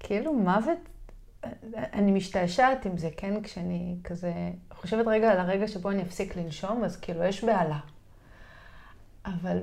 [0.00, 0.78] כאילו מוות,
[1.74, 3.42] אני משתעשעת עם זה, כן?
[3.42, 4.32] כשאני כזה
[4.72, 7.78] חושבת רגע על הרגע שבו אני אפסיק לנשום, אז כאילו יש בהלה.
[9.24, 9.58] אבל,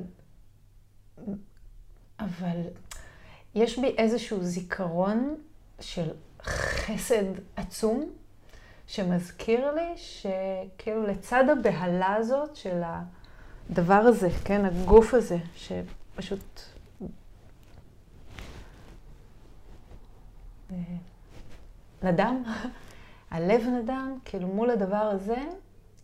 [2.19, 2.61] אבל
[3.55, 5.35] יש בי איזשהו זיכרון
[5.79, 6.09] של
[6.43, 7.23] חסד
[7.55, 8.11] עצום,
[8.87, 12.81] שמזכיר לי שכאילו לצד הבהלה הזאת של
[13.69, 16.39] הדבר הזה, כן, הגוף הזה, שפשוט...
[17.01, 17.07] אה,
[22.03, 22.43] נדם,
[23.31, 25.37] הלב נדם, כאילו מול הדבר הזה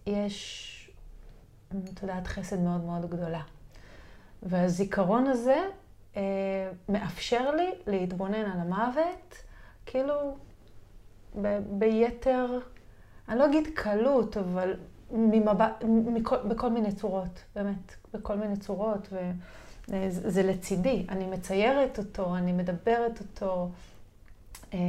[0.07, 0.91] יש,
[1.69, 3.41] את יודעת, חסד מאוד מאוד גדולה.
[4.43, 5.57] והזיכרון הזה
[6.17, 6.21] אה,
[6.89, 9.35] מאפשר לי להתבונן על המוות,
[9.85, 10.35] כאילו
[11.41, 12.59] ב- ביתר,
[13.29, 14.73] אני לא אגיד קלות, אבל
[15.11, 19.13] ממבט, מכל, בכל מיני צורות, באמת, בכל מיני צורות,
[19.89, 21.05] וזה לצידי.
[21.09, 23.69] אני מציירת אותו, אני מדברת אותו.
[24.73, 24.79] אה,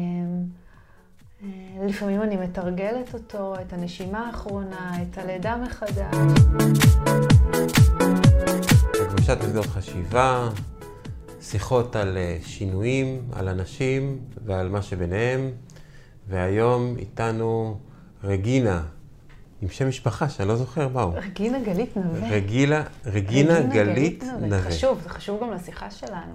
[1.42, 6.14] אה, לפעמים אני מתרגלת אותו, את הנשימה האחרונה, את הלידה מחדש.
[9.11, 10.48] גמישת מסגרות חשיבה,
[11.41, 15.50] שיחות על אה, שינויים, על אנשים ועל מה שביניהם,
[16.28, 17.78] והיום איתנו
[18.24, 18.83] רגינה,
[19.62, 21.12] עם שם משפחה שאני לא זוכר מהו.
[21.14, 22.28] רגינה גלית נווה.
[22.28, 24.48] רגילה, רגינה, רגינה גלית נווה.
[24.48, 26.34] זה חשוב, זה חשוב גם לשיחה שלנו.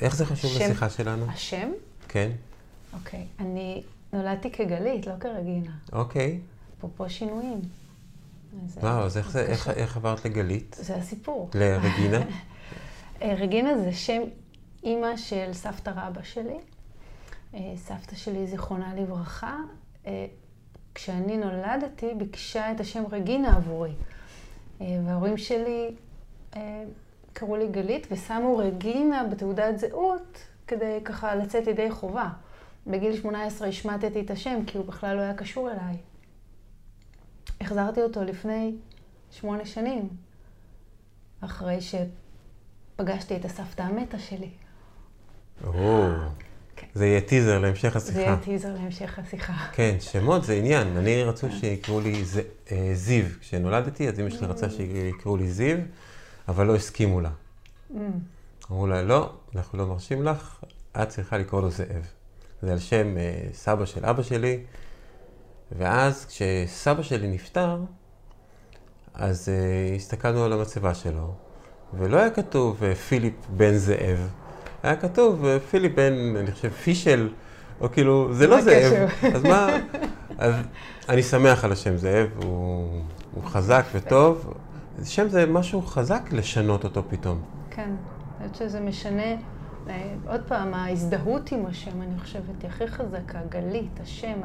[0.00, 1.26] איך זה חשוב השם, לשיחה שלנו?
[1.28, 1.70] השם?
[2.08, 2.30] כן.
[2.92, 5.72] אוקיי, אני נולדתי כגלית, לא כרגינה.
[5.92, 6.40] אוקיי.
[6.78, 7.60] אפרופו שינויים.
[8.76, 10.76] וואו, אז איך, זה, איך, איך עברת לגלית?
[10.80, 11.50] זה הסיפור.
[11.54, 12.18] לרגינה?
[13.22, 14.22] אה, רגינה זה שם
[14.84, 16.58] אימא של סבתא רבא שלי.
[17.54, 19.56] אה, סבתא שלי, זיכרונה לברכה,
[20.06, 20.26] אה,
[20.94, 23.92] כשאני נולדתי, ביקשה את השם רגינה עבורי.
[24.80, 25.94] וההורים שלי
[27.32, 32.28] קראו לי גלית ושמו רגינה בתעודת זהות כדי ככה לצאת ידי חובה.
[32.88, 35.96] בגיל 18 השמטתי את השם כי הוא בכלל לא היה קשור אליי.
[37.60, 38.74] החזרתי אותו לפני
[39.30, 40.08] שמונה שנים,
[41.40, 44.50] אחרי שפגשתי את הסבתא המתה שלי.
[45.64, 46.08] או,
[46.76, 46.86] כן.
[46.94, 48.12] זה יהיה טיזר להמשך השיחה.
[48.12, 49.68] זה יהיה טיזר להמשך השיחה.
[49.72, 50.96] כן, שמות זה עניין.
[50.96, 51.50] אני רצו.
[51.50, 52.22] שיקראו לי
[52.72, 53.24] אה, זיו.
[53.40, 55.78] כשנולדתי, אז אמא שלי רצה שיקראו לי זיו,
[56.48, 57.30] אבל לא הסכימו לה.
[57.90, 57.94] Mm.
[58.70, 60.64] אמרו לה, לא, אנחנו לא מרשים לך,
[61.02, 62.17] את צריכה לקרוא לו זאב.
[62.62, 64.58] זה על שם אה, סבא של אבא שלי.
[65.72, 67.78] ואז כשסבא שלי נפטר,
[69.14, 71.32] אז uh, הסתכלנו על המצבה שלו,
[71.94, 74.28] ולא היה כתוב uh, פיליפ בן זאב,
[74.82, 77.28] היה כתוב uh, פיליפ בן, אני חושב, פישל,
[77.80, 79.08] או כאילו, זה לא זאב.
[79.34, 79.68] אז מה,
[80.38, 80.54] אז
[81.08, 83.02] אני שמח על השם זאב, הוא,
[83.34, 84.54] הוא חזק וטוב.
[85.04, 87.42] שם זה משהו חזק לשנות אותו פתאום.
[87.70, 87.90] כן,
[88.40, 89.57] אני חושבת שזה משנה.
[90.26, 94.40] עוד פעם, ההזדהות עם השם, אני חושבת, היא הכי חזקה, גלית, השם,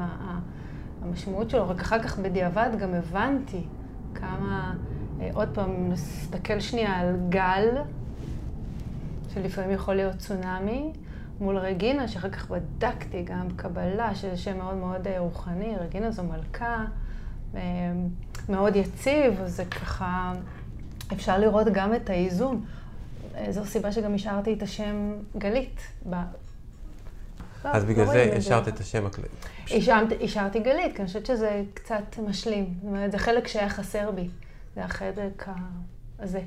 [1.02, 3.62] המשמעות שלו, רק אחר כך בדיעבד גם הבנתי
[4.14, 4.74] כמה,
[5.20, 7.68] אה, עוד פעם, נסתכל שנייה על גל,
[9.34, 10.92] שלפעמים יכול להיות צונאמי,
[11.40, 16.22] מול רגינה, שאחר כך בדקתי גם קבלה, שזה שם מאוד מאוד אה, רוחני, רגינה זו
[16.22, 16.84] מלכה,
[17.54, 17.60] אה,
[18.48, 20.32] מאוד יציב, זה ככה,
[21.12, 22.64] אפשר לראות גם את האיזון.
[23.50, 25.80] זו סיבה שגם השארתי את השם גלית
[27.64, 29.28] אז לא, בגלל זה השארת את השם הכללי.
[30.24, 32.74] השארתי גלית, כי אני חושבת שזה קצת משלים.
[32.80, 34.28] זאת אומרת, זה חלק שהיה חסר בי.
[34.74, 35.48] זה החלק
[36.18, 36.40] הזה.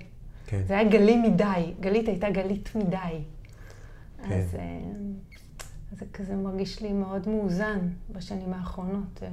[0.48, 0.62] כן.
[0.68, 1.74] זה היה גלי מדי.
[1.80, 2.98] גלית הייתה גלית מדי.
[2.98, 4.40] כן.
[4.40, 4.80] אז אה,
[5.92, 7.80] זה כזה מרגיש לי מאוד מאוזן
[8.12, 9.24] בשנים האחרונות.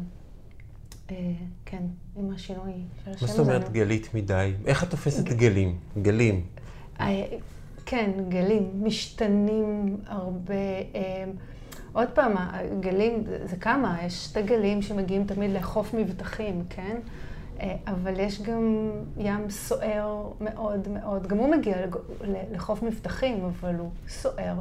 [1.11, 1.17] אה,
[1.65, 1.83] כן,
[2.17, 2.73] עם השינוי
[3.05, 3.27] של השם.
[3.27, 4.53] מה זאת אומרת גלית מדי?
[4.67, 5.79] איך את תופסת גלים?
[6.03, 6.47] גלים.
[7.01, 7.25] אה,
[7.87, 10.55] כן, גלים משתנים הרבה.
[11.93, 16.97] עוד פעם, הגלים, זה כמה, יש שתי גלים שמגיעים תמיד לחוף מבטחים, כן?
[17.61, 21.77] אה, אבל יש גם ים סוער מאוד מאוד, גם הוא מגיע
[22.53, 24.55] לחוף מבטחים, אבל הוא סוער.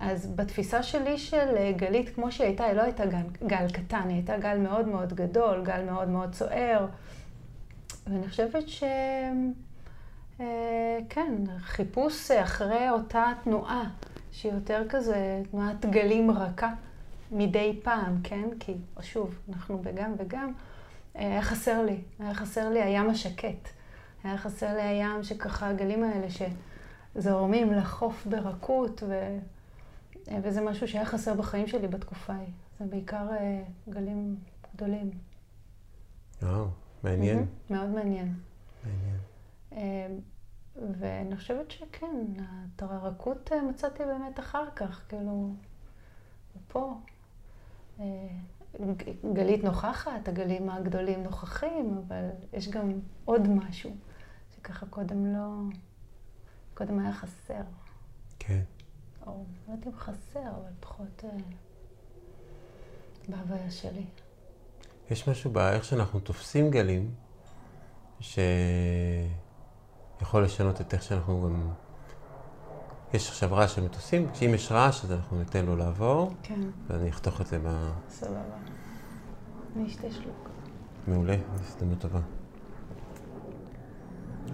[0.00, 4.02] אז בתפיסה שלי של אה, גלית, כמו שהיא הייתה, היא לא הייתה גל, גל קטן,
[4.08, 6.86] היא הייתה גל מאוד מאוד גדול, גל מאוד מאוד סוער.
[8.06, 8.84] ואני חושבת ש...
[10.40, 13.90] אה, כן, חיפוש אחרי אותה תנועה.
[14.34, 16.74] שהיא יותר כזה תנועת גלים רכה
[17.32, 18.48] מדי פעם, כן?
[18.60, 20.52] כי, שוב, אנחנו בגם וגם.
[21.16, 23.68] אה, היה חסר לי, היה חסר לי הים השקט.
[24.24, 26.26] היה חסר לי הים שככה, הגלים האלה
[27.16, 29.38] שזורמים לחוף ברכות, ו...
[30.28, 32.52] אה, וזה משהו שהיה חסר בחיים שלי בתקופה ההיא.
[32.80, 33.26] זה בעיקר
[33.88, 34.36] גלים
[34.76, 35.10] גדולים.
[36.42, 36.66] וואו,
[37.04, 37.46] מעניין.
[37.70, 38.34] מאוד מעניין.
[38.84, 39.23] מעניין.
[40.76, 42.16] ואני חושבת שכן,
[42.76, 45.54] את הרכות אה, מצאתי באמת אחר כך, כאילו,
[46.68, 46.94] פה.
[48.00, 48.26] אה,
[49.32, 52.92] גלית נוכחת, הגלים הגדולים נוכחים, אבל יש גם
[53.24, 53.90] עוד משהו
[54.56, 55.50] שככה קודם לא,
[56.74, 57.62] קודם היה חסר.
[58.38, 58.62] כן.
[59.26, 61.30] או לא יודעת אם חסר, אבל פחות אה,
[63.28, 64.04] בהוויה שלי.
[65.10, 67.14] יש משהו באיך שאנחנו תופסים גלים,
[70.34, 71.68] שיכול לשנות את איך שאנחנו גם...
[73.12, 77.10] יש עכשיו רעש של מטוסים, כשאם יש רעש אז אנחנו ניתן לו לעבור, כן, ואני
[77.10, 77.90] אחתוך את זה ב...
[78.10, 78.38] סבבה.
[79.76, 80.48] אני אשתה שלוק.
[81.08, 82.20] מעולה, זו הזדמנות טובה.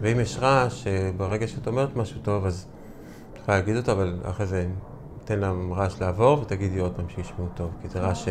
[0.01, 2.67] ואם יש רעש, אה, ברגע שאת אומרת משהו טוב, אז
[3.33, 4.69] את יכולה להגיד אותו, אבל אחרי זה
[5.25, 8.29] תן לרעש לעבור ותגידי עוד פעם שישמעו טוב, כי זה רעש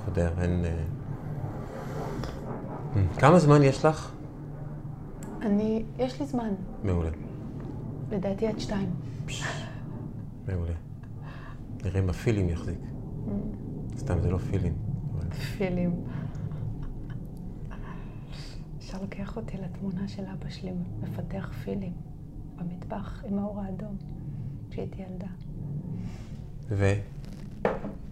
[0.00, 0.64] שחודר, אין...
[0.64, 0.82] אה,
[3.18, 4.11] כמה זמן יש לך?
[5.42, 6.54] אני, יש לי זמן,
[6.84, 7.10] מעולה,
[8.10, 8.90] לדעתי עד שתיים.
[10.48, 10.72] מעולה.
[11.84, 12.78] נראה אם הפילים יחזיק.
[13.96, 14.74] סתם, זה לא פילים.
[15.58, 16.04] פילים.
[18.78, 21.92] אפשר לקח אותי לתמונה של אבא שלי מפתח פילים
[22.56, 23.96] במטבח עם האור האדום,
[24.70, 25.26] כשהייתי ילדה.
[26.68, 26.92] ו...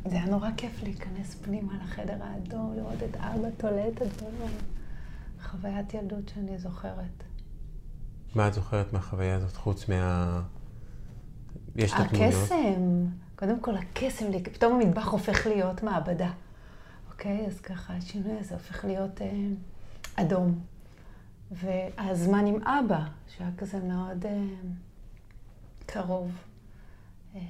[0.06, 4.50] זה היה נורא כיף להיכנס פנימה לחדר האדום, לראות את אבא תולה את הדברים.
[5.50, 7.25] חוויית ילדות שאני זוכרת.
[8.35, 10.43] מה את זוכרת מהחוויה הזאת, חוץ מה...
[11.76, 12.35] יש את התמונות.
[12.35, 13.06] הקסם,
[13.37, 16.31] קודם כל הקסם, פתאום המטבח הופך להיות מעבדה.
[17.11, 17.47] אוקיי?
[17.47, 19.49] אז ככה השינוי הזה הופך להיות אה,
[20.14, 20.61] אדום.
[21.50, 24.44] והזמן עם אבא, שהיה כזה מאוד אה,
[25.87, 26.31] קרוב.
[27.35, 27.41] אה,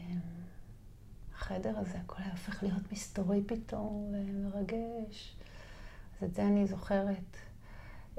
[1.35, 5.37] החדר הזה, הכל היה הופך להיות מסתורי פתאום ומרגש.
[6.19, 7.50] אז את זה אני זוכרת.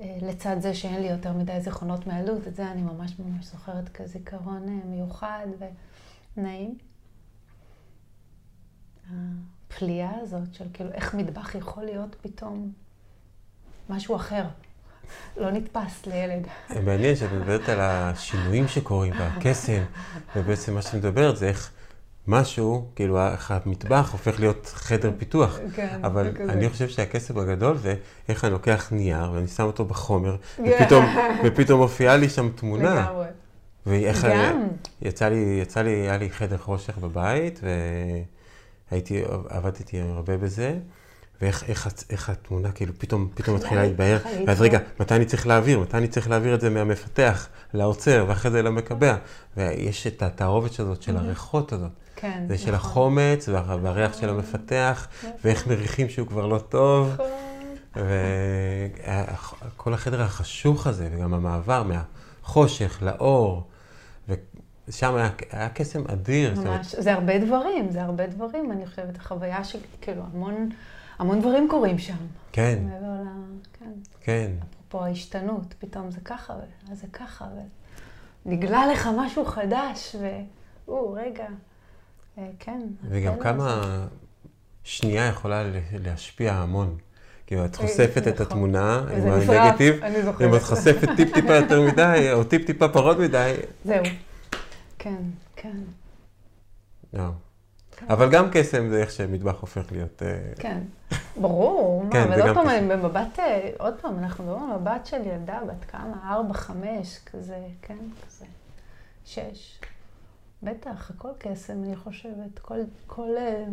[0.02, 3.90] אה, לצד זה שאין לי יותר מדי זיכרונות מהילדות, את זה אני ממש ממש זוכרת
[3.90, 5.46] כזיכרון אה, מיוחד
[6.38, 6.78] ונעים.
[9.12, 12.72] הפליאה הזאת של כאילו איך מטבח יכול להיות פתאום
[13.90, 14.44] משהו אחר,
[15.38, 16.48] לא נתפס לילד.
[16.86, 19.84] מעניין שאת מדברת על השינויים שקורים והקסם,
[20.36, 21.72] ובעצם מה שאת מדברת זה איך
[22.28, 23.20] משהו, כאילו
[23.50, 25.60] המטבח הופך להיות חדר פיתוח.
[25.76, 26.52] כן, אבל זה כזה.
[26.52, 27.96] אני חושב שהקסם הגדול זה
[28.30, 30.36] איך אני לוקח נייר ואני שם אותו בחומר,
[30.66, 31.06] ופתאום,
[31.46, 32.96] ופתאום מופיעה לי שם תמונה.
[32.96, 33.26] לגמרי.
[33.86, 34.68] ואיך גם.
[35.02, 37.60] יצא לי, יצא לי, היה לי חדר חושך בבית,
[38.92, 40.76] והייתי, עבדתי הרבה בזה,
[41.42, 44.18] ואיך איך, איך התמונה כאילו פתאום, פתאום מתחילה להתבהר.
[44.48, 45.80] ואז רגע, מתי אני צריך להעביר?
[45.80, 49.16] מתי אני צריך להעביר את זה מהמפתח לעוצר, ואחרי זה למקבע?
[49.58, 51.92] ויש את התערובת הזאת של הריחות הזאת.
[52.22, 52.76] כן, זה של נכון.
[52.76, 55.08] החומץ וה- והריח של המפתח,
[55.44, 57.14] ואיך מריחים שהוא כבר לא טוב.
[57.14, 57.28] נכון.
[57.96, 63.68] וכל החדר החשוך הזה, וגם המעבר מהחושך לאור,
[64.88, 66.56] ושם היה, היה קסם אדיר.
[66.56, 70.70] זאת אומרת, ממש, זה הרבה דברים, זה הרבה דברים, אני חושבת, חוויה של, כאילו, המון,
[71.20, 72.16] המון דברים קורים שם.
[72.52, 73.26] כן, מעבר ל...
[73.80, 73.92] כן.
[74.22, 74.52] כן.
[74.70, 76.54] אפרופו ההשתנות, פתאום זה ככה,
[76.90, 77.46] ואז זה ככה,
[78.46, 80.16] ונגלה לך משהו חדש,
[80.88, 81.48] ואו, רגע, אה,
[82.60, 82.82] כן.
[83.10, 83.82] וגם כמה.
[84.84, 85.64] שנייה יכולה
[86.04, 86.98] להשפיע המון.
[87.48, 88.46] כאילו, את אה, חושפת את נכון.
[88.46, 90.04] התמונה עם הנגטיב.
[90.46, 93.54] אם את חושפת טיפ-טיפה יותר מדי, או טיפ-טיפה פחות מדי,
[93.86, 94.04] זהו.
[95.00, 95.16] כן,
[95.56, 95.78] כן,
[97.14, 97.24] לא.
[98.10, 100.24] אבל גם קסם זה איך שמטבח הופך להיות...
[100.24, 100.80] אה, כן.
[101.38, 102.78] ברור, כן, זה אבל גם עוד פעם, קשה.
[102.78, 106.34] אני במבט, אה, עוד פעם, אנחנו מדברים על מבט של ילדה בת כמה?
[106.34, 107.98] ארבע, חמש, כזה, כן,
[108.28, 108.46] כזה,
[109.26, 109.80] שש.
[110.64, 112.60] בטח, הכל קסם, אני חושבת.
[112.60, 113.66] כל, כל אה,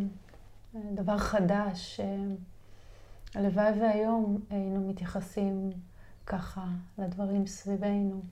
[0.94, 2.00] דבר חדש.
[2.00, 2.16] אה,
[3.34, 5.70] הלוואי והיום היינו מתייחסים
[6.26, 6.64] ככה
[6.98, 8.22] לדברים סביבנו,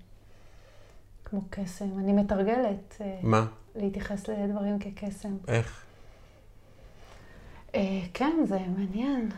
[1.24, 1.98] כמו קסם.
[1.98, 3.46] אני מתרגלת אה, מה?
[3.74, 5.36] להתייחס לדברים כקסם.
[5.48, 5.82] איך?
[8.14, 9.28] כן, זה מעניין.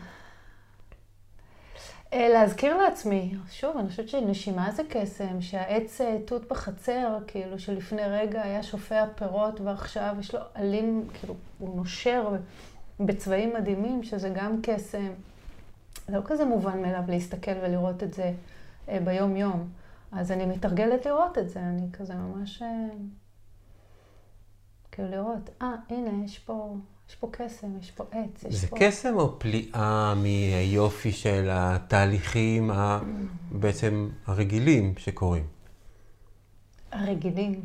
[2.13, 8.01] אה, להזכיר לעצמי, שוב, אני חושבת שנשימה זה קסם, שהעץ אה, תות בחצר, כאילו שלפני
[8.01, 12.35] רגע היה שופע פירות ועכשיו יש לו עלים, כאילו, הוא נושר
[12.99, 15.11] בצבעים מדהימים, שזה גם קסם.
[16.07, 18.33] זה לא כזה מובן מאליו להסתכל ולראות את זה
[18.89, 19.69] אה, ביום-יום.
[20.11, 22.63] אז אני מתרגלת לראות את זה, אני כזה ממש...
[24.91, 26.75] כאילו לראות, אה, הנה, יש פה,
[27.09, 28.77] יש פה קסם, יש פה עץ, יש זה פה...
[28.79, 32.99] קסם או פליאה מהיופי של התהליכים ה...
[33.51, 35.43] בעצם הרגילים שקורים?
[36.91, 37.61] הרגילים.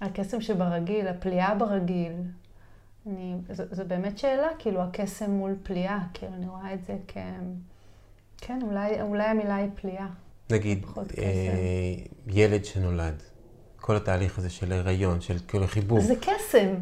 [0.00, 2.12] הקסם שברגיל, הפליאה ברגיל.
[3.06, 7.16] אני, זו, זו באמת שאלה, כאילו, הקסם מול פליאה, כאילו, אני רואה את זה כ...
[8.38, 10.06] כן, אולי, אולי המילה היא פליאה.
[10.50, 10.86] נגיד,
[11.18, 11.24] אה.
[12.26, 13.22] ילד שנולד,
[13.76, 16.74] כל התהליך הזה של הריון, של כאילו חיבור, זה קסם.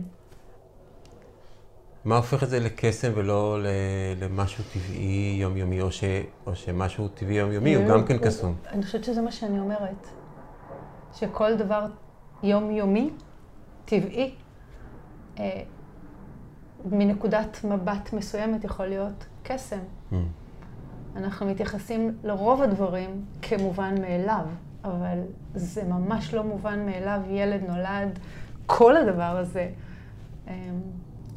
[2.06, 3.58] מה הופך את זה לקסם ולא
[4.20, 6.04] למשהו טבעי יומיומי, או, ש,
[6.46, 8.54] או שמשהו טבעי יומיומי הוא גם כן קסום?
[8.68, 10.06] אני חושבת שזה מה שאני אומרת.
[11.14, 11.86] שכל דבר
[12.42, 13.10] יומיומי,
[13.84, 14.34] טבעי,
[15.38, 15.62] אה,
[16.84, 19.78] מנקודת מבט מסוימת יכול להיות קסם.
[20.12, 20.14] Mm.
[21.16, 24.44] אנחנו מתייחסים לרוב הדברים כמובן מאליו,
[24.84, 25.18] אבל
[25.54, 27.20] זה ממש לא מובן מאליו.
[27.28, 28.18] ילד נולד,
[28.66, 29.68] כל הדבר הזה
[30.48, 30.54] אה,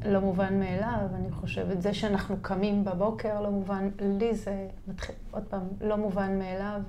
[0.06, 1.08] לא מובן מאליו.
[1.16, 6.40] אני חושבת, זה שאנחנו קמים בבוקר לא מובן, לי זה מתחיל, עוד פעם, לא מובן
[6.40, 6.82] מאליו.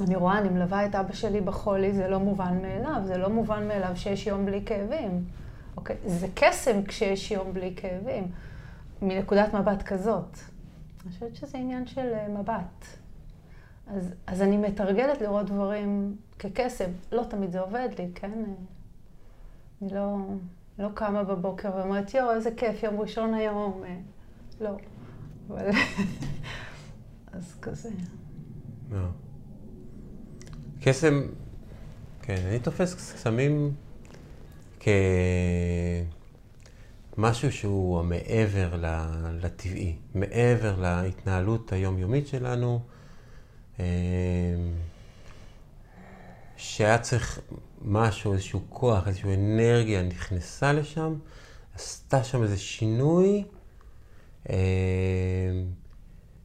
[0.00, 3.68] אני רואה, אני מלווה את אבא שלי בחולי, זה לא מובן מאליו, זה לא מובן
[3.68, 5.24] מאליו שיש יום בלי כאבים.
[5.76, 5.96] אוקיי?
[6.06, 8.26] זה קסם כשיש יום בלי כאבים,
[9.02, 10.38] מנקודת מבט כזאת.
[11.04, 12.84] אני חושבת שזה עניין של אה, מבט.
[13.86, 16.90] אז, אז אני מתרגלת לראות דברים כקסם.
[17.12, 18.30] לא תמיד זה עובד לי, כן?
[18.30, 18.44] אה,
[19.82, 20.16] אני לא,
[20.80, 23.82] לא קמה בבוקר ואומרת, יואו, איזה כיף, יום ראשון היום.
[23.86, 23.96] אה,
[24.60, 24.70] לא.
[25.50, 25.70] אבל...
[27.32, 27.90] אז כזה.
[28.90, 29.06] לא.
[30.80, 31.22] קסם,
[32.22, 33.74] כן, אני תופס קסמים
[37.16, 42.80] כמשהו שהוא מעבר ל- לטבעי, מעבר להתנהלות היומיומית שלנו,
[43.80, 43.84] אה,
[46.60, 47.40] שהיה צריך
[47.82, 51.14] משהו, איזשהו כוח, איזושהי אנרגיה נכנסה לשם,
[51.74, 53.44] עשתה שם איזה שינוי.
[54.50, 54.56] אה,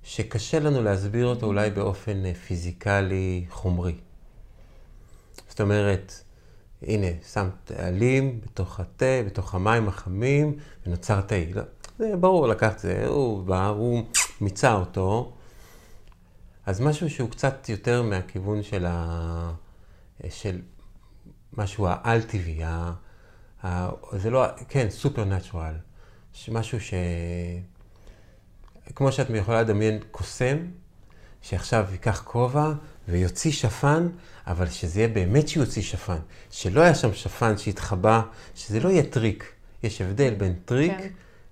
[0.03, 3.95] שקשה לנו להסביר אותו אולי באופן אה, פיזיקלי חומרי.
[5.49, 6.13] זאת אומרת,
[6.81, 11.35] הנה, שמת עלים בתוך התה, בתוך המים החמים, ונוצר תה.
[11.53, 11.61] לא,
[11.97, 14.03] זה ברור, לקח את זה, הוא בא, הוא
[14.41, 15.33] מיצה אותו.
[16.65, 19.51] אז משהו שהוא קצת יותר מהכיוון של, ה...
[20.29, 20.61] של
[21.53, 22.93] משהו העל-טבעי, ה...
[23.65, 23.89] ה...
[24.11, 25.75] זה לא, כן, supernatural.
[26.51, 26.93] משהו ש...
[28.95, 30.57] כמו שאת יכולה לדמיין קוסם,
[31.41, 32.71] שעכשיו ייקח כובע
[33.07, 34.09] ויוציא שפן,
[34.47, 36.17] אבל שזה יהיה באמת שיוציא שפן.
[36.51, 38.21] שלא היה שם שפן שהתחבא,
[38.55, 39.53] שזה לא יהיה טריק.
[39.83, 41.07] יש הבדל בין טריק כן.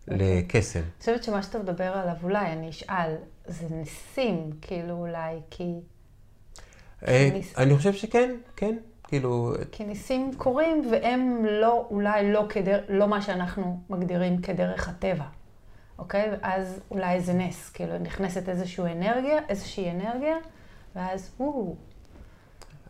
[0.08, 0.80] לקסם.
[0.80, 3.16] אני חושבת שמה שאתה מדבר עליו, אולי אני אשאל,
[3.48, 5.70] זה ניסים, כאילו אולי, כי, אה,
[7.58, 8.76] אני חושב שכן, כן.
[9.08, 15.24] כאילו, כי ניסים קורים והם לא, אולי לא, כדר, לא מה שאנחנו מגדירים כדרך הטבע,
[16.00, 16.32] אוקיי?
[16.42, 20.36] אז אולי זה נס, כאילו נכנסת איזושהי אנרגיה, איזושהי אנרגיה,
[20.96, 21.76] ואז הוא,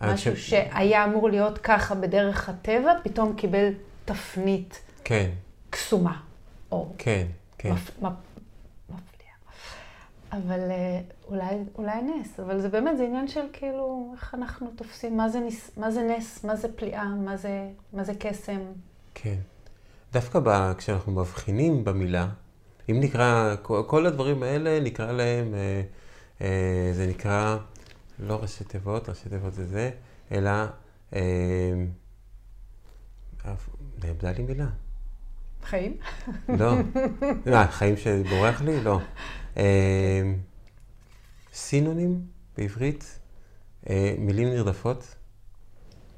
[0.02, 3.70] משהו חושב- שהיה אמור להיות ככה בדרך הטבע, פתאום קיבל
[4.06, 5.30] תפנית כן,
[5.70, 6.20] קסומה,
[6.72, 7.26] או כן,
[7.58, 7.72] כן.
[7.72, 7.92] מפ...
[10.38, 15.18] אבל אה, אולי, אולי נס, אבל זה באמת, זה עניין של כאילו, איך אנחנו תופסים,
[15.18, 18.60] מה זה, נס, מה זה נס, מה זה פליאה, מה זה, מה זה קסם.
[19.14, 19.38] כן.
[20.14, 22.28] דווקא ב, כשאנחנו מבחינים במילה,
[22.90, 25.82] אם נקרא, כל, כל הדברים האלה נקרא להם, אה,
[26.42, 27.58] אה, זה נקרא,
[28.20, 29.92] לא ראשי תיבות, ראשי תיבות זה זה,
[30.32, 30.52] אלא,
[31.14, 31.74] אה,
[34.04, 34.68] נאבדה לי מילה.
[35.64, 35.98] חיים?
[36.50, 36.74] לא.
[37.46, 38.84] מה, חיים שבורח לי?
[38.84, 39.00] לא.
[39.58, 40.34] אה,
[41.54, 42.22] סינונים
[42.58, 43.20] בעברית,
[43.90, 45.16] אה, מילים נרדפות,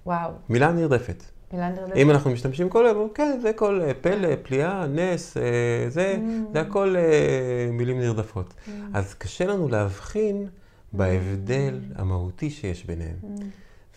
[0.06, 1.24] וואו, מילה נרדפת.
[1.54, 1.96] מילה נרדפת.
[1.98, 5.44] אם אנחנו משתמשים כל היום, כן, זה כל אה, פלא, פליאה, נס, אה,
[5.90, 6.18] זה,
[6.54, 8.54] זה הכל אה, מילים נרדפות.
[8.94, 10.48] אז קשה לנו להבחין
[10.94, 13.16] בהבדל המהותי שיש ביניהם.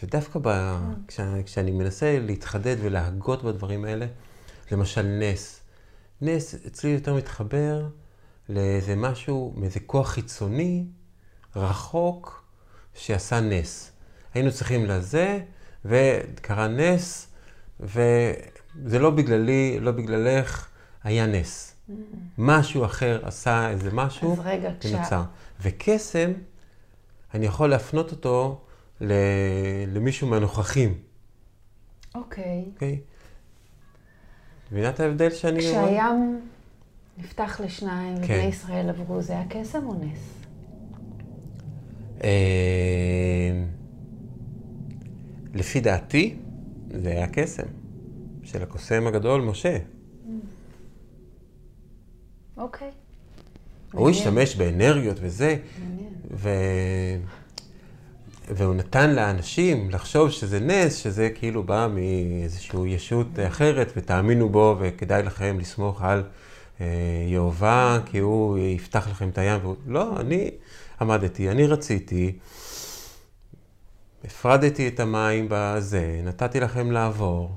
[0.03, 0.77] ודווקא ב...
[1.09, 4.07] כשה- כשאני מנסה להתחדד ולהגות בדברים האלה,
[4.73, 5.61] למשל נס.
[6.23, 7.87] נס אצלי יותר מתחבר
[8.49, 10.85] לאיזה משהו, מאיזה כוח חיצוני,
[11.57, 12.45] רחוק,
[12.95, 13.93] שעשה נס.
[14.35, 15.41] היינו צריכים לזה,
[15.85, 17.29] וקרה נס,
[17.81, 20.69] וזה לא בגללי, לא בגללך,
[21.05, 21.75] היה נס.
[22.39, 24.97] משהו אחר עשה איזה משהו, אז רגע, כשה...
[24.97, 25.23] ונוצר.
[25.61, 26.33] וקסם,
[27.35, 28.61] אני יכול להפנות אותו
[29.01, 29.13] ל...
[29.87, 30.99] למישהו מהנוכחים,
[32.15, 32.65] אוקיי.
[32.75, 33.01] אוקיי?
[34.73, 35.61] מבינה את ההבדל שאני...
[35.61, 36.41] כשהים
[37.19, 38.49] נפתח לשניים ובני כן.
[38.49, 40.39] ישראל עברו, זה היה קסם או נס?
[42.25, 43.63] אה,
[45.55, 46.37] לפי דעתי,
[47.03, 47.67] זה היה קסם
[48.43, 49.79] של הקוסם הגדול, משה.
[52.57, 52.91] אוקיי.
[53.93, 54.11] הוא.
[54.11, 55.57] השתמש באנרגיות וזה.
[56.31, 56.49] ו...
[58.51, 65.23] והוא נתן לאנשים לחשוב שזה נס, שזה כאילו בא מאיזושהי ישות אחרת, ותאמינו בו, וכדאי
[65.23, 66.23] לכם לסמוך על
[66.81, 66.87] אה,
[67.27, 69.61] יהובה, כי הוא יפתח לכם את הים.
[69.63, 69.77] והוא...
[69.87, 70.51] לא, אני
[71.01, 72.39] עמדתי, אני רציתי,
[74.25, 77.57] הפרדתי את המים בזה, נתתי לכם לעבור.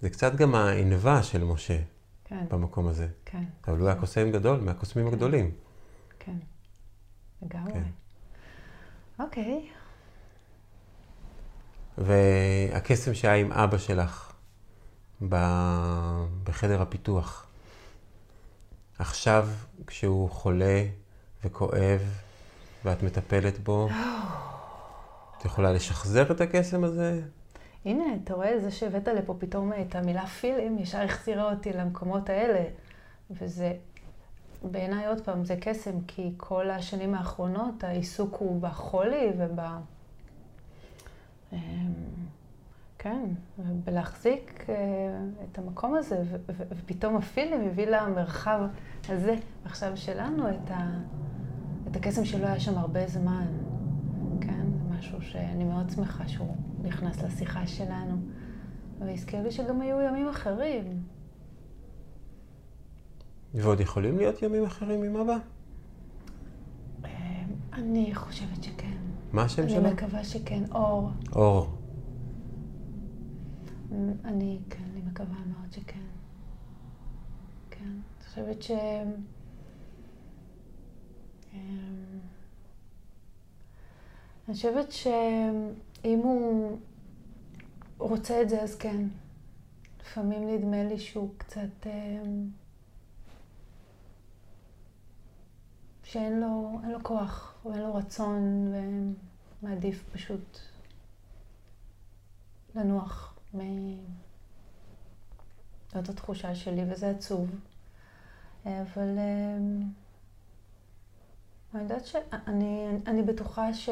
[0.00, 1.78] זה קצת גם הענווה של משה
[2.24, 3.08] כן, במקום הזה.
[3.24, 5.12] כן, אבל הוא היה קוסם גדול, מהקוסמים כן.
[5.12, 5.50] הגדולים.
[6.18, 6.36] כן.
[7.42, 7.72] לגמרי.
[7.72, 7.82] כן.
[9.18, 9.68] אוקיי.
[11.98, 14.27] והקסם שהיה עם אבא שלך
[16.44, 17.46] בחדר הפיתוח,
[18.98, 19.48] עכשיו
[19.86, 20.84] כשהוא חולה
[21.44, 22.00] וכואב
[22.84, 23.88] ואת מטפלת בו,
[25.38, 27.20] את יכולה לשחזר את הקסם הזה?
[27.84, 32.64] הנה, אתה רואה, זה שהבאת לפה פתאום את המילה פילים, ישר החזירה אותי למקומות האלה.
[33.30, 33.72] וזה,
[34.62, 39.60] בעיניי עוד פעם, זה קסם, כי כל השנים האחרונות העיסוק הוא בחולי וב...
[42.98, 43.20] כן,
[43.84, 44.74] בלהחזיק אה,
[45.44, 48.60] את המקום הזה, ופתאום הפילים הביא למרחב
[49.08, 50.90] הזה, עכשיו שלנו, את, ה,
[51.90, 53.46] את הקסם שלא היה שם הרבה זמן.
[54.40, 58.16] כן, זה משהו שאני מאוד שמחה שהוא נכנס לשיחה שלנו.
[58.98, 61.02] והזכיר לי שגם היו ימים אחרים.
[63.54, 65.36] ועוד יכולים להיות ימים אחרים עם אבא?
[67.04, 67.10] אה,
[67.72, 68.96] אני חושבת שכן.
[69.32, 69.82] מה השם אני שלו?
[69.82, 70.62] מקווה שכן.
[70.72, 71.10] אור.
[71.32, 71.77] אור.
[74.24, 76.06] אני, כן, אני מקווה מאוד שכן.
[77.70, 77.84] כן.
[77.84, 78.70] אני חושבת ש...
[81.52, 82.18] אמ,
[84.48, 86.78] אני חושבת שאם הוא
[87.98, 89.06] רוצה את זה, אז כן.
[90.00, 91.86] לפעמים נדמה לי שהוא קצת...
[91.86, 92.50] אמ,
[96.04, 98.72] שאין לו, לו כוח, או אין לו רצון,
[99.62, 100.58] ומעדיף פשוט
[102.74, 103.96] לנוח מ...
[105.94, 107.50] זאת התחושה שלי, וזה עצוב.
[108.64, 109.82] אבל אמ,
[111.74, 113.88] אני יודעת שאני אני בטוחה ש,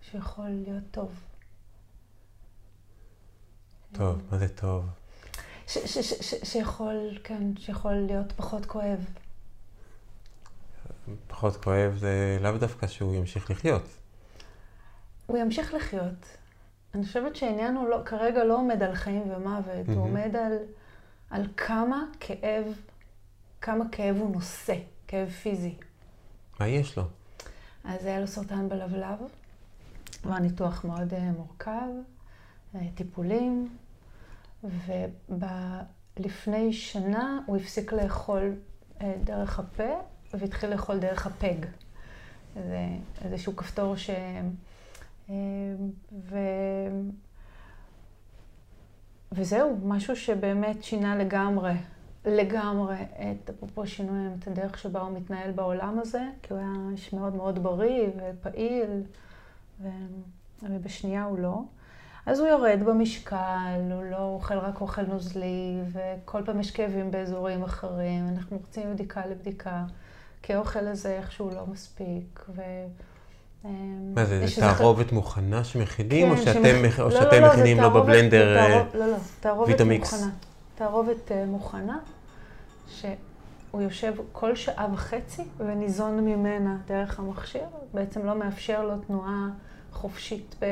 [0.00, 1.20] שיכול להיות טוב.
[3.92, 4.84] טוב, מה זה טוב?
[5.66, 9.04] ש, ש, ש, ש, שיכול, כן, שיכול להיות פחות כואב.
[11.26, 13.82] פחות כואב זה לאו דווקא שהוא ימשיך לחיות.
[15.26, 16.36] הוא ימשיך לחיות.
[16.94, 19.98] אני חושבת שהעניין הוא לא, כרגע לא עומד על חיים ומוות, מהמם.
[19.98, 20.58] הוא עומד על,
[21.30, 22.64] על כמה כאב,
[23.60, 24.74] כמה כאב הוא נושא,
[25.08, 25.74] כאב פיזי.
[26.60, 27.04] מה יש לו?
[27.84, 29.18] אז היה לו סרטן בלבלב,
[30.24, 31.88] var ניתוח מאוד אה, מורכב,
[32.74, 33.76] אה, טיפולים,
[36.18, 38.54] ולפני שנה הוא הפסיק לאכול
[39.00, 39.92] אה, דרך הפה
[40.34, 41.66] והתחיל לאכול דרך הפג.
[42.54, 42.86] זה
[43.24, 44.10] איזשהו כפתור ש...
[45.30, 45.34] אה,
[46.12, 46.38] ו...
[49.32, 51.74] וזהו, משהו שבאמת שינה לגמרי,
[52.24, 57.12] לגמרי את, אפרופו שינוי, את הדרך שבה הוא מתנהל בעולם הזה, כי הוא היה איש
[57.12, 59.02] מאוד מאוד בריא ופעיל,
[59.82, 59.88] ו...
[60.62, 61.62] ובשנייה הוא לא.
[62.26, 67.62] אז הוא יורד במשקל, הוא לא אוכל רק אוכל נוזלי, וכל פעם יש כאבים באזורים
[67.62, 68.28] אחרים.
[68.28, 69.84] אנחנו רוצים מבדיקה לבדיקה,
[70.42, 72.46] כי האוכל הזה איכשהו לא מספיק.
[72.48, 72.62] ו...
[73.64, 73.70] אמ,
[74.14, 76.68] מה זה, זה תערובת מוכנה שמכינים, או כן, שאתם לא,
[77.32, 78.54] לא, לא, מכינים לו תערובת- בבלנדר?
[78.54, 80.12] זה אה, לא, לא, תערובת ויטמיקס.
[80.12, 80.30] מוכנה.
[80.74, 81.98] תערובת אה, מוכנה,
[82.88, 83.16] שהוא
[83.82, 87.62] יושב כל שעה וחצי וניזון ממנה דרך המכשיר,
[87.94, 89.48] בעצם לא מאפשר לו תנועה
[89.92, 90.64] חופשית ב,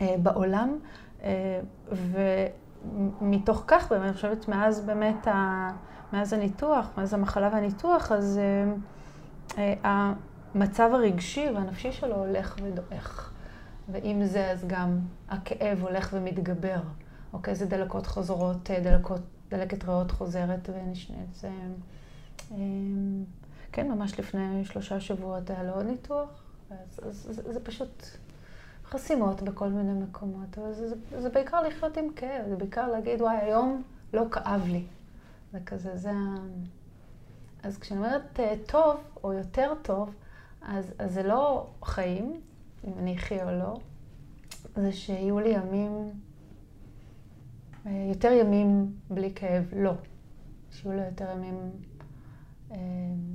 [0.00, 0.78] אה, בעולם.
[3.20, 5.28] ומתוך כך, באמת, אני חושבת, מאז באמת,
[6.12, 8.40] מאז הניתוח, מאז המחלה והניתוח, אז
[10.54, 13.32] המצב הרגשי והנפשי שלו הולך ודועך.
[13.88, 16.80] ועם זה אז גם הכאב הולך ומתגבר.
[17.32, 21.34] אוקיי, זה דלקות חוזרות, אה, דלקות, דלקת ריאות חוזרת ונשנית.
[21.34, 21.50] זה,
[22.52, 22.56] אה,
[23.72, 26.28] כן, ממש לפני שלושה שבועות היה לו עוד ניתוח,
[26.70, 28.04] אז, אז זה, זה פשוט
[28.84, 30.58] חסימות בכל מיני מקומות.
[30.58, 34.62] אבל זה, זה, זה בעיקר לחיות עם כאב, זה בעיקר להגיד, וואי, היום לא כאב
[34.66, 34.84] לי.
[35.52, 36.36] זה כזה, זה ה...
[37.62, 40.14] אז כשאני אומרת אה, טוב, או יותר טוב,
[40.66, 42.40] אז, אז זה לא חיים,
[42.84, 43.80] אם אני אחיה או לא,
[44.76, 46.20] זה שיהיו לי ימים,
[47.86, 49.92] אה, יותר ימים בלי כאב, לא.
[50.70, 51.70] שיהיו לו יותר ימים,
[52.70, 52.76] אה,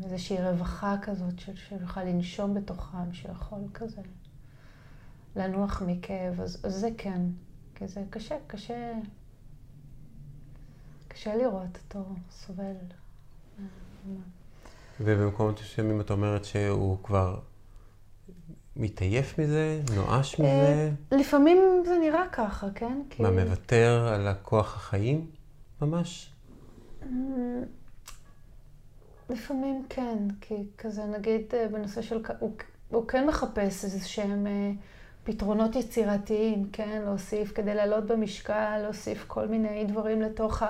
[0.04, 4.02] איזושהי רווחה כזאת, שיוכל לנשום בתוכם, שיכול כזה
[5.36, 7.22] לנוח מכאב, אז, אז זה כן,
[7.76, 8.94] כי זה קשה, קשה,
[11.08, 12.76] קשה לראות אותו סובל.
[15.00, 17.40] אה, ובמקומות מסוימים את אומרת שהוא כבר
[18.76, 23.02] מתעייף מזה, נואש אה, מזה, לפעמים זה נראה ככה, כן?
[23.10, 23.24] כי...
[23.24, 25.26] מה, מוותר על הכוח החיים
[25.82, 26.32] ממש?
[27.04, 27.64] אמ,
[29.30, 32.52] לפעמים כן, כי כזה נגיד אה, בנושא של, הוא,
[32.90, 34.72] הוא כן מחפש איזה שהם אה,
[35.24, 37.02] פתרונות יצירתיים, כן?
[37.06, 40.64] להוסיף, כדי לעלות במשקל, להוסיף כל מיני דברים לתוך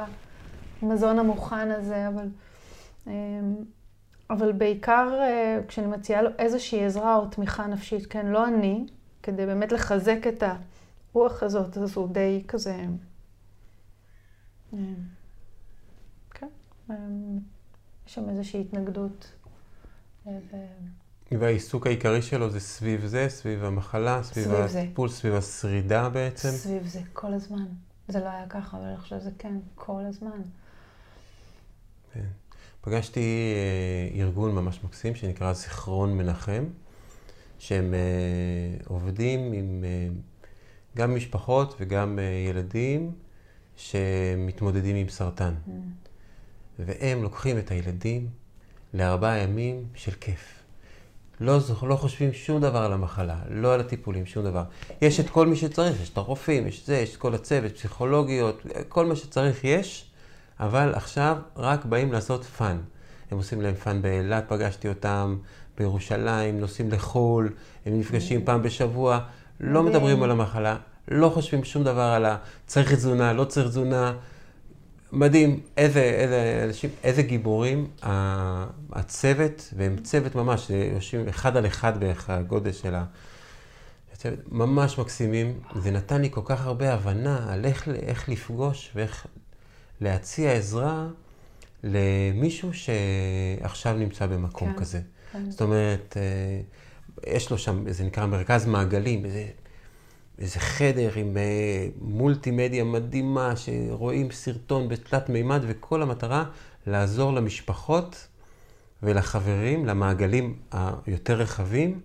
[0.81, 2.27] המזון המוכן הזה, אבל...
[4.29, 8.85] אבל בעיקר אה, כשאני מציעה לו איזושהי עזרה או תמיכה נפשית, כן, לא אני,
[9.23, 10.43] כדי באמת לחזק את
[11.13, 12.85] הרוח הזאת, אז הוא די כזה...
[14.73, 14.79] אה,
[16.31, 16.47] כן,
[16.89, 16.95] אה,
[18.07, 19.33] יש שם איזושהי התנגדות.
[21.31, 26.49] והעיסוק העיקרי שלו זה סביב זה, סביב המחלה, סביב, סביב הטיפול, סביב השרידה בעצם?
[26.49, 27.65] סביב זה, כל הזמן.
[28.07, 30.41] זה לא היה ככה, אבל אני חושבת שזה כן, כל הזמן.
[32.13, 32.25] כן.
[32.81, 36.63] פגשתי אה, ארגון ממש מקסים שנקרא זיכרון מנחם,
[37.59, 37.99] שהם אה,
[38.87, 40.07] עובדים עם אה,
[40.97, 43.11] גם משפחות וגם ילדים
[43.75, 45.53] שמתמודדים עם סרטן.
[45.67, 45.71] Mm.
[46.79, 48.27] והם לוקחים את הילדים
[48.93, 50.59] לארבעה ימים של כיף.
[51.39, 54.63] לא, לא חושבים שום דבר על המחלה, לא על הטיפולים, שום דבר.
[55.01, 57.75] יש את כל מי שצריך, יש את הרופאים, יש את זה, יש את כל הצוות,
[57.75, 60.08] פסיכולוגיות, כל מה שצריך יש.
[60.59, 62.77] אבל עכשיו רק באים לעשות fun.
[63.31, 65.37] הם עושים להם fun באילת, פגשתי אותם,
[65.77, 67.49] בירושלים, נוסעים לחו"ל,
[67.85, 69.19] הם נפגשים פעם בשבוע,
[69.59, 74.13] לא מדברים על המחלה, לא חושבים שום דבר על הצריך תזונה, לא צריך תזונה.
[75.11, 77.87] מדהים, איזה, איזה אנשים, איזה גיבורים
[78.91, 83.05] הצוות, והם צוות ממש, יושבים אחד על אחד בערך הגודל של ה...
[84.51, 85.59] ממש מקסימים.
[85.75, 89.27] זה נתן לי כל כך הרבה הבנה על איך, איך לפגוש ואיך
[90.01, 91.07] להציע עזרה
[91.83, 95.01] למישהו שעכשיו נמצא במקום כן, כזה.
[95.31, 95.51] כן.
[95.51, 96.61] זאת אומרת, אה,
[97.33, 99.47] יש לו שם, זה נקרא מרכז מעגלים, איזה,
[100.39, 106.43] איזה חדר עם אה, מולטימדיה מדהימה, שרואים סרטון בתלת מימד, וכל המטרה
[106.87, 108.27] לעזור למשפחות
[109.03, 111.99] ולחברים, למעגלים היותר רחבים,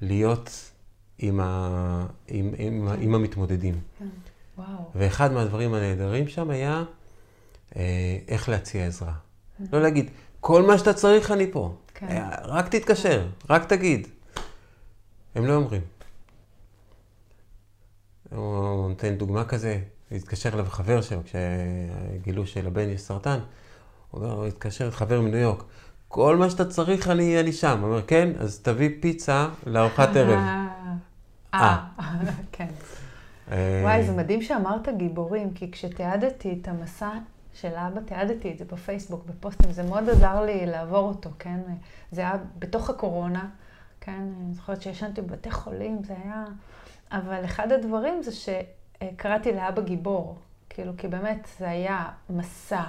[0.00, 0.70] להיות
[1.18, 3.74] עם, ה, עם, עם, עם, עם המתמודדים.
[3.98, 4.06] כן.
[4.58, 4.90] וואו.
[4.94, 6.84] ואחד מהדברים הנהדרים שם היה
[8.28, 9.12] איך להציע עזרה.
[9.72, 10.10] לא להגיד,
[10.40, 11.74] כל מה שאתה צריך אני פה.
[11.94, 12.06] כן.
[12.08, 14.06] אה, רק תתקשר, רק תגיד.
[15.34, 15.82] הם לא אומרים.
[18.30, 19.78] הוא נותן דוגמה כזה,
[20.12, 23.38] התקשר אליו חבר שלו, כשגילו שלבן יש סרטן,
[24.10, 25.64] הוא אומר, הוא התקשר לחבר מניו יורק,
[26.08, 27.78] כל מה שאתה צריך אני, אני שם.
[27.80, 30.38] הוא אומר, כן, אז תביא פיצה לארוחת ערב.
[31.54, 31.86] אה,
[32.52, 32.68] כן.
[33.82, 37.10] וואי, זה מדהים שאמרת גיבורים, כי כשתיעדתי את המסע
[37.54, 41.60] של אבא, תיעדתי את זה בפייסבוק, בפוסטים, זה מאוד עזר לי לעבור אותו, כן?
[42.12, 43.48] זה היה בתוך הקורונה,
[44.00, 44.28] כן?
[44.40, 46.44] אני זוכרת שישנתי בבתי חולים, זה היה...
[47.12, 50.38] אבל אחד הדברים זה שקראתי לאבא גיבור,
[50.70, 52.82] כאילו, כי באמת זה היה מסע.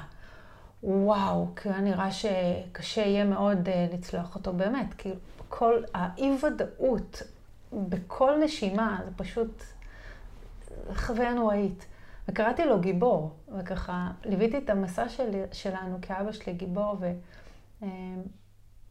[0.83, 5.15] וואו, כי היה נראה שקשה יהיה מאוד uh, לצלוח אותו, באמת, כאילו,
[5.49, 7.21] כל האי-ודאות
[7.73, 9.63] בכל נשימה, זה פשוט
[10.95, 11.85] חוויה נוראית.
[12.27, 16.97] וקראתי לו גיבור, וככה ליוויתי את המסע של, שלנו כאבא שלי גיבור,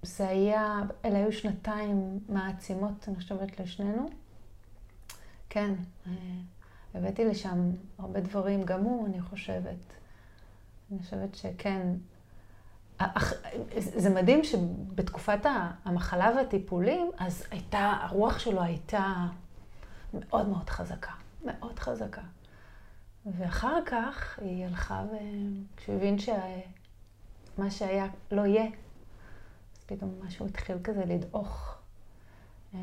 [0.03, 4.07] וזה היה, אלה היו שנתיים מעצימות, אני חושבת, לשנינו.
[5.51, 5.75] כן,
[6.07, 6.13] אה,
[6.95, 9.93] הבאתי לשם הרבה דברים, גם הוא, אני חושבת.
[10.91, 11.87] אני חושבת שכן.
[13.79, 15.41] זה מדהים שבתקופת
[15.85, 19.27] המחלה והטיפולים, אז הייתה, הרוח שלו הייתה
[20.15, 21.13] מאוד מאוד חזקה,
[21.45, 22.23] מאוד חזקה.
[23.27, 25.05] ואחר כך היא הלכה,
[25.75, 31.79] וכשהוא הבין שמה שהיה לא יהיה, אז פתאום משהו התחיל כזה לדעוך.
[32.75, 32.79] אמ,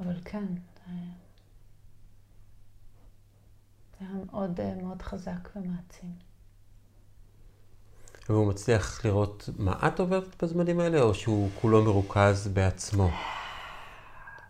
[0.00, 0.46] אבל כן,
[0.86, 0.92] זה
[4.00, 6.12] היה מאוד מאוד חזק ומעצים.
[8.28, 13.10] והוא מצליח לראות מה את עוברת בזמנים האלה, או שהוא כולו מרוכז בעצמו?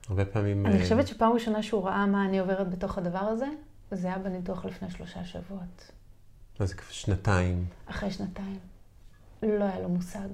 [0.08, 0.66] הרבה פעמים...
[0.66, 3.46] אני חושבת שפעם ראשונה שהוא ראה מה אני עוברת בתוך הדבר הזה,
[3.96, 5.92] זה היה בניתוח לפני שלושה שבועות.
[6.60, 7.66] מה זה שנתיים?
[7.86, 8.58] אחרי שנתיים.
[9.42, 10.28] לא היה לו מושג.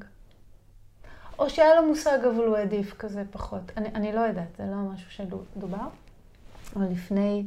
[1.38, 3.62] או שהיה לו מושג, אבל הוא העדיף כזה פחות.
[3.76, 5.88] אני, אני לא יודעת, זה לא משהו שדובר.
[6.76, 7.46] אבל לפני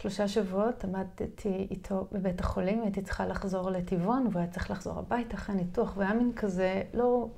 [0.00, 5.34] שלושה שבועות עמדתי איתו בבית החולים, הייתי צריכה לחזור לטבעון, והוא היה צריך לחזור הביתה
[5.36, 7.28] אחרי ניתוח, והיה מין כזה, לא...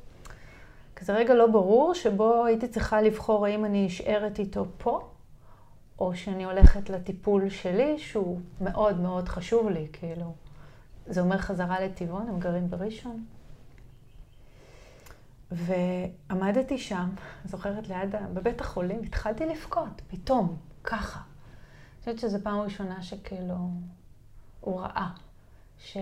[0.97, 5.09] כזה רגע לא ברור, שבו הייתי צריכה לבחור האם אני נשארת איתו פה,
[5.99, 10.35] או שאני הולכת לטיפול שלי, שהוא מאוד מאוד חשוב לי, כאילו.
[11.07, 13.25] זה אומר חזרה לטבעון, הם גרים בראשון.
[15.51, 17.09] ועמדתי שם,
[17.45, 21.21] זוכרת ליד, בבית החולים, התחלתי לבכות, פתאום, ככה.
[21.21, 23.55] אני חושבת שזו פעם ראשונה שכאילו,
[24.61, 25.11] הוא ראה,
[25.79, 25.97] ש...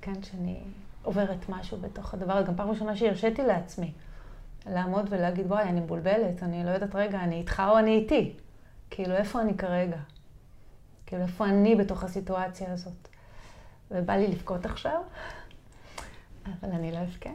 [0.00, 0.60] כן, שאני
[1.02, 3.92] עוברת משהו בתוך הדבר, גם פעם ראשונה שהרשיתי לעצמי
[4.66, 8.36] לעמוד ולהגיד, וואי, אני מבולבלת, אני לא יודעת, רגע, אני איתך או אני איתי?
[8.90, 9.98] כאילו, איפה אני כרגע?
[11.06, 13.08] כאילו, איפה אני בתוך הסיטואציה הזאת?
[13.90, 15.00] ובא לי לבכות עכשיו,
[16.46, 17.30] אבל אני לא אבכה.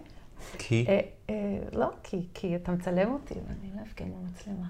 [0.58, 0.86] כי?
[0.90, 4.68] אה, אה, לא, כי, כי אתה מצלם אותי, ואני לא אבכה עם המצלמה.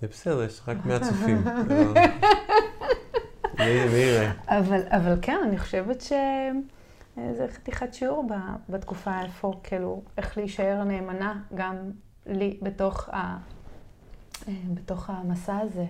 [0.00, 1.44] זה בסדר, יש רק מעט צופים.
[3.58, 4.32] מי יראה?
[4.48, 8.28] אבל, אבל כן, אני חושבת שזה חתיכת שיעור
[8.68, 11.76] בתקופה איפה, כאילו, איך להישאר נאמנה גם
[12.26, 13.36] לי בתוך, ה,
[14.48, 15.86] אה, בתוך המסע הזה,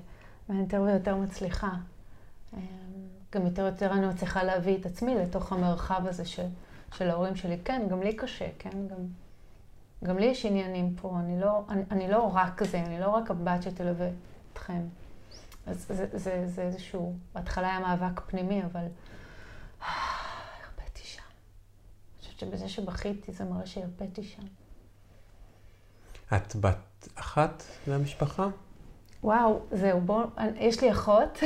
[0.49, 1.71] ואני יותר ויותר מצליחה.
[2.55, 2.61] אה,
[3.33, 6.47] גם יותר ויותר אני מצליחה להביא את עצמי לתוך המרחב הזה של,
[6.95, 7.59] של ההורים שלי.
[7.65, 8.99] כן, גם לי קשה, כן, גם,
[10.05, 13.31] גם לי יש עניינים פה, אני לא, אני, אני לא רק זה, אני לא רק
[13.31, 14.09] הבת שתלווה
[14.53, 14.83] אתכם.
[15.67, 18.85] אז זה, זה, זה, איזשהו, בהתחלה היה מאבק פנימי, אבל
[19.81, 21.23] הרפאתי שם.
[21.23, 24.43] אני חושבת שבזה שבכיתי זה מראה שהרפאתי שם.
[26.37, 28.49] את בת אחת מהמשפחה?
[29.23, 30.27] וואו, זהו, בואו,
[30.57, 31.39] יש לי אחות,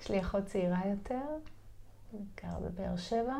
[0.00, 1.20] יש לי אחות צעירה יותר,
[2.42, 3.36] גרה בבאר שבע.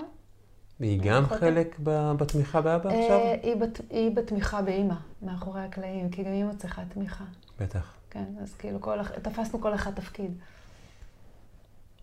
[0.81, 3.21] היא גם חלק ב- בתמיכה באבא אה, עכשיו?
[3.43, 7.25] היא, בת, היא בתמיכה באימא, מאחורי הקלעים, כי גם אימא צריכה תמיכה.
[7.61, 10.39] בטח, כן, אז כאילו כל, תפסנו כל אחד תפקיד.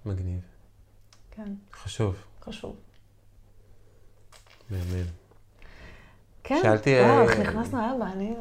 [0.05, 0.41] מגניב.
[1.31, 2.75] כן, חשוב, חשוב.
[4.69, 5.05] מהמם.
[6.43, 8.35] כן, שאלתי, וואו, אה, איך נכנסנו אבא, אני...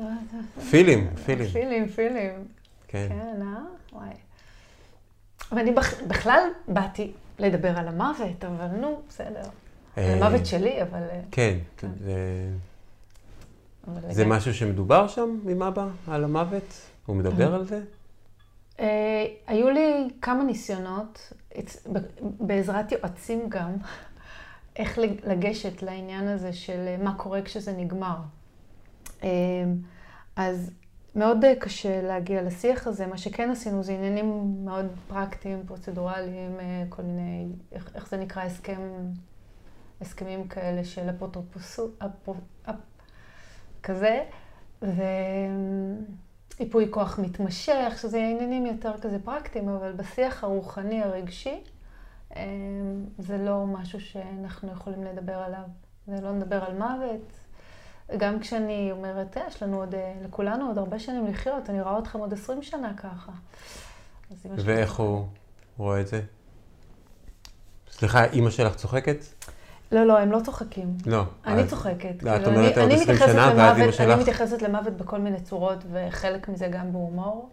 [0.71, 1.51] פילים, פילים.
[1.51, 2.49] פילים, פילים.
[2.91, 3.07] כן.
[3.09, 3.59] כן, אה?
[3.93, 4.09] וואי.
[5.53, 9.43] ואני בכ- בכלל באתי לדבר על המוות, אבל נו, בסדר.
[9.99, 11.03] אה, על המוות שלי, אבל...
[11.11, 11.89] אה, כן, כן.
[14.11, 14.25] זה-.
[14.27, 16.75] משהו שמדובר שם עם אבא, על המוות?
[17.07, 17.83] הוא מדבר על זה?
[18.81, 21.33] אה, היו לי כמה ניסיונות,
[22.21, 23.73] בעזרת יועצים גם,
[24.77, 28.17] איך לג- לגשת לעניין הזה של אה, מה קורה כשזה נגמר.
[29.23, 29.29] אה,
[30.37, 30.71] אז
[31.15, 33.07] מאוד אה, קשה להגיע לשיח הזה.
[33.07, 38.43] מה שכן עשינו זה עניינים מאוד פרקטיים, פרוצדורליים, אה, כל מיני, איך, איך זה נקרא,
[38.43, 38.81] הסכם,
[40.01, 42.35] הסכמים כאלה של אפוטרופסות, אפו,
[42.71, 42.75] אפ,
[43.83, 44.25] כזה,
[44.83, 44.97] וייפוי
[46.91, 51.65] כוח מתמשך, שזה עניינים יותר כזה פרקטיים, אבל בשיח הרוחני הרגשי,
[52.37, 52.43] אה,
[53.19, 55.65] זה לא משהו שאנחנו יכולים לדבר עליו.
[56.07, 57.40] זה לא נדבר על מוות.
[58.17, 61.99] גם כשאני אומרת, "אה, יש לנו עוד, אה, לכולנו עוד הרבה שנים לחיות, אני רואה
[61.99, 63.33] אתכם עוד 20 שנה ככה.
[64.45, 65.27] ואיך הוא
[65.79, 66.21] רואה את זה?
[67.91, 69.17] סליחה, אימא שלך צוחקת?
[69.93, 70.97] לא, לא, הם לא צוחקים.
[71.07, 71.23] לא.
[71.47, 72.23] אני אז- צוחקת.
[72.23, 74.63] לא, את כאילו, אומרת אני- עוד אני 20 מתייחסת שנה, ואז אמא שלך- אני מתייחסת
[74.63, 77.51] למוות בכל מיני צורות, וחלק מזה גם בהומור.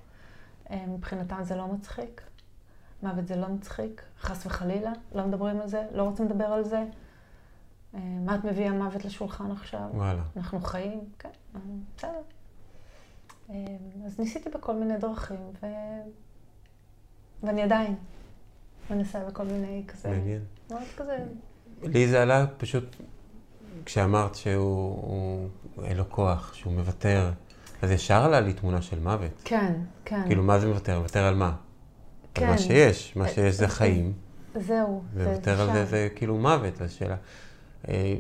[0.72, 2.22] אה, מבחינתם זה לא מצחיק.
[3.04, 6.84] מוות זה לא מצחיק, חס וחלילה, לא מדברים על זה, לא רוצים לדבר על זה.
[7.98, 9.80] אה, מה את מביאה מוות לשולחן עכשיו?
[9.94, 10.22] וואלה.
[10.38, 11.30] אנחנו חיים, כן,
[11.98, 12.10] בסדר.
[13.50, 13.56] אה,
[14.06, 15.66] אז ניסיתי בכל מיני דרכים, ו...
[17.44, 17.96] ואני עדיין
[18.90, 20.42] מנסה בכל מיני כזה, מעניין.
[20.70, 21.18] מאוד כזה,
[21.84, 22.96] לי זה עלה פשוט
[23.86, 25.48] כשאמרת שהוא, הוא-
[25.86, 27.32] אין לו כוח, שהוא מוותר.
[27.82, 29.32] אז ישר עלה לי תמונה של מוות.
[29.44, 29.74] כן,
[30.06, 30.24] כן.
[30.28, 31.00] כאילו, מה זה מוותר?
[31.00, 31.56] מוותר על מה?
[32.34, 32.46] כן.
[32.46, 33.16] על מה שיש.
[33.16, 34.14] מה שיש זה אה, חיים,
[34.56, 35.04] זהו.
[35.14, 35.74] ומוותר על.
[35.74, 36.82] זה זה כאילו מוות.
[36.82, 37.16] אז שאלה...
[37.90, 38.16] אה,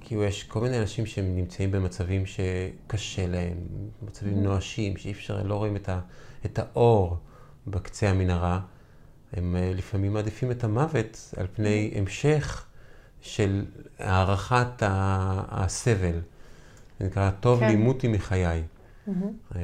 [0.00, 3.56] כאילו, יש כל מיני אנשים שהם נמצאים במצבים שקשה להם,
[4.02, 6.00] מצבים נואשים, שאי אפשר, לא רואים את, ה,
[6.44, 7.16] את האור
[7.66, 8.60] בקצה המנהרה.
[9.32, 12.66] הם אה, לפעמים מעדיפים את המוות על פני המשך
[13.20, 13.64] של
[13.98, 14.82] הערכת
[15.50, 16.20] הסבל.
[17.00, 17.68] זה נקרא, טוב כן.
[17.68, 18.62] לי מותי מחיי.
[19.06, 19.32] מהמם.
[19.56, 19.60] אה,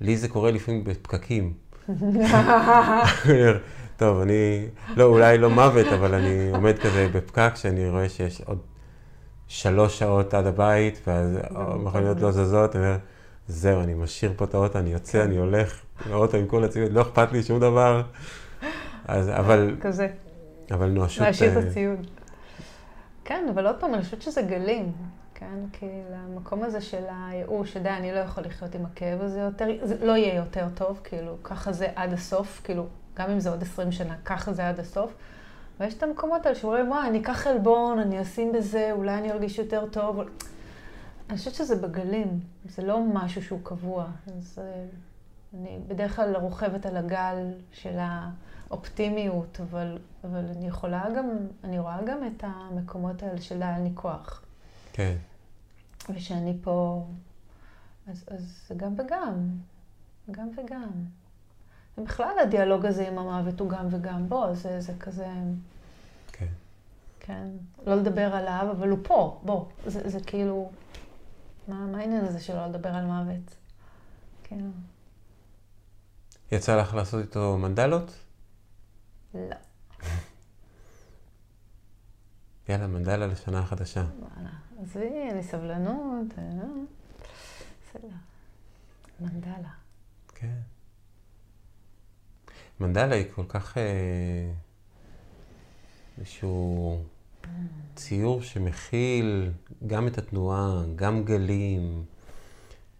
[0.00, 1.52] לי זה קורה לפעמים בפקקים.
[3.96, 8.58] טוב, אני, לא, אולי לא מוות, אבל אני עומד כזה בפקק, שאני רואה שיש עוד
[9.48, 12.96] שלוש שעות עד הבית, ואז המכוניות לא זזות, אני אומר,
[13.48, 17.02] זהו, אני משאיר פה את האוטו, אני יוצא, אני הולך לאוטו עם כל הציוד, לא
[17.02, 18.02] אכפת לי שום דבר.
[19.08, 20.08] אז, אבל, כזה,
[20.70, 21.26] אבל נואשות...
[21.26, 22.06] להשאיר את אה, הציוד.
[23.24, 24.92] כן, אבל עוד פעם, אני חושבת שזה גלים,
[25.38, 25.58] כן?
[25.72, 30.06] כי למקום הזה של הייאוש, שדי, אני לא יכול לחיות עם הכאב הזה יותר, זה
[30.06, 33.92] לא יהיה יותר טוב, כאילו, ככה זה עד הסוף, כאילו, גם אם זה עוד 20
[33.92, 35.14] שנה, ככה זה עד הסוף.
[35.80, 39.58] ויש את המקומות האלה שאומרים, וואי, אני אקח חלבון, אני אשים בזה, אולי אני ארגיש
[39.58, 40.20] יותר טוב.
[41.28, 44.06] אני חושבת שזה בגלים, זה לא משהו שהוא קבוע.
[44.26, 44.84] אז אה,
[45.54, 51.28] אני בדרך כלל רוכבת על הגל של האופטימיות, אבל, אבל אני יכולה גם,
[51.64, 54.42] אני רואה גם את המקומות האלה של אין לי כוח.
[54.92, 55.16] כן,
[56.14, 57.06] ושאני פה,
[58.06, 59.48] אז, אז זה גם וגם,
[60.30, 60.90] גם וגם.
[61.98, 64.28] ובכלל הדיאלוג הזה עם המוות הוא גם וגם.
[64.28, 65.28] בוא, זה, זה כזה,
[66.32, 66.46] כן.
[67.20, 67.48] כן,
[67.86, 69.64] לא לדבר עליו, אבל הוא פה, בוא.
[69.86, 70.70] זה, זה כאילו,
[71.68, 73.54] מה, מה העניין הזה שלא לדבר על מוות?
[74.44, 74.64] כן.
[76.52, 78.12] יצא לך לעשות איתו מנדלות?
[79.34, 79.56] לא.
[82.68, 84.04] יאללה, מנדלה לשנה החדשה.
[84.18, 84.50] וואלה.
[84.82, 86.38] עזבי, לי סבלנות.
[86.38, 86.44] אה,
[87.82, 88.08] בסדר.
[89.20, 89.70] מנדלה.
[90.34, 90.58] כן.
[92.80, 93.78] מנדלה היא כל כך...
[93.78, 94.52] אה,
[96.18, 96.98] איזשהו
[97.94, 99.52] ציור שמכיל
[99.86, 102.04] גם את התנועה, גם גלים,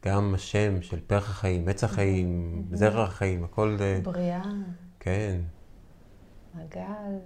[0.05, 3.77] גם השם של פרח החיים, עץ החיים, זרע החיים, הכל...
[3.81, 4.43] אה, בריאה,
[5.01, 5.41] כן,
[6.55, 7.19] הגל.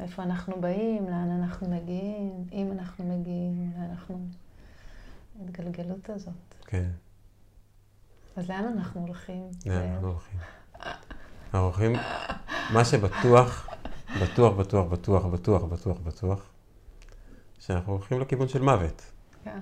[0.00, 4.26] מאיפה אנחנו באים, לאן אנחנו מגיעים, אם אנחנו מגיעים, לאן אנחנו...
[5.40, 6.54] ההתגלגלות הזאת.
[6.66, 6.90] כן.
[8.36, 9.50] אז לאן אנחנו הולכים?
[9.66, 10.40] לאן אנחנו הולכים?
[11.44, 11.92] אנחנו הולכים,
[12.72, 13.68] מה שבטוח,
[14.22, 16.50] בטוח, בטוח, בטוח, בטוח, בטוח, בטוח,
[17.58, 19.12] שאנחנו הולכים לכיוון של מוות.
[19.44, 19.58] כן.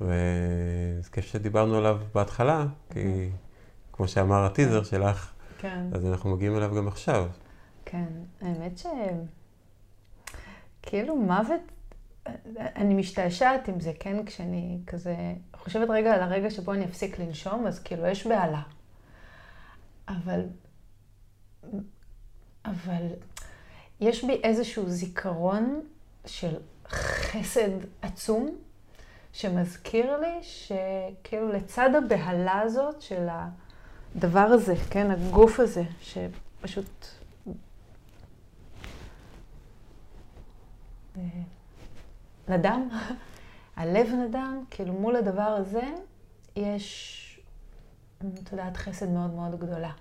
[0.00, 3.30] וזה כיף שדיברנו עליו בהתחלה, כי
[3.92, 5.86] כמו שאמר הטיזר שלך, כן.
[5.92, 7.28] אז אנחנו מגיעים אליו גם עכשיו.
[7.84, 8.08] כן,
[8.40, 8.86] האמת ש...
[10.88, 11.60] כאילו מוות,
[12.56, 14.24] אני משתעשעת עם זה, כן?
[14.24, 15.16] כשאני כזה
[15.56, 18.62] חושבת רגע על הרגע שבו אני אפסיק לנשום, אז כאילו יש בהלה.
[20.08, 20.40] אבל...
[22.64, 23.06] אבל
[24.00, 25.80] יש בי איזשהו זיכרון
[26.26, 26.56] של
[26.88, 27.70] חסד
[28.02, 28.56] עצום,
[29.32, 33.28] שמזכיר לי שכאילו לצד הבהלה הזאת של
[34.14, 37.06] הדבר הזה, כן, הגוף הזה, שפשוט...
[37.46, 37.52] אה,
[42.48, 42.88] נדם,
[43.76, 45.82] הלב נדם, כאילו מול הדבר הזה
[46.56, 47.40] יש,
[48.18, 49.92] את יודעת, חסד מאוד מאוד גדולה.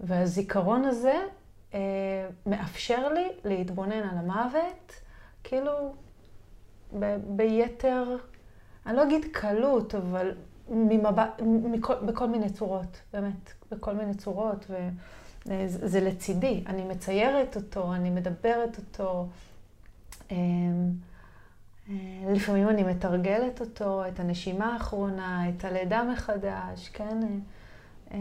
[0.00, 1.14] והזיכרון הזה
[1.74, 1.80] אה,
[2.46, 4.92] מאפשר לי להתבונן על המוות,
[5.44, 5.94] כאילו
[6.98, 8.16] ב- ביתר,
[8.86, 10.34] אני לא אגיד קלות, אבל
[10.68, 16.64] ממבט, מכל, בכל מיני צורות, באמת, בכל מיני צורות, וזה זה לצידי.
[16.66, 19.26] אני מציירת אותו, אני מדברת אותו.
[20.30, 20.36] אה,
[21.88, 21.94] אה,
[22.32, 27.18] לפעמים אני מתרגלת אותו, את הנשימה האחרונה, את הלידה מחדש, כן?
[28.12, 28.18] אה,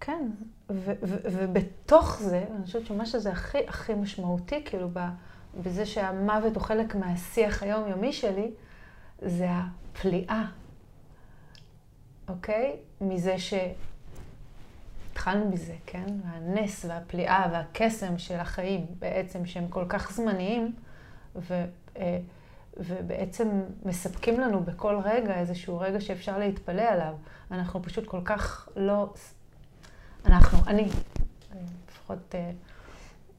[0.00, 0.30] כן,
[0.70, 4.88] ו- ו- ובתוך זה, אני חושבת שמה שזה הכי הכי משמעותי, כאילו,
[5.62, 8.50] בזה שהמוות הוא חלק מהשיח היומיומי שלי,
[9.22, 10.44] זה הפליאה,
[12.28, 12.76] אוקיי?
[13.00, 13.38] מזה
[15.22, 16.06] שהתחלנו מזה, כן?
[16.24, 20.74] הנס והפליאה והקסם של החיים בעצם, שהם כל כך זמניים,
[21.36, 21.64] ו...
[22.76, 23.48] ובעצם
[23.84, 27.14] מספקים לנו בכל רגע איזשהו רגע שאפשר להתפלא עליו.
[27.50, 29.12] אנחנו פשוט כל כך לא
[30.26, 30.88] אנחנו, אני,
[31.90, 32.50] לפחות, אה,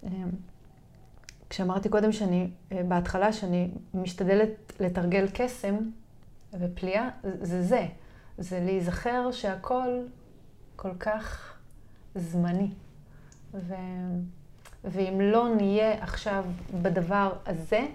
[0.03, 0.09] אה,
[1.49, 5.75] כשאמרתי קודם שאני, אה, בהתחלה, שאני משתדלת לתרגל קסם
[6.59, 7.09] ופליאה,
[7.41, 7.85] זה זה.
[8.37, 9.99] זה להיזכר שהכל
[10.75, 11.52] כל כך
[12.15, 12.69] זמני.
[13.53, 13.73] ו...
[14.83, 16.45] ואם לא נהיה עכשיו
[16.81, 17.87] בדבר הזה,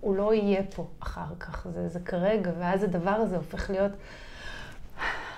[0.00, 1.66] הוא לא יהיה פה אחר כך.
[1.70, 3.92] זה, זה כרגע, ואז הדבר הזה הופך להיות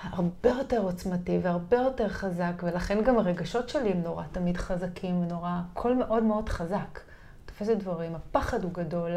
[0.03, 5.49] הרבה יותר עוצמתי והרבה יותר חזק, ולכן גם הרגשות שלי הם נורא תמיד חזקים, נורא,
[5.71, 6.99] הכל מאוד מאוד חזק.
[7.45, 9.11] תופסת דברים, הפחד הוא גדול,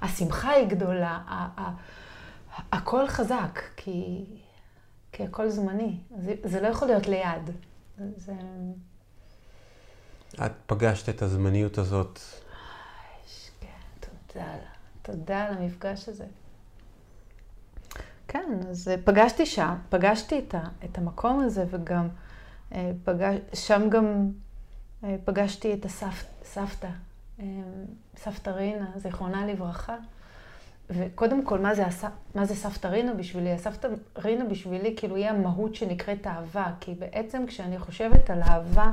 [0.00, 1.18] השמחה היא גדולה,
[2.72, 4.24] הכל חזק, כי,
[5.12, 5.98] כי הכל זמני.
[6.18, 7.50] זה, זה לא יכול להיות ליד.
[8.16, 8.32] זה...
[10.46, 12.18] את פגשת את הזמניות הזאת.
[13.60, 13.66] כן,
[14.00, 14.72] תודה לה.
[15.02, 16.26] תודה על המפגש הזה.
[18.28, 22.08] כן, אז אה, פגשתי שם, פגשתי את, את המקום הזה, וגם
[22.72, 24.30] אה, פגש, שם גם
[25.04, 26.88] אה, פגשתי את הסבתא,
[28.16, 29.96] סבתא רינה, זיכרונה לברכה.
[30.94, 32.04] וקודם כל, מה זה, הס...
[32.34, 33.52] מה זה סבתא רינה בשבילי?
[33.52, 38.90] הסבתא רינה בשבילי כאילו היא המהות שנקראת אהבה, כי בעצם כשאני חושבת על אהבה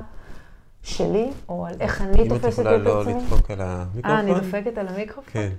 [0.84, 2.76] שלי, או על איך אני תופסת את עצמי...
[2.76, 4.12] אם את יכולה לא לדפוק על המיקרופון.
[4.12, 5.34] אה, אני דופקת על המיקרופון?
[5.34, 5.50] כן.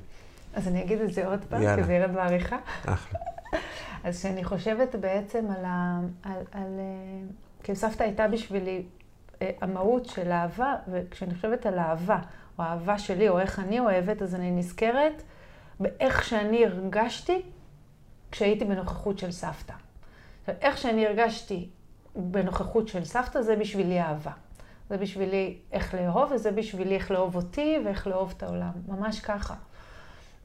[0.54, 2.56] אז אני אגיד את זה עוד פעם, כי זה ירד בעריכה.
[2.86, 3.18] אחלה.
[4.04, 6.00] אז כשאני חושבת בעצם על ה...
[6.22, 6.80] על, על,
[7.62, 8.82] כאילו סבתא הייתה בשבילי
[9.42, 12.18] אה, המהות של אהבה, וכשאני חושבת על אהבה,
[12.58, 15.22] או אהבה שלי, או איך אני אוהבת, אז אני נזכרת
[15.80, 17.42] באיך שאני הרגשתי
[18.30, 19.74] כשהייתי בנוכחות של סבתא.
[20.48, 21.68] איך שאני הרגשתי
[22.16, 24.32] בנוכחות של סבתא, זה בשבילי אהבה.
[24.90, 28.70] זה בשבילי איך לאהוב, וזה בשבילי איך לאהוב אותי ואיך לאהוב את העולם.
[28.88, 29.54] ממש ככה.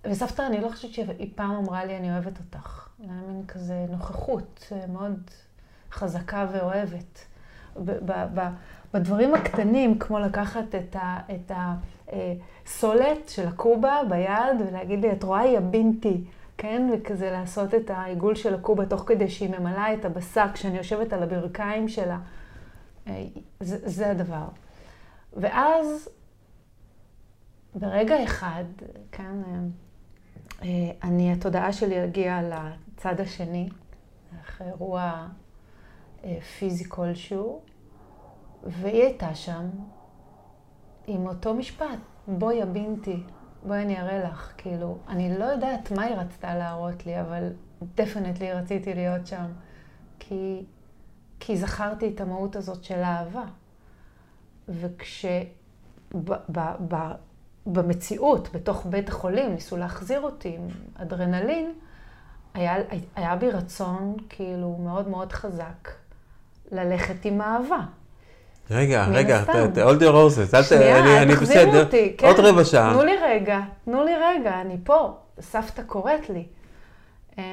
[0.04, 2.88] וסבתא, אני לא חושבת שהיא פעם אמרה לי, אני אוהבת אותך.
[3.00, 5.32] זה היה מין כזה נוכחות אה, מאוד
[5.92, 7.26] חזקה ואוהבת.
[8.94, 10.76] בדברים הקטנים, כמו לקחת
[11.32, 16.24] את הסולת אה, של הקובה ביד ולהגיד לי, את רואה יא בינתי,
[16.58, 16.90] כן?
[16.94, 21.24] וכזה לעשות את העיגול של הקובה תוך כדי שהיא ממלאה את הבשר כשאני יושבת על
[21.24, 22.20] הברכיים שלה.
[23.08, 23.24] אה,
[23.60, 24.46] זה, זה הדבר.
[25.34, 26.10] ואז
[27.76, 28.64] ברגע אחד,
[29.12, 29.36] כן,
[30.64, 33.70] אה, אני, התודעה שלי הגיעה לצד השני,
[34.42, 35.28] אחרי אירוע
[36.60, 37.62] פיזי כלשהו,
[38.66, 39.70] והיא הייתה שם
[41.08, 43.24] עם אותו משפט, בואי הבינתי,
[43.64, 44.54] בואי אני אראה לך.
[44.58, 47.50] כאילו, אני לא יודעת מה היא רצתה להראות לי, אבל
[47.96, 49.46] דפנטלי רציתי להיות שם.
[50.20, 50.66] כי,
[51.40, 53.44] כי זכרתי את המהות הזאת של האהבה.
[54.70, 55.26] וכש...
[56.14, 56.96] ב, ב, ב,
[57.66, 61.74] במציאות, בתוך בית החולים, ניסו להחזיר אותי עם אדרנלין,
[62.54, 62.76] היה,
[63.16, 65.90] היה בי רצון כאילו מאוד מאוד חזק
[66.72, 67.86] ללכת עם אהבה.
[68.72, 69.44] רגע, רגע,
[69.76, 72.94] hold your roses, שנייה, אני בסדר, אותי, כן, עוד רבע שעה.
[72.94, 76.46] תנו לי רגע, תנו לי רגע, אני פה, סבתא קוראת לי.
[77.38, 77.44] אמ,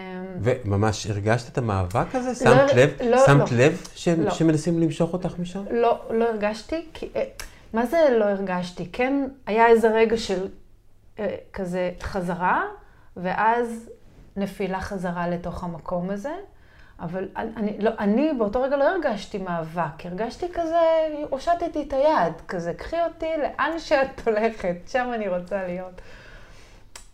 [0.41, 2.29] וממש הרגשת את המאבק הזה?
[2.29, 2.91] לא, שמת לב?
[3.05, 4.09] לא, שמת לא, לב ש...
[4.09, 4.31] לא.
[4.31, 5.63] שמנסים למשוך אותך משם?
[5.71, 7.09] לא, לא הרגשתי, כי...
[7.17, 7.25] אה,
[7.73, 8.89] מה זה לא הרגשתי?
[8.93, 10.47] כן, היה איזה רגע של
[11.19, 12.63] אה, כזה חזרה,
[13.17, 13.91] ואז
[14.37, 16.33] נפילה חזרה לתוך המקום הזה.
[17.03, 20.81] אבל אני, לא, אני באותו רגע לא הרגשתי מאבק, הרגשתי כזה,
[21.31, 26.01] הושטתי את היד, כזה, קחי אותי לאן שאת הולכת, שם אני רוצה להיות.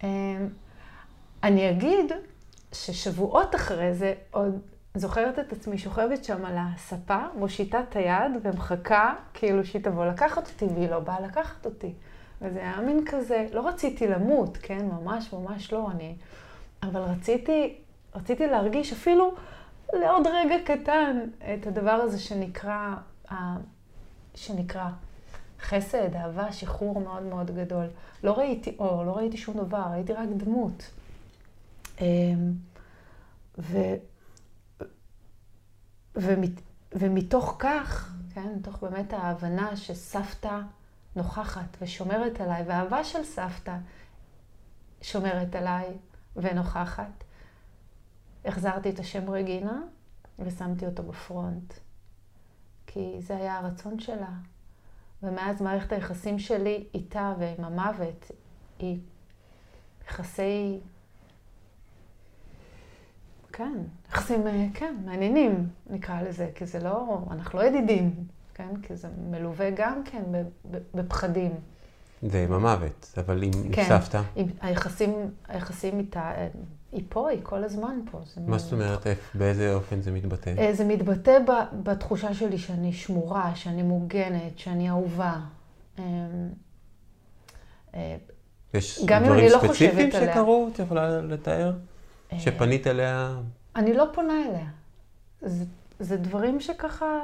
[0.03, 0.49] אמ,
[1.43, 2.13] אני אגיד
[2.73, 4.61] ששבועות אחרי זה, עוד
[4.95, 10.47] זוכרת את עצמי שוכבת שם על הספה, מושיטה את היד ומחכה כאילו שהיא תבוא לקחת
[10.47, 11.93] אותי, והיא לא באה לקחת אותי.
[12.43, 14.87] וזה היה מין כזה, לא רציתי למות, כן?
[14.87, 16.15] ממש ממש לא, אני...
[16.83, 17.75] אבל רציתי,
[18.15, 19.35] רציתי להרגיש אפילו
[19.93, 21.21] לעוד רגע קטן
[21.55, 22.95] את הדבר הזה שנקרא,
[24.35, 24.89] שנקרא
[25.61, 27.87] חסד, אהבה, שחרור מאוד מאוד גדול.
[28.25, 30.91] לא ראיתי אור, לא ראיתי שום דבר, ראיתי רק דמות.
[32.01, 32.53] אמ,
[33.59, 33.79] ו,
[36.17, 36.51] ומת,
[36.93, 40.61] ומתוך כך, כן, מתוך באמת ההבנה שסבתא
[41.17, 43.77] נוכחת ושומרת עליי, והאהבה של סבתא
[45.03, 45.87] שומרת עליי
[46.37, 47.25] ונוכחת,
[48.45, 49.83] החזרתי את השם רגינה
[50.39, 51.75] ושמתי אותו בפרונט.
[52.87, 54.31] כי זה היה הרצון שלה.
[55.23, 58.31] ומאז מערכת היחסים שלי איתה ועם המוות
[58.79, 58.99] היא
[60.07, 60.81] יחסי...
[63.53, 63.79] כן,
[64.09, 68.15] יחסים, אה, כן, מעניינים נקרא לזה, כי זה לא, אנחנו לא ידידים,
[68.55, 68.77] כן?
[68.83, 70.23] כי זה מלווה גם כן
[70.95, 71.53] בפחדים.
[72.23, 74.23] ועם המוות, אבל עם, כן, עם סבתא?
[74.35, 76.33] כן, היחסים, היחסים איתה,
[76.93, 78.21] היא פה, היא כל הזמן פה.
[78.47, 79.07] מה זאת אומרת?
[79.35, 80.55] באיזה אופן זה מתבטא?
[80.59, 81.39] אה, זה מתבטא
[81.83, 85.37] בתחושה שלי שאני שמורה, שאני מוגנת, שאני אהובה.
[85.99, 86.05] אמ,
[87.95, 88.17] אה,
[88.75, 90.69] יש דברים לא ספציפיים שקרו?
[90.73, 91.73] את יכולה לתאר?
[92.33, 93.37] אה, שפנית אליה?
[93.77, 94.69] אני לא פונה אליה.
[95.41, 95.65] זה,
[96.01, 97.21] זה דברים שככה,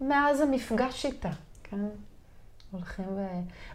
[0.00, 1.30] מאז המפגש איתה,
[1.62, 1.78] כן?
[2.70, 3.26] הולכים ו...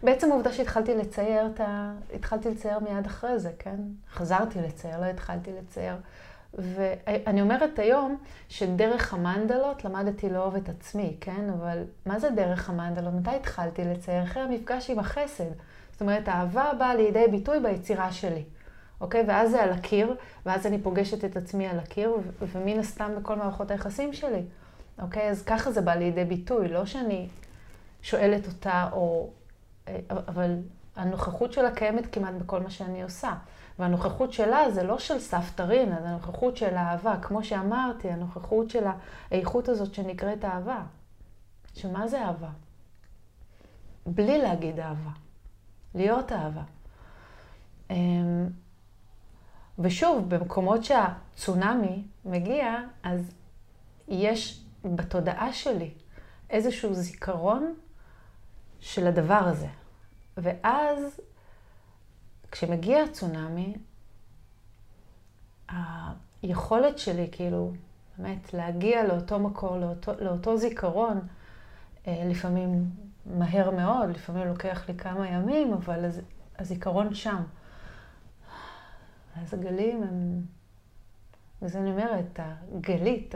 [0.02, 1.92] בעצם העובדה שהתחלתי לצייר את ה...
[2.14, 3.76] התחלתי לצייר מיד אחרי זה, כן?
[4.12, 5.96] חזרתי לצייר, לא התחלתי לצייר.
[6.54, 8.16] ואני אומרת היום
[8.48, 11.50] שדרך המנדלות למדתי לאהוב את עצמי, כן?
[11.50, 13.14] אבל מה זה דרך המנדלות?
[13.14, 14.22] מתי התחלתי לצייר?
[14.22, 15.50] אחרי המפגש עם החסד.
[15.92, 18.44] זאת אומרת, האהבה באה לידי ביטוי ביצירה שלי,
[19.00, 19.24] אוקיי?
[19.28, 20.14] ואז זה על הקיר,
[20.46, 22.16] ואז אני פוגשת את עצמי על הקיר,
[22.52, 24.42] ומן הסתם בכל מערכות היחסים שלי,
[25.02, 25.30] אוקיי?
[25.30, 27.28] אז ככה זה בא לידי ביטוי, לא שאני
[28.02, 29.30] שואלת אותה, או...
[29.88, 30.56] אה, אבל
[30.96, 33.34] הנוכחות שלה קיימת כמעט בכל מה שאני עושה.
[33.78, 37.16] והנוכחות שלה זה לא של סבתא רינה, זה הנוכחות של האהבה.
[37.22, 38.84] כמו שאמרתי, הנוכחות של
[39.30, 40.82] האיכות הזאת שנקראת אהבה.
[41.74, 42.50] שמה זה אהבה?
[44.06, 45.10] בלי להגיד אהבה.
[45.94, 46.62] להיות אהבה.
[47.90, 48.48] אמ,
[49.78, 53.30] ושוב, במקומות שהצונאמי מגיע, אז
[54.08, 55.90] יש בתודעה שלי
[56.50, 57.74] איזשהו זיכרון
[58.82, 59.68] של הדבר הזה.
[60.36, 61.20] ואז,
[62.50, 63.76] כשמגיע הצונאמי,
[66.42, 67.72] היכולת שלי, כאילו,
[68.18, 71.20] באמת, להגיע לאותו מקור, לאותו, לאותו זיכרון,
[72.06, 72.90] אה, לפעמים
[73.26, 76.20] מהר מאוד, לפעמים לוקח לי כמה ימים, אבל הז,
[76.58, 77.42] הזיכרון שם.
[79.42, 80.42] אז הגלים הם,
[81.62, 83.34] וזה אני אומרת, הגלית,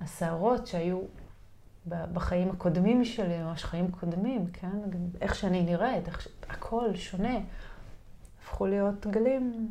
[0.00, 1.00] הסערות שהיו
[1.88, 4.78] בחיים הקודמים שלי, ממש חיים קודמים, כן?
[5.20, 6.28] איך שאני נראית, איך.
[6.48, 7.38] הכל שונה.
[8.42, 9.70] הפכו להיות גלים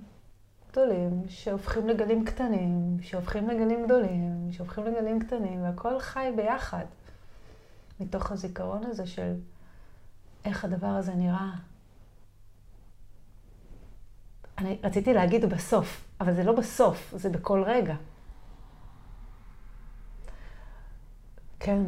[0.72, 6.86] גדולים, שהופכים לגלים קטנים, שהופכים לגלים גדולים, שהופכים לגלים קטנים, והכל חי ביחד.
[8.00, 9.34] מתוך הזיכרון הזה של
[10.46, 11.52] איך הדבר הזה נראה.
[14.58, 17.96] אני רציתי להגיד בסוף, אבל זה לא בסוף, זה בכל רגע.
[21.60, 21.84] כן.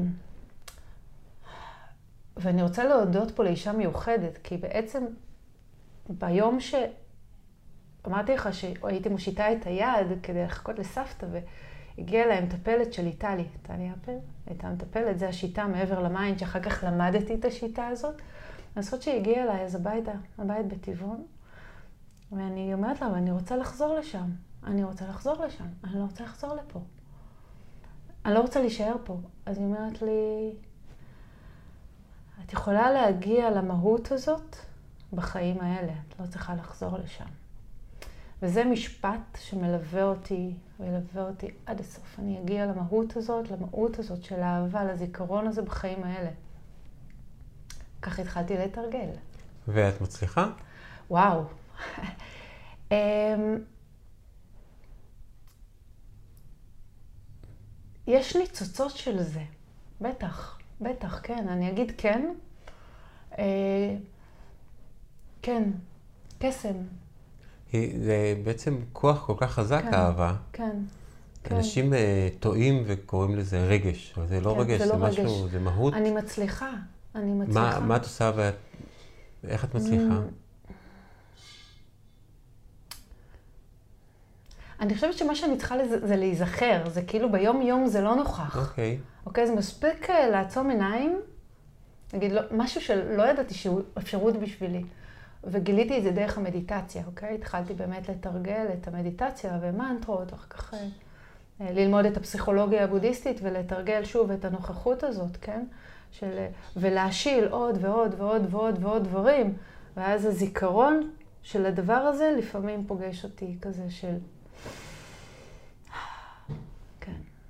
[2.37, 5.05] ואני רוצה להודות פה לאישה מיוחדת, כי בעצם
[6.09, 6.75] ביום ש...
[8.07, 11.27] אמרתי לך שהייתי מושיטה את היד כדי לחכות לסבתא,
[11.97, 16.83] והגיעה אליי מטפלת של איטלי, טלי אפל, הייתה מטפלת, זו השיטה מעבר למים, שאחר כך
[16.87, 18.21] למדתי את השיטה הזאת.
[18.75, 21.25] לעשות שהיא הגיעה אליי אז הביתה, הבית בטבעון,
[22.31, 24.29] ואני אומרת לה, אני רוצה לחזור לשם,
[24.63, 26.79] אני רוצה לחזור לשם, אני לא רוצה לחזור לפה.
[28.27, 29.17] אני לא רוצה להישאר פה.
[29.45, 30.51] אז היא אומרת לי,
[32.45, 34.55] את יכולה להגיע למהות הזאת
[35.13, 37.25] בחיים האלה, את לא צריכה לחזור לשם.
[38.41, 42.19] וזה משפט שמלווה אותי, וילווה אותי עד הסוף.
[42.19, 46.29] אני אגיע למהות הזאת, למהות הזאת של האהבה, לזיכרון הזה בחיים האלה.
[48.01, 49.09] כך התחלתי לתרגל.
[49.67, 50.49] ואת מצליחה?
[51.09, 51.43] וואו.
[58.07, 59.43] יש ניצוצות של זה,
[60.01, 61.47] בטח, בטח, כן.
[61.47, 62.33] אני אגיד כן.
[63.37, 63.95] אה,
[65.41, 65.63] כן,
[66.39, 66.75] קסם.
[67.73, 70.35] זה בעצם כוח כל כך חזק, כן, האהבה.
[70.53, 70.77] כן.
[71.43, 71.55] כן.
[71.55, 71.95] אנשים uh,
[72.39, 75.51] טועים וקוראים לזה רגש, אבל זה לא כן, רגש, זה זה, לא משהו, רגש.
[75.51, 75.93] זה מהות.
[75.93, 76.71] אני מצליחה,
[77.15, 77.79] אני מה, מצליחה.
[77.79, 78.55] מה את עושה ואת...
[79.47, 80.19] איך את מצליחה?
[84.79, 88.69] אני חושבת שמה שאני צריכה לזה, זה להיזכר, זה כאילו ביום-יום זה לא נוכח.
[88.69, 88.97] אוקיי.
[89.25, 91.19] אוקיי, זה מספיק אה, לעצום עיניים,
[92.13, 94.83] נגיד, לא, משהו שלא ידעתי שהוא אפשרות בשבילי.
[95.43, 97.35] וגיליתי את זה דרך המדיטציה, אוקיי?
[97.35, 100.79] התחלתי באמת לתרגל את המדיטציה ומנטרות, ואחר כך אה,
[101.61, 105.65] אה, ללמוד את הפסיכולוגיה הבודהיסטית ולתרגל שוב את הנוכחות הזאת, כן?
[106.11, 109.53] של, ולהשיל עוד ועוד ועוד ועוד ועוד דברים,
[109.97, 111.11] ואז הזיכרון
[111.43, 114.17] של הדבר הזה לפעמים פוגש אותי כזה של...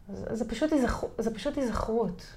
[0.09, 1.03] אז זה, פשוט היזכ...
[1.17, 2.35] זה פשוט היזכרות.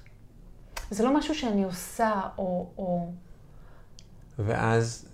[0.91, 2.69] זה לא משהו שאני עושה או...
[2.77, 3.11] או...
[4.39, 5.05] ואז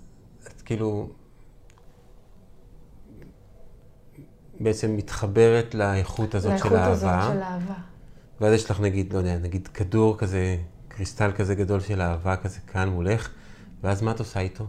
[0.47, 1.09] את כאילו
[4.59, 7.33] בעצם מתחברת לאיכות הזאת של לאיכות הזאת האהבה.
[7.33, 7.73] של אהבה.
[8.41, 12.59] ואז יש לך נגיד, לא יודע, נגיד כדור כזה, קריסטל כזה גדול של אהבה כזה
[12.59, 13.29] כאן מולך,
[13.83, 14.67] ואז מה את עושה איתו?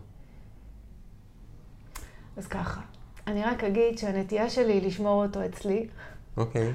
[2.36, 2.80] אז ככה,
[3.26, 5.88] אני רק אגיד שהנטייה שלי היא לשמור אותו אצלי,
[6.36, 6.72] אוקיי.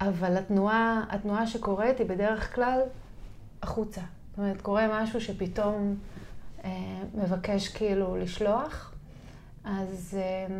[0.00, 2.80] אבל התנועה, התנועה שקורית היא בדרך כלל
[3.62, 4.00] החוצה.
[4.30, 5.96] זאת אומרת, קורה משהו שפתאום
[6.64, 6.70] אה,
[7.14, 8.92] מבקש כאילו לשלוח,
[9.64, 10.56] אז, אה,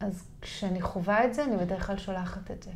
[0.00, 2.70] אז כשאני חווה את זה, אני בדרך כלל שולחת את זה.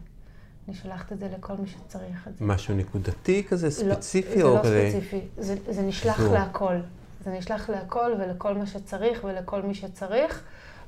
[0.68, 2.44] אני שולחת את זה לכל מי שצריך את זה.
[2.44, 4.90] משהו נקודתי כזה, ספציפי לא, או זה לא כזה?
[4.92, 6.34] ספציפי, זה, זה נשלח חיזור.
[6.34, 6.76] להכל.
[7.24, 10.42] זה נשלח להכל ולכל מה שצריך ולכל מי שצריך,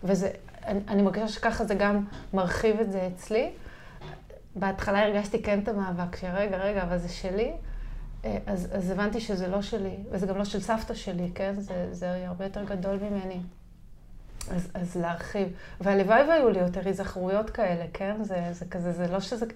[0.05, 0.31] וזה,
[0.67, 2.05] אני, אני מרגישה שככה זה גם
[2.35, 3.51] מרחיב את זה אצלי.
[4.57, 7.53] בהתחלה הרגשתי כן את המאבק, שרגע, רגע, אבל זה שלי.
[8.25, 11.55] אה, אז, אז הבנתי שזה לא שלי, וזה גם לא של סבתא שלי, כן?
[11.59, 13.41] זה, זה הרבה יותר גדול ממני.
[14.51, 15.49] אז, אז להרחיב.
[15.81, 18.17] והלוואי והיו לי יותר היזכרויות כאלה, כן?
[18.23, 19.47] זה, זה כזה, זה לא שזה...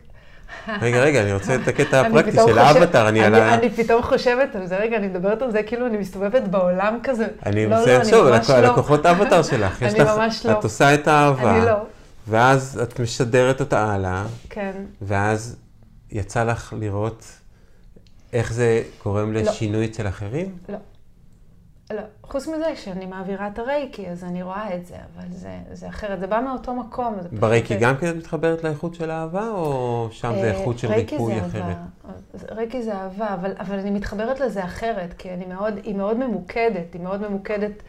[0.81, 3.55] רגע, רגע, אני רוצה את הקטע הפרקטי של האבטר, אני על ה...
[3.55, 7.27] אני פתאום חושבת על זה, רגע, אני מדברת על זה כאילו אני מסתובבת בעולם כזה.
[7.47, 8.65] אני לא, לחשוב על.
[8.65, 9.83] הכוחות האבטר שלך.
[9.83, 10.53] אני ממש לא.
[10.53, 11.77] את עושה את האהבה, אני לא.
[12.29, 14.72] ואז את משדרת אותה הלאה, כן.
[15.03, 15.57] ואז
[16.11, 17.27] יצא לך לראות
[18.33, 19.41] איך זה גורם לא.
[19.41, 20.59] לשינוי אצל אחרים?
[20.68, 20.79] לא.
[21.91, 22.03] לא.
[22.22, 26.20] חוץ מזה שאני מעבירה את הרייקי, אז אני רואה את זה, אבל זה, זה אחרת.
[26.20, 27.16] זה בא מאותו מקום.
[27.22, 30.93] זה ברייקי גם כן את מתחברת לאיכות של אהבה, או שם זה אה, איכות של
[30.93, 31.77] ריפוי זה אחרת?
[32.51, 36.95] רייקי זה אהבה, אבל, אבל אני מתחברת לזה אחרת, כי אני מאוד, היא מאוד ממוקדת,
[36.95, 37.83] היא מאוד ממוקדת.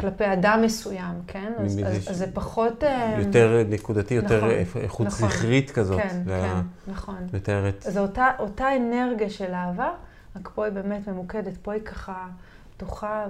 [0.00, 1.52] כלפי אדם מסוים, כן?
[1.58, 2.84] אז, אז, יש- אז זה פחות...
[2.84, 5.28] אה, יותר נקודתי, יותר נכון, איכ- איכות נכון.
[5.28, 6.00] זכרית כזאת.
[6.00, 7.16] כן, וה- כן, נכון.
[7.32, 7.84] מתארת.
[7.88, 9.90] זו אותה, אותה אנרגיה של אהבה,
[10.36, 12.28] רק פה היא באמת ממוקדת, פה היא ככה
[12.76, 13.26] פתוחה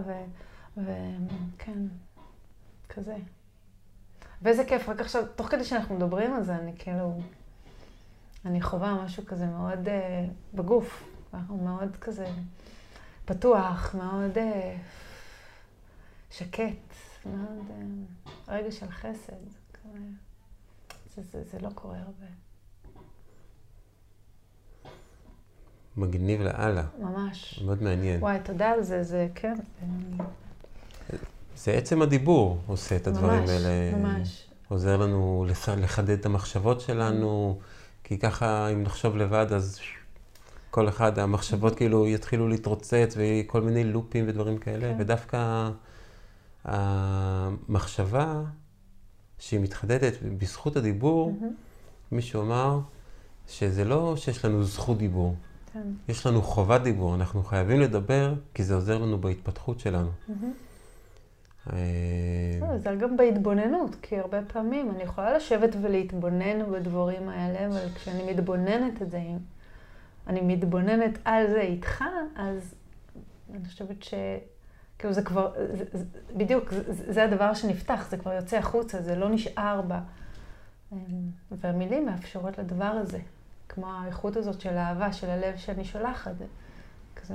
[0.76, 1.78] וכן,
[2.88, 3.14] כזה.
[4.42, 7.20] ואיזה כיף, רק עכשיו, תוך כדי שאנחנו מדברים על זה, אני כאילו,
[8.46, 10.24] אני חווה משהו כזה מאוד אה,
[10.54, 11.04] בגוף,
[11.48, 12.26] הוא מאוד כזה
[13.24, 14.76] פתוח, מאוד אה,
[16.30, 16.60] שקט,
[17.26, 17.66] מאוד
[18.48, 19.32] אה, רגע של חסד.
[21.16, 22.26] זה, זה, זה לא קורה הרבה.
[25.96, 27.60] מגניב לאללה, ממש.
[27.64, 28.20] מאוד מעניין.
[28.20, 29.54] וואי, תודה על זה, זה כן.
[31.56, 33.96] זה עצם הדיבור עושה את הדברים ממש, האלה.
[33.96, 34.46] ממש.
[34.68, 37.58] עוזר לנו לח- לחדד את המחשבות שלנו,
[38.04, 39.78] כי ככה אם נחשוב לבד אז
[40.70, 44.96] כל אחד, המחשבות כאילו יתחילו להתרוצץ וכל מיני לופים ודברים כאלה, כן.
[45.00, 45.70] ודווקא
[46.68, 48.42] המחשבה
[49.38, 51.44] שהיא מתחדדת בזכות הדיבור, mm-hmm.
[52.12, 52.80] מישהו אמר
[53.48, 55.34] שזה לא שיש לנו זכות דיבור,
[55.72, 55.82] כן.
[56.08, 60.10] יש לנו חובת דיבור, אנחנו חייבים לדבר כי זה עוזר לנו בהתפתחות שלנו.
[60.28, 60.32] Mm-hmm.
[62.76, 69.02] זה גם בהתבוננות, כי הרבה פעמים אני יכולה לשבת ולהתבונן בדברים האלה, אבל כשאני מתבוננת
[69.02, 69.20] את זה,
[70.26, 72.04] אני מתבוננת על זה איתך,
[72.36, 72.74] אז
[73.54, 74.14] אני חושבת ש...
[74.98, 76.04] כאילו זה כבר, זה, זה,
[76.36, 80.00] בדיוק, זה, זה הדבר שנפתח, זה כבר יוצא החוצה, זה לא נשאר בה.
[80.92, 80.98] אמ,
[81.50, 83.18] והמילים מאפשרות לדבר הזה,
[83.68, 86.44] כמו האיכות הזאת של האהבה, של הלב שאני שולחת, זה
[87.16, 87.34] כזה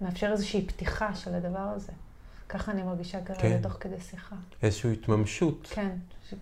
[0.00, 1.92] מאפשר איזושהי פתיחה של הדבר הזה.
[2.48, 3.62] ככה אני מרגישה כרגע כן.
[3.62, 4.36] תוך כדי שיחה.
[4.62, 5.68] איזושהי התממשות.
[5.70, 5.90] כן,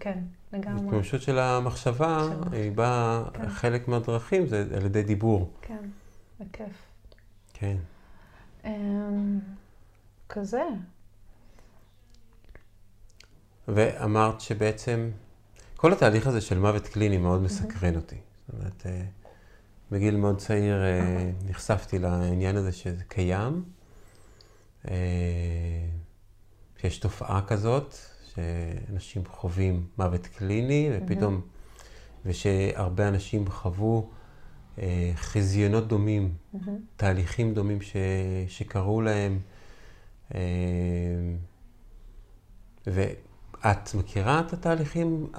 [0.00, 0.18] כן,
[0.52, 0.86] לגמרי.
[0.86, 3.48] התממשות של המחשבה, של היא באה, כן.
[3.48, 5.50] חלק מהדרכים זה על ידי דיבור.
[5.62, 5.84] כן,
[6.40, 6.72] בכיף.
[7.52, 7.76] כן.
[10.30, 10.62] כזה.
[13.68, 15.10] ואמרת שבעצם
[15.76, 18.16] כל התהליך הזה של מוות קליני מאוד מסקרן אותי.
[18.46, 19.02] זאת אומרת, אה,
[19.90, 23.64] בגיל מאוד צעיר אה, נחשפתי לעניין הזה שזה קיים,
[24.88, 24.94] אה,
[26.80, 27.94] שיש תופעה כזאת,
[28.34, 31.40] שאנשים חווים מוות קליני, ופתאום,
[32.24, 34.10] ושהרבה אנשים חוו
[35.14, 36.34] חזיונות דומים,
[36.96, 37.96] תהליכים דומים ש,
[38.48, 39.38] שקרו להם.
[42.86, 45.32] ואת מכירה את התהליכים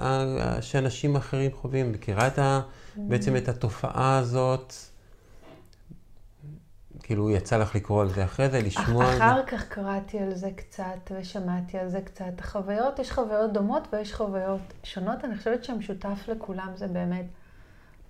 [0.60, 1.92] שאנשים אחרים חווים?
[1.92, 2.60] מכירה את ה,
[2.96, 4.74] בעצם את התופעה הזאת?
[7.02, 9.18] כאילו, יצא לך לקרוא על זה אחרי זה, לשמוע על זה?
[9.18, 12.38] אחר כך קראתי על זה קצת ושמעתי על זה קצת.
[12.38, 15.24] החוויות, יש חוויות דומות ויש חוויות שונות.
[15.24, 17.24] אני חושבת שהמשותף לכולם זה באמת,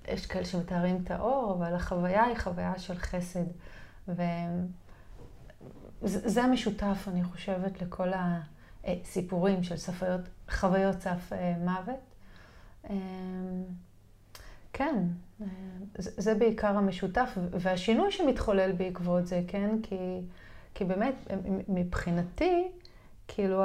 [0.09, 3.45] יש כאלה שמתארים את האור, אבל החוויה היא חוויה של חסד.
[4.09, 4.23] ו...
[6.05, 8.09] זה המשותף, אני חושבת, לכל
[8.85, 12.01] הסיפורים של ספיות, חוויות סף אה, מוות.
[12.91, 12.97] אמ,
[14.73, 15.05] כן,
[15.41, 15.47] אה,
[15.97, 19.71] זה בעיקר המשותף, והשינוי שמתחולל בעקבות זה, כן?
[19.83, 20.21] כי,
[20.75, 21.15] כי באמת,
[21.69, 22.69] מבחינתי,
[23.29, 23.65] כאילו,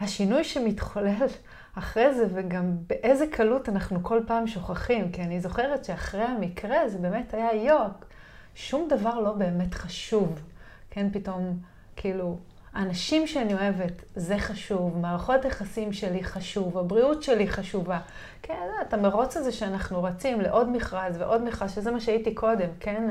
[0.00, 1.26] השינוי שמתחולל
[1.74, 6.98] אחרי זה, וגם באיזה קלות אנחנו כל פעם שוכחים, כי אני זוכרת שאחרי המקרה זה
[6.98, 8.11] באמת היה יוק.
[8.54, 10.42] שום דבר לא באמת חשוב.
[10.90, 11.58] כן, פתאום,
[11.96, 12.36] כאילו,
[12.74, 18.00] האנשים שאני אוהבת, זה חשוב, מערכות היחסים שלי חשוב, הבריאות שלי חשובה.
[18.42, 23.10] כן, את המרוץ הזה שאנחנו רצים לעוד מכרז ועוד מכרז, שזה מה שהייתי קודם, כן?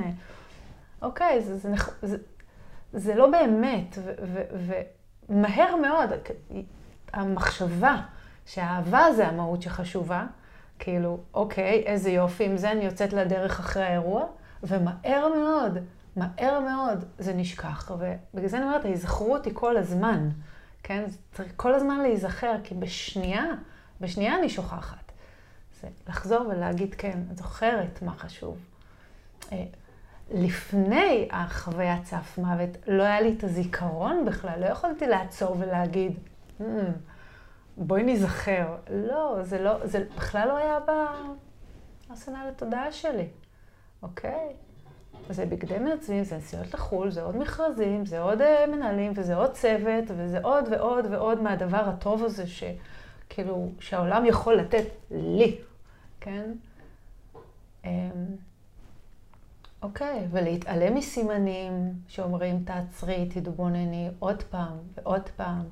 [1.02, 1.70] אוקיי, זה, זה,
[2.02, 2.18] זה,
[2.94, 3.98] זה לא באמת,
[5.30, 6.10] ומהר מאוד,
[7.14, 7.96] המחשבה
[8.46, 10.26] שהאהבה זה המהות שחשובה,
[10.80, 14.26] כאילו, אוקיי, איזה יופי, עם זה אני יוצאת לדרך אחרי האירוע,
[14.64, 15.78] ומהר מאוד,
[16.16, 17.92] מהר מאוד זה נשכח.
[17.92, 20.30] ובגלל זה אני אומרת, ההיזכרות היא כל הזמן,
[20.84, 21.04] כן?
[21.34, 23.46] צריך כל הזמן להיזכר, כי בשנייה,
[24.02, 25.12] בשנייה אני שוכחת.
[25.82, 28.58] זה לחזור ולהגיד, כן, את זוכרת מה חשוב.
[29.52, 29.66] אה,
[30.32, 36.20] לפני החוויית סף מוות, לא היה לי את הזיכרון בכלל, לא יכולתי לעצור ולהגיד,
[36.60, 36.64] mm,
[37.78, 38.76] בואי נזכר.
[38.90, 40.78] לא, זה לא, זה בכלל לא היה
[42.10, 43.28] בארסנל התודעה שלי.
[44.04, 44.54] אוקיי?
[45.30, 49.52] זה בגדי מעצבים, זה נסיעות לחו"ל, זה עוד מכרזים, זה עוד uh, מנהלים, וזה עוד
[49.52, 55.58] צוות, וזה עוד ועוד ועוד מהדבר הטוב הזה, שכאילו, שהעולם יכול לתת לי,
[56.20, 56.52] כן?
[57.84, 57.88] Um,
[59.82, 65.66] אוקיי, ולהתעלם מסימנים שאומרים, תעצרי, תתבונני עוד פעם ועוד פעם.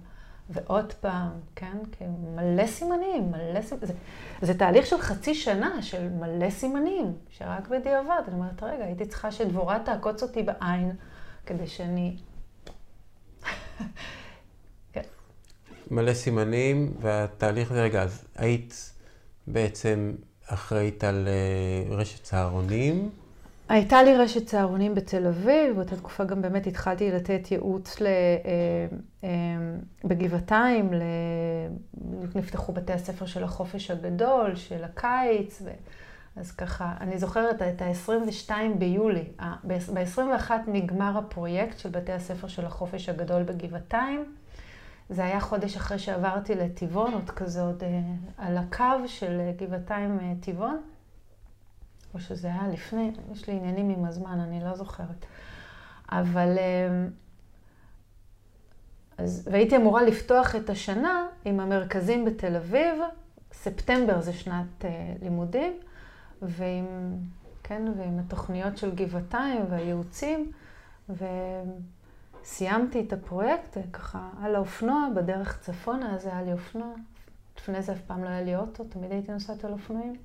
[0.49, 1.77] ועוד פעם, כן?
[1.91, 3.87] כאילו, מלא סימנים, מלא סימנים.
[3.87, 3.93] זה,
[4.41, 9.31] זה תהליך של חצי שנה, של מלא סימנים, שרק בדיעבד, אני אומרת, רגע, הייתי צריכה
[9.31, 10.91] שדבורה תעקוץ אותי בעין,
[11.45, 12.17] כדי שאני...
[14.93, 15.01] כן.
[15.91, 18.93] מלא סימנים, והתהליך הזה, רגע, אז היית
[19.47, 20.15] בעצם
[20.47, 23.09] אחראית על אה, רשת צהרונים.
[23.70, 28.09] הייתה לי רשת צהרונים בתל אביב, באותה תקופה גם באמת התחלתי לתת ייעוץ ל, אה,
[29.24, 29.30] אה,
[30.03, 31.01] בגבעתיים, ל...
[32.36, 35.70] נפתחו בתי הספר של החופש הגדול, של הקיץ, ו...
[36.36, 39.24] אז ככה, אני זוכרת את ה-22 ביולי,
[39.63, 44.36] ב-21 נגמר הפרויקט של בתי הספר של החופש הגדול בגבעתיים.
[45.09, 47.99] זה היה חודש אחרי שעברתי לטבעון, עוד כזה עוד אה,
[48.38, 50.82] על הקו של גבעתיים טבעון.
[52.14, 55.26] או שזה היה לפני, יש לי עניינים עם הזמן, אני לא זוכרת.
[56.12, 56.57] אבל...
[56.57, 57.10] אמ,
[59.18, 62.93] אז, והייתי אמורה לפתוח את השנה עם המרכזים בתל אביב,
[63.53, 64.86] ספטמבר זה שנת uh,
[65.24, 65.74] לימודים,
[66.41, 66.86] ועם,
[67.64, 70.51] כן, ועם התוכניות של גבעתיים והייעוצים,
[72.43, 76.93] סיימתי את הפרויקט, ככה על האופנוע, בדרך צפונה, אז היה לי אופנוע.
[77.57, 80.16] לפני זה אף פעם לא היה לי אוטו, תמיד הייתי נוסעת על אופנועים.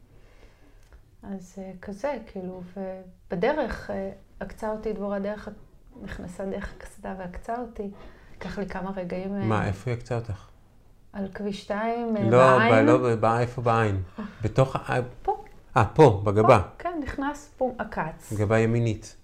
[1.32, 3.90] אז כזה, כאילו, ובדרך
[4.40, 5.48] עקצה אותי דבורה דרך,
[6.02, 7.90] נכנסה דרך הקסדה ועקצה אותי.
[8.36, 9.48] לקח לי כמה רגעים...
[9.48, 10.48] מה, איפה היא עקצה אותך?
[11.12, 12.86] על כביש 2, לא, בעין.
[12.86, 14.02] לא, לא, איפה בעין?
[14.42, 14.76] בתוך...
[15.22, 15.44] פה.
[15.76, 16.58] אה, פה, בגבה.
[16.58, 18.32] פה, כן, נכנס פה עקץ.
[18.32, 19.16] גבה ימינית.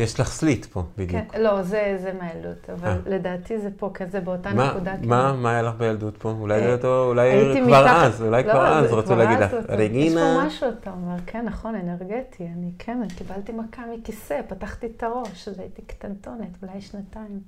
[0.00, 1.32] יש לך סליט פה, בדיוק.
[1.32, 3.08] כן, לא, זה, זה מהילדות, אבל 아.
[3.08, 4.92] לדעתי זה פה, כזה באותה מה, נקודה.
[4.92, 5.42] מה, כאילו.
[5.42, 6.30] מה היה לך בילדות פה?
[6.30, 7.30] אולי זה אותו, אולי
[7.66, 8.06] כבר מתחת...
[8.06, 10.20] אז, אולי לא, כבר אז רצו להגיד לך, רגינה.
[10.20, 12.46] יש פה משהו, אתה אומר, כן, נכון, אנרגטי.
[12.46, 17.40] אני כן, קיבלתי מכה מכיסא, פתחתי את הראש, אז הייתי קטנטונת, אולי שנתיים.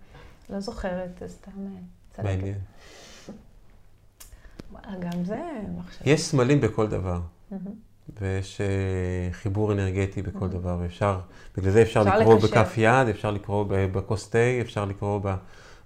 [0.51, 1.51] לא זוכרת, סתם
[2.11, 2.29] צלקת.
[2.29, 2.59] מעניין.
[5.01, 5.41] גם זה
[5.79, 6.03] מחשב.
[6.07, 7.21] יש סמלים בכל דבר.
[8.21, 10.49] ויש uh, חיבור אנרגטי בכל mm-hmm.
[10.49, 11.21] דבר, ואפשר,
[11.57, 12.49] בגלל זה אפשר, אפשר לקרוא לקשר.
[12.49, 15.21] בכף יד, אפשר לקרוא בכוס תה, אפשר לקרוא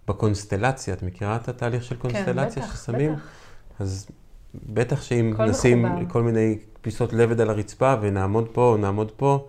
[0.08, 0.94] בקונסטלציה.
[0.94, 3.12] את מכירה את התהליך של קונסטלציה כן, בטח, ששמים?
[3.12, 3.22] בטח.
[3.80, 4.06] אז
[4.54, 6.12] בטח שאם נשים מחובר.
[6.12, 9.48] כל מיני פיסות לבד על הרצפה ונעמוד פה או נעמוד פה,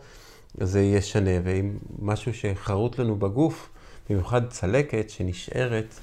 [0.62, 1.32] זה יהיה שונה.
[1.44, 3.70] ואם משהו שחרוט לנו בגוף,
[4.10, 6.00] במיוחד צלקת שנשארת,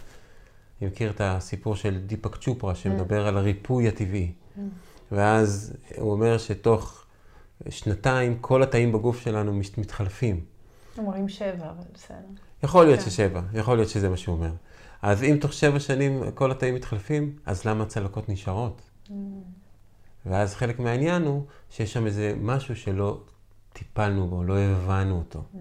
[0.80, 3.28] אני מכיר את הסיפור של דיפק צ'ופרה, שמדבר mm.
[3.28, 4.32] על הריפוי הטבעי.
[4.32, 4.60] Mm.
[5.14, 7.04] ואז הוא אומר שתוך
[7.68, 10.40] שנתיים כל התאים בגוף שלנו מתחלפים.
[10.98, 12.16] אומרים שבע, אבל בסדר.
[12.62, 13.10] יכול להיות כן.
[13.10, 14.50] ששבע, יכול להיות שזה מה שהוא אומר.
[15.02, 18.82] אז אם תוך שבע שנים כל התאים מתחלפים, אז למה הצלקות נשארות?
[19.08, 19.12] Mm.
[20.26, 23.20] ואז חלק מהעניין הוא שיש שם איזה משהו שלא
[23.72, 25.38] טיפלנו בו, לא הבנו אותו.
[25.38, 25.58] Mm.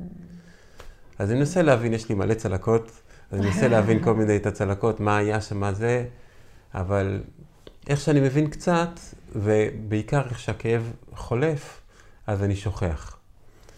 [1.19, 2.91] אז אני מנסה להבין, יש לי מלא צלקות,
[3.31, 6.05] אז אני מנסה להבין כל מיני את הצלקות, מה היה שם, מה זה,
[6.73, 7.23] אבל
[7.87, 8.89] איך שאני מבין קצת,
[9.35, 11.81] ובעיקר איך שהכאב חולף,
[12.27, 13.17] אז אני שוכח.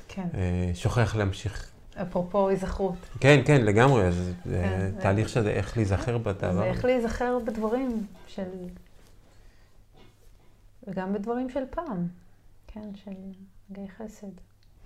[0.07, 0.27] כן.
[0.33, 1.71] אה, שוכח להמשיך.
[2.01, 2.95] אפרופו היזכרות.
[3.19, 4.11] כן, כן, לגמרי.
[4.11, 6.53] זה כן, תהליך שזה איך להיזכר בדבר.
[6.53, 8.49] זה איך להיזכר בדברים של...
[10.87, 12.07] וגם בדברים של פעם,
[12.67, 13.11] כן, של
[13.71, 14.27] רגעי חסד.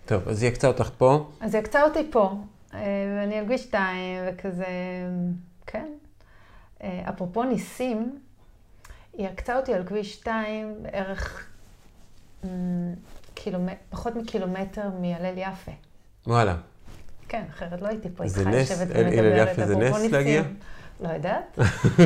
[0.05, 1.29] טוב, אז היא יקצה אותך פה?
[1.39, 2.37] אז היא יקצה אותי פה,
[2.73, 2.79] אה,
[3.17, 4.65] ואני על 2, וכזה,
[5.67, 5.87] כן.
[6.83, 8.19] אה, אפרופו ניסים,
[9.19, 11.47] היא עקצה אותי על כביש 2 בערך
[13.33, 13.73] קילומט...
[13.89, 15.71] פחות מקילומטר מהלל יפה.
[16.27, 16.55] וואלה.
[17.27, 19.67] כן, אחרת לא הייתי פה איתך יושבת ומדברת.
[19.67, 20.43] זה נס להגיע?
[20.99, 21.59] לא יודעת.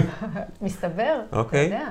[0.62, 1.68] מסתבר, אוקיי.
[1.68, 1.90] אתה יודע.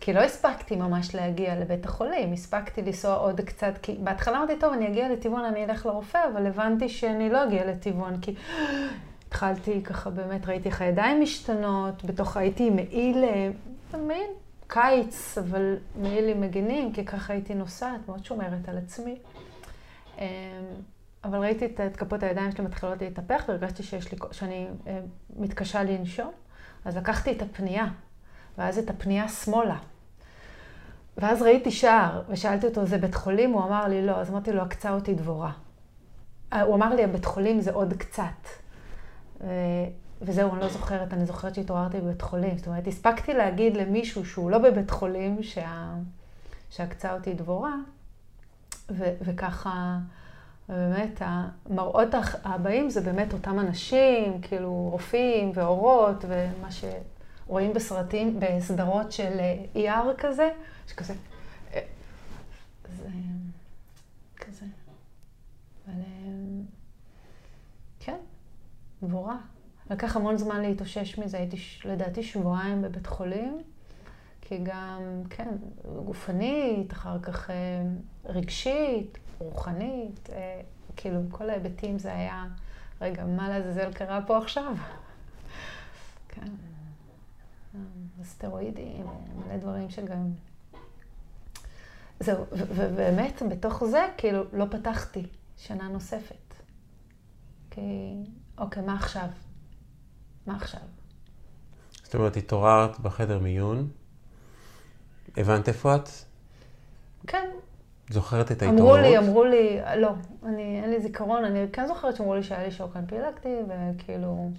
[0.00, 4.72] כי לא הספקתי ממש להגיע לבית החולים, הספקתי לנסוע עוד קצת, כי בהתחלה אמרתי, טוב,
[4.72, 8.34] אני אגיע לטבעון, אני אלך לרופא, אבל הבנתי שאני לא אגיע לטבעון, כי
[9.28, 13.50] התחלתי ככה, באמת ראיתי איך הידיים משתנות, בתוך הייתי מעיל, אה,
[13.98, 14.30] מעיל
[14.72, 19.18] קיץ, אבל מעיל לי מגינים, כי ככה הייתי נוסעת, מאוד שומרת על עצמי.
[20.18, 20.24] אמ,
[21.24, 25.00] אבל ראיתי את כפות הידיים שלי מתחילות להתהפך, והרגשתי שיש לי, שאני אה,
[25.36, 26.30] מתקשה לנשום,
[26.84, 27.86] אז לקחתי את הפנייה,
[28.58, 29.76] ואז את הפנייה שמאלה.
[31.18, 33.52] ואז ראיתי שער, ושאלתי אותו, זה בית חולים?
[33.52, 34.16] הוא אמר לי, לא.
[34.16, 35.52] אז אמרתי לו, עקצה אותי דבורה.
[36.52, 38.48] אה, הוא אמר לי, הבית חולים זה עוד קצת.
[40.22, 42.58] וזהו, אני לא זוכרת, אני זוכרת שהתעוררתי בבית חולים.
[42.58, 45.94] זאת אומרת, הספקתי להגיד למישהו שהוא לא בבית חולים, שה...
[46.70, 47.74] שעקצה אותי דבורה,
[48.90, 49.04] ו...
[49.20, 49.98] וככה,
[50.68, 52.08] באמת, המראות
[52.44, 59.38] הבאים זה באמת אותם אנשים, כאילו רופאים ואורות, ומה שרואים בסרטים, בסדרות של
[59.74, 60.50] ER כזה,
[60.86, 61.14] שכזה,
[62.92, 63.00] זה
[64.36, 64.64] כזה.
[65.86, 66.02] אבל
[68.00, 68.16] כן,
[69.02, 69.36] דבורה.
[69.90, 73.62] לקח המון זמן להתאושש מזה, הייתי לדעתי שבועיים בבית חולים,
[74.40, 75.48] כי גם, כן,
[76.04, 77.82] גופנית, אחר כך אה,
[78.24, 80.60] רגשית, רוחנית, אה,
[80.96, 82.46] כאילו, כל ההיבטים זה היה,
[83.00, 84.74] רגע, מה לעזאזל קרה פה עכשיו?
[86.28, 86.48] כן,
[88.24, 90.30] סטרואידים, מלא דברים שגם...
[92.20, 95.26] זהו, ובאמת, בתוך זה, כאילו, לא פתחתי
[95.56, 96.54] שנה נוספת.
[97.70, 98.14] כי,
[98.58, 99.28] אוקיי, מה עכשיו?
[100.46, 100.80] מה עכשיו?
[102.02, 103.88] זאת אומרת, התעוררת בחדר מיון,
[105.36, 106.08] הבנת איפה את?
[107.26, 107.50] כן.
[108.10, 108.98] זוכרת את ההתעוררות?
[108.98, 110.10] אמרו לי, אמרו לי, לא,
[110.44, 114.50] אני, אין לי זיכרון, אני כן זוכרת שאמרו לי שהיה לי שוק אנפילקטי, וכאילו,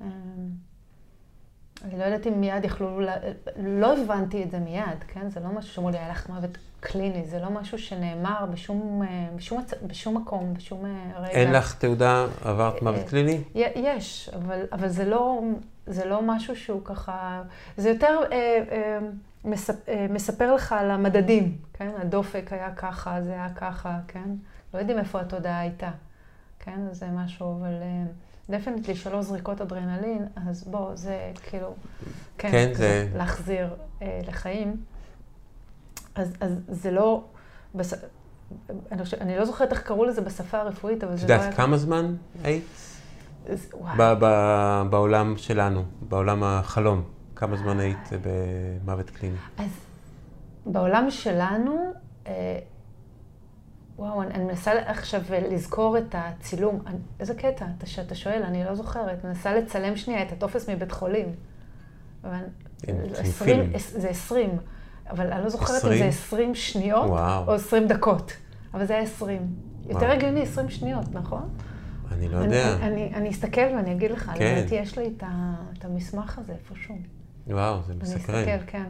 [0.00, 0.06] אמ,
[1.84, 3.00] אני לא יודעת אם מיד יכלו,
[3.56, 5.30] לא הבנתי את זה מיד, כן?
[5.30, 9.28] זה לא משהו שאמרו לי, היה לך מוות קליני, זה לא משהו שנאמר בשום, אה,
[9.36, 11.30] בשום, בשום מקום, בשום אה, רגע.
[11.30, 13.42] אין לך תעודה עברת מוות אה, קליני?
[13.54, 15.40] יש, אבל, אבל זה, לא,
[15.86, 17.42] זה לא משהו שהוא ככה,
[17.76, 18.98] זה יותר אה, אה,
[19.44, 21.90] מספ, אה, מספר לך על המדדים, כן?
[21.98, 24.30] הדופק היה ככה, זה היה ככה, כן?
[24.74, 25.90] לא יודעים איפה התודעה הייתה.
[26.58, 26.80] כן?
[26.92, 27.72] זה משהו, אבל
[28.50, 31.74] דפנטלי שלוש זריקות אדרנלין, אז בוא, זה כאילו,
[32.38, 33.08] כן, כן זה...
[33.16, 34.76] להחזיר אה, לחיים.
[36.18, 37.24] אז, אז זה לא,
[37.74, 37.94] בס...
[38.92, 41.40] אני, חושב, אני לא זוכרת איך קראו לזה בשפה הרפואית, אבל זה לא היה...
[41.40, 42.14] את יודעת כמה זמן
[42.44, 42.64] היית?
[44.90, 47.02] בעולם שלנו, בעולם החלום,
[47.36, 49.36] כמה זמן היית במוות קליני?
[49.58, 49.70] אז
[50.66, 51.92] בעולם שלנו,
[52.26, 52.58] אה,
[53.96, 56.80] וואו, אני, אני מנסה עכשיו לזכור את הצילום.
[56.86, 59.24] אני, איזה קטע, אתה, שאתה שואל, אני לא זוכרת.
[59.24, 61.34] מנסה לצלם שנייה את הטופס מבית חולים.
[62.24, 62.44] אבל,
[63.18, 64.50] עשרים, זה עשרים,
[65.10, 65.92] אבל אני לא זוכרת 20?
[65.92, 67.44] אם זה עשרים שניות וואו.
[67.46, 68.32] או עשרים דקות.
[68.74, 69.46] אבל זה היה עשרים.
[69.88, 71.48] יותר הגיוני עשרים שניות, נכון?
[72.12, 72.74] אני לא יודע.
[72.76, 74.56] אני, אני, אני אסתכל ואני אגיד לך, כן.
[74.58, 76.98] לדעתי יש לי את, ה, את המסמך הזה איפשהו.
[77.46, 78.34] וואו, זה מסקרן.
[78.34, 78.84] אני אסתכל, כן.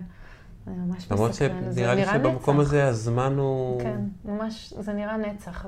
[0.66, 1.16] אני ממש מסקרן.
[1.16, 3.80] למרות שנראה לי שבמקום הזה הזמן הוא...
[3.80, 5.66] כן, ממש, זה נראה נצח.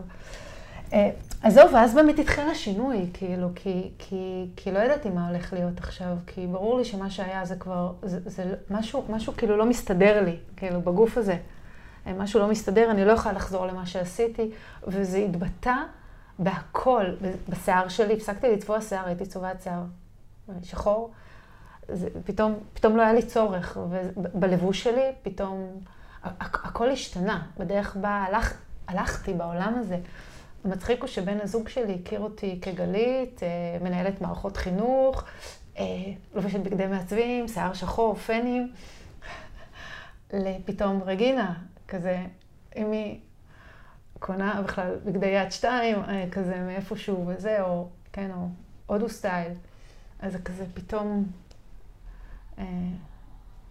[0.92, 1.10] אה,
[1.42, 5.78] אז זהו, ואז באמת התחיל השינוי, כאילו, כי, כי, כי לא ידעתי מה הולך להיות
[5.78, 10.24] עכשיו, כי ברור לי שמה שהיה זה כבר, זה, זה משהו, משהו כאילו לא מסתדר
[10.24, 11.36] לי, כאילו, בגוף הזה.
[12.06, 14.50] אה, משהו לא מסתדר, אני לא יכולה לחזור למה שעשיתי,
[14.86, 15.74] וזה התבטא
[16.38, 17.04] בהכל,
[17.48, 19.82] בשיער שלי, הפסקתי לצבוע שיער, הייתי צובעת שיער
[20.62, 21.10] שחור.
[21.88, 25.80] זה, פתאום, פתאום לא היה לי צורך, ובלבוש שלי פתאום
[26.40, 27.42] הכל השתנה.
[27.58, 28.54] בדרך בה הלך,
[28.88, 29.98] הלכתי בעולם הזה.
[30.64, 33.48] המצחיק הוא שבן הזוג שלי הכיר אותי כגלית, אה,
[33.82, 35.24] מנהלת מערכות חינוך,
[35.78, 35.84] אה,
[36.34, 38.72] לובשת בגדי מעצבים, שיער שחור, פנים,
[40.32, 41.54] לפתאום רגינה,
[41.88, 42.26] כזה,
[42.76, 43.20] אם היא
[44.18, 48.48] קונה בכלל בגדי יד שתיים, אה, כזה מאיפשהו וזה, או, כן, או
[48.86, 49.52] הודו סטייל.
[50.20, 51.26] אז זה כזה פתאום,
[52.58, 52.64] אה,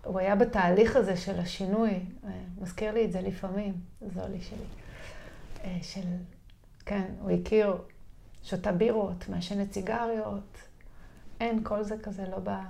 [0.03, 1.99] הוא היה בתהליך הזה של השינוי,
[2.61, 4.65] מזכיר לי את זה לפעמים, זולי שלי,
[5.63, 6.01] אה, של,
[6.89, 7.77] כן, הוא הכיר,
[8.43, 10.57] שותה בירות, מעשנת סיגריות,
[11.39, 12.61] אין, כל זה כזה לא בא...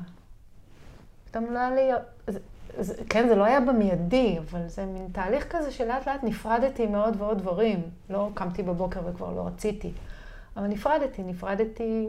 [1.25, 1.91] פתאום לא היה לי...
[2.27, 2.39] זה,
[2.79, 7.21] זה, כן, זה לא היה במיידי, אבל זה מין תהליך כזה שלאט לאט נפרדתי מעוד
[7.21, 7.89] ועוד דברים.
[8.09, 9.91] לא קמתי בבוקר וכבר לא רציתי,
[10.55, 12.07] אבל נפרדתי, נפרדתי...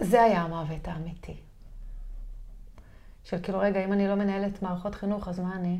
[0.00, 1.36] זה היה המוות האמיתי.
[3.24, 5.78] של כאילו, רגע, אם אני לא מנהלת מערכות חינוך, אז מה אני?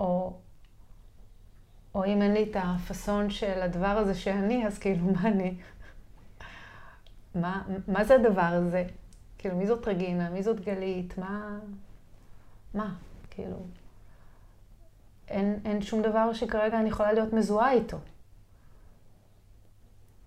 [0.00, 0.38] או,
[1.94, 5.54] או אם אין לי את הפאסון של הדבר הזה שאני, אז כאילו, מה אני?
[7.34, 8.84] מה, מה זה הדבר הזה?
[9.38, 10.30] כאילו, מי זאת רגינה?
[10.30, 11.18] מי זאת גלית?
[11.18, 11.58] מה...
[12.74, 12.94] מה?
[13.30, 13.56] כאילו...
[15.28, 17.98] אין, אין שום דבר שכרגע אני יכולה להיות מזוהה איתו.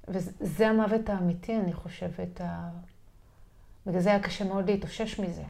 [0.07, 2.41] וזה המוות האמיתי, אני חושבת.
[2.41, 2.69] ה...
[3.85, 5.43] בגלל זה היה קשה מאוד להתאושש מזה.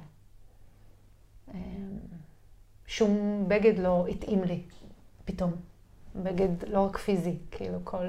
[1.53, 1.97] אמ,
[2.87, 4.63] שום בגד לא התאים לי,
[5.25, 5.51] פתאום.
[6.23, 8.05] בגד לא רק פיזי, כאילו כל...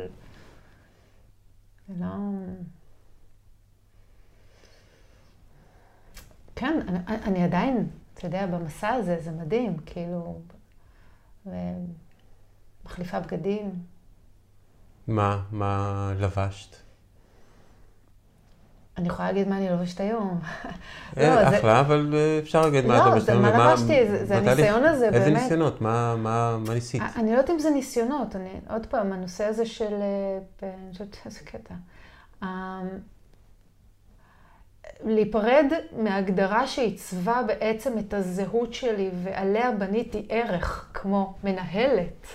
[1.88, 2.06] לא...
[6.56, 10.40] כן, אני, אני עדיין, אתה יודע, במסע הזה, זה מדהים, כאילו,
[12.84, 13.82] מחליפה בגדים.
[15.06, 16.85] מה, מה לבשת?
[18.98, 20.40] אני יכולה להגיד מה אני לובשת היום.
[21.18, 23.44] אה, לא, אחלה, אבל אה, אפשר להגיד מה אתה לובשת היום.
[23.44, 25.26] לא, מה לבשתי, זה הניסיון הזה, באמת.
[25.26, 25.80] איזה ניסיונות?
[25.80, 27.02] מה ניסית?
[27.16, 28.36] אני לא יודעת אם זה ניסיונות.
[28.70, 29.94] עוד פעם, הנושא הזה של...
[30.62, 31.74] אה, אני חושבת איזה קטע.
[35.04, 42.26] להיפרד מהגדרה שעיצבה בעצם את הזהות שלי ועליה בניתי ערך, כמו מנהלת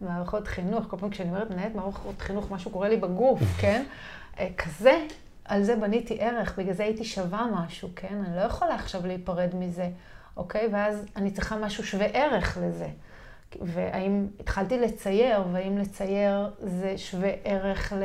[0.00, 0.84] מערכות חינוך.
[0.88, 3.84] כל פעם כשאני אומרת מנהלת מערכות חינוך, משהו קורה לי בגוף, כן?
[4.40, 4.98] אה, כזה,
[5.48, 8.22] על זה בניתי ערך, בגלל זה הייתי שווה משהו, כן?
[8.26, 9.88] אני לא יכולה עכשיו להיפרד מזה,
[10.36, 10.68] אוקיי?
[10.72, 12.88] ואז אני צריכה משהו שווה ערך לזה.
[13.60, 18.02] והאם התחלתי לצייר, והאם לצייר זה שווה ערך ל...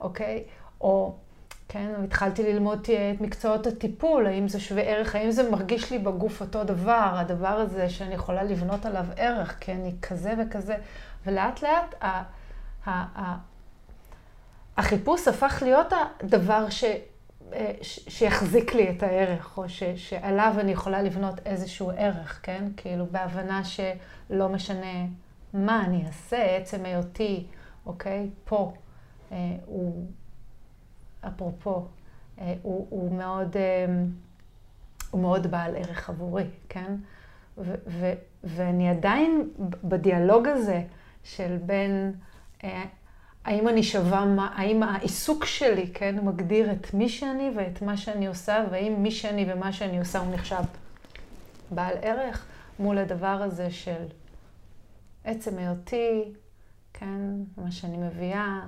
[0.00, 0.44] אוקיי?
[0.80, 1.14] או...
[1.68, 2.78] כן, התחלתי ללמוד
[3.14, 7.48] את מקצועות הטיפול, האם זה שווה ערך, האם זה מרגיש לי בגוף אותו דבר, הדבר
[7.48, 10.76] הזה שאני יכולה לבנות עליו ערך, כי אני כזה וכזה,
[11.26, 12.22] ולאט לאט ה,
[12.86, 13.36] ה, ה,
[14.78, 16.84] החיפוש הפך להיות הדבר ש,
[17.52, 22.64] אה, ש, שיחזיק לי את הערך, או ש, שעליו אני יכולה לבנות איזשהו ערך, כן?
[22.76, 25.06] כאילו בהבנה שלא משנה
[25.54, 27.46] מה אני אעשה, עצם היותי,
[27.86, 28.72] אוקיי, פה,
[29.32, 30.06] אה, הוא...
[31.26, 31.86] אפרופו,
[32.40, 33.86] אה, הוא, הוא, מאוד, אה,
[35.10, 36.94] הוא מאוד בעל ערך עבורי, כן?
[37.58, 38.12] ו, ו,
[38.44, 39.50] ואני עדיין
[39.84, 40.82] בדיאלוג הזה
[41.24, 42.12] של בין
[42.64, 42.84] אה,
[43.48, 48.26] האם אני שווה, מה, האם העיסוק שלי, כן, מגדיר את מי שאני ואת מה שאני
[48.26, 50.62] עושה, והאם מי שאני ומה שאני עושה הוא נחשב
[51.70, 52.46] בעל ערך,
[52.78, 54.04] מול הדבר הזה של
[55.24, 56.32] עצם היותי,
[56.92, 57.20] כן?
[57.56, 58.60] מה שאני מביאה,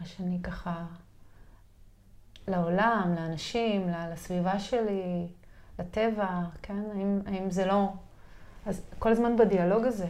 [0.00, 0.84] מה שאני ככה...
[2.48, 5.26] לעולם, לאנשים, לסביבה שלי,
[5.78, 6.82] לטבע, כן?
[6.94, 7.88] האם, האם זה לא...
[8.66, 10.06] אז כל הזמן בדיאלוג הזה.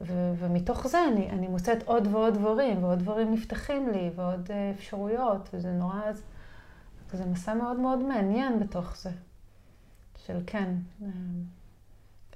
[0.00, 4.78] ו- ומתוך זה אני, אני מוצאת עוד ועוד דברים, ועוד דברים נפתחים לי, ועוד uh,
[4.78, 6.00] אפשרויות, וזה נורא...
[7.12, 9.10] זה מסע מאוד מאוד מעניין בתוך זה.
[10.26, 11.04] של כן, uh,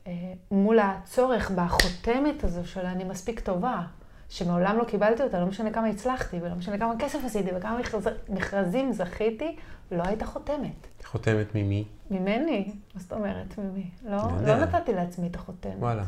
[0.04, 0.08] uh,
[0.50, 3.82] מול הצורך בחותמת הזו של אני מספיק טובה,
[4.28, 8.08] שמעולם לא קיבלתי אותה, לא משנה כמה הצלחתי, ולא משנה כמה כסף עשיתי, וכמה מכרז,
[8.28, 9.56] מכרזים זכיתי,
[9.90, 10.86] לא הייתה חותמת.
[11.04, 11.84] חותמת ממי?
[12.10, 12.72] ממני.
[12.94, 13.90] מה זאת אומרת ממי?
[14.04, 15.74] לא, לא נתתי לעצמי את החותמת.
[15.78, 16.04] וואלה.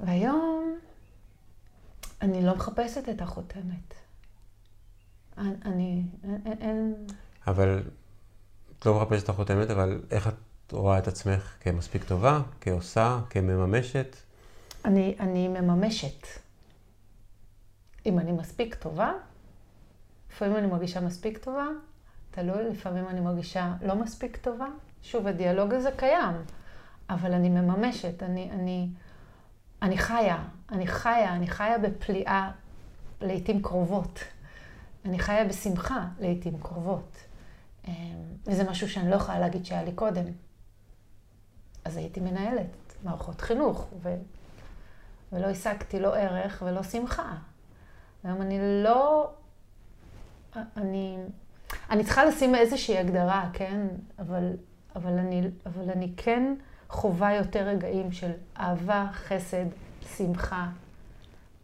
[0.00, 0.78] והיום
[2.22, 3.94] אני לא מחפשת את החותמת.
[5.38, 6.04] אני,
[6.60, 6.94] אין...
[7.46, 7.82] אבל
[8.78, 14.16] את לא מחפשת את החותמת, אבל איך את רואה את עצמך כמספיק טובה, כעושה, כמממשת?
[14.84, 16.26] אני, אני מממשת.
[18.06, 19.12] אם אני מספיק טובה,
[20.32, 21.66] לפעמים אני מרגישה מספיק טובה,
[22.30, 24.66] תלוי, לפעמים אני מרגישה לא מספיק טובה.
[25.02, 26.34] שוב, הדיאלוג הזה קיים,
[27.10, 28.88] אבל אני מממשת, אני, אני,
[29.82, 32.50] אני חיה, אני חיה, אני חיה בפליאה
[33.20, 34.20] לעיתים קרובות.
[35.04, 37.16] אני חיה בשמחה לעיתים קרובות.
[37.88, 37.92] אמ,
[38.46, 40.24] וזה משהו שאני לא יכולה להגיד שהיה לי קודם.
[41.84, 44.14] אז הייתי מנהלת מערכות חינוך, ו...
[45.32, 47.36] ולא השגתי לא ערך ולא שמחה.
[48.24, 49.30] היום אני לא...
[50.76, 51.18] אני,
[51.90, 53.86] אני צריכה לשים איזושהי הגדרה, כן?
[54.18, 54.56] אבל,
[54.96, 56.54] אבל, אני, אבל אני כן
[56.92, 59.64] חווה יותר רגעים של אהבה, חסד,
[60.16, 60.68] שמחה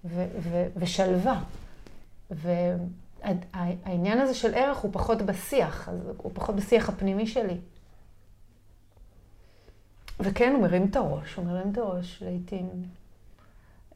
[0.04, 1.42] ו, ו, ושלווה.
[2.30, 7.60] והעניין הזה של ערך הוא פחות בשיח, הוא פחות בשיח הפנימי שלי.
[10.20, 12.68] וכן, הוא מרים את הראש, הוא מרים את הראש לעיתים.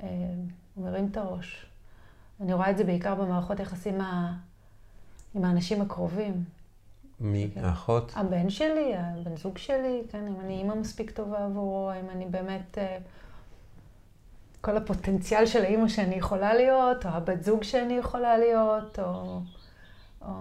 [0.02, 0.08] אה,
[0.74, 1.66] הוא מרים את הראש.
[2.40, 4.00] אני רואה את זה בעיקר במערכות יחסים
[5.34, 6.44] עם האנשים הקרובים.
[7.22, 7.50] מי?
[7.54, 7.64] כן.
[7.64, 8.12] האחות?
[8.16, 12.78] הבן שלי, הבן זוג שלי, כן, אם אני אימא מספיק טובה עבורו, אם אני באמת...
[12.78, 12.98] אה,
[14.60, 19.40] כל הפוטנציאל של האימא שאני יכולה להיות, או הבת זוג שאני יכולה להיות, או,
[20.22, 20.32] או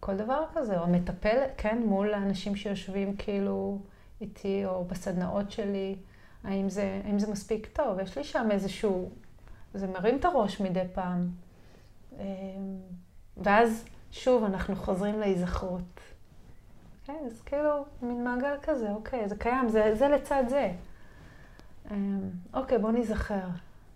[0.00, 3.78] כל דבר כזה, או המטפלת, כן, מול האנשים שיושבים כאילו
[4.20, 5.96] איתי, או בסדנאות שלי,
[6.44, 8.00] האם זה, האם זה מספיק טוב?
[8.00, 9.10] יש לי שם איזשהו
[9.74, 11.30] זה מרים את הראש מדי פעם.
[12.18, 12.24] אמ,
[13.36, 16.00] ואז שוב אנחנו חוזרים להיזכרות.
[17.04, 20.72] כן, אז כאילו, מין מעגל כזה, אוקיי, זה קיים, זה, זה לצד זה.
[21.90, 23.48] אמ, אוקיי, בוא נזכר,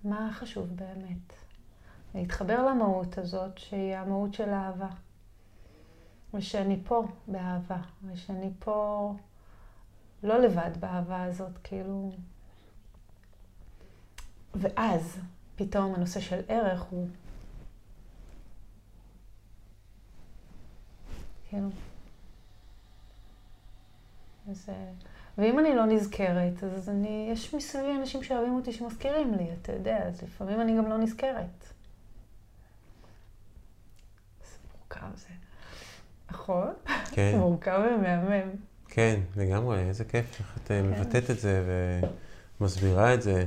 [0.05, 1.33] מה חשוב באמת?
[2.15, 4.89] להתחבר למהות הזאת, שהיא המהות של אהבה.
[6.35, 9.13] ושאני פה באהבה, ושאני פה
[10.23, 12.13] לא לבד באהבה הזאת, כאילו...
[14.55, 15.21] ואז
[15.57, 17.09] פתאום הנושא של ערך הוא...
[21.51, 21.69] כאילו...
[24.51, 24.69] אז...
[25.39, 29.99] ואם אני לא נזכרת, אז אני, יש מסביבי אנשים שאוהבים אותי שמזכירים לי, אתה יודע,
[30.07, 31.73] אז לפעמים אני גם לא נזכרת.
[34.41, 35.29] זה מורכב זה.
[36.31, 36.73] נכון?
[37.11, 37.33] כן.
[37.39, 38.51] מורכב ומהמם.
[38.89, 40.91] כן, לגמרי, איזה כיף איך את אה, כן.
[40.91, 41.65] מבטאת את זה
[42.61, 43.45] ומסבירה את זה.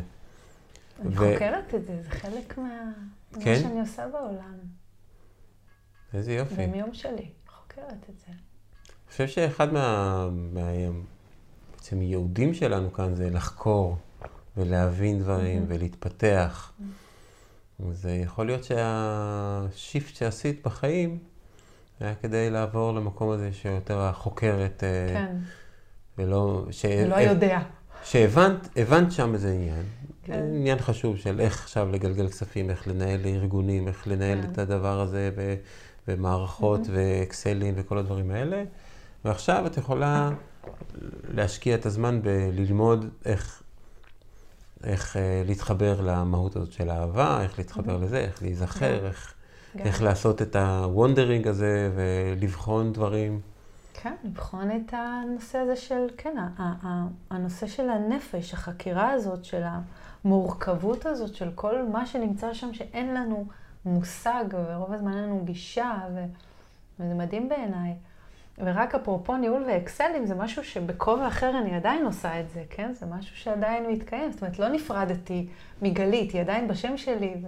[1.01, 1.33] אני ו...
[1.33, 2.91] חוקרת את זה, זה חלק מה...
[3.41, 3.51] כן?
[3.51, 4.57] מה שאני עושה בעולם.
[6.13, 6.67] איזה יופי.
[6.67, 7.29] ביום שלי,
[7.75, 8.27] חוקרת את זה.
[8.27, 10.27] אני חושב שאחד מה...
[10.31, 10.61] מה...
[11.75, 13.97] בעצם ייעודים שלנו כאן זה לחקור
[14.57, 15.73] ולהבין דברים mm-hmm.
[15.73, 16.71] ולהתפתח.
[16.79, 17.83] Mm-hmm.
[17.91, 21.19] זה יכול להיות שהשיפט שעשית בחיים
[21.99, 24.83] היה כדי לעבור למקום הזה שיותר החוקרת.
[24.83, 25.35] אה, כן.
[26.17, 26.65] ולא...
[26.71, 26.85] ש...
[26.85, 27.59] ולא יודע.
[28.03, 29.83] שהבנת שם איזה עניין,
[30.23, 30.33] כן.
[30.33, 34.51] עניין חשוב של איך עכשיו לגלגל כספים, איך לנהל ארגונים, איך לנהל כן.
[34.51, 35.55] את הדבר הזה, ו,
[36.07, 36.91] ומערכות mm-hmm.
[36.93, 38.63] ואקסלים וכל הדברים האלה.
[39.25, 40.29] ועכשיו את יכולה
[41.33, 43.63] להשקיע את הזמן בללמוד איך,
[44.83, 48.03] איך אה, להתחבר למהות הזאת של אהבה, איך להתחבר mm-hmm.
[48.03, 49.05] לזה, איך להיזכר, כן.
[49.05, 49.33] איך,
[49.79, 53.41] איך לעשות את ה wondering הזה ולבחון דברים.
[53.93, 56.35] כן, לבחון את הנושא הזה של, כן,
[57.29, 59.63] הנושא של הנפש, החקירה הזאת של
[60.25, 63.45] המורכבות הזאת של כל מה שנמצא שם שאין לנו
[63.85, 66.25] מושג, ורוב הזמן אין לנו גישה, ו...
[66.99, 67.93] וזה מדהים בעיניי.
[68.57, 72.93] ורק אפרופו ניהול ואקסלים, זה משהו שבכובע אחר אני עדיין עושה את זה, כן?
[72.93, 74.31] זה משהו שעדיין מתקיים.
[74.31, 75.47] זאת אומרת, לא נפרדתי
[75.81, 77.35] מגלית, היא עדיין בשם שלי.
[77.41, 77.47] ו...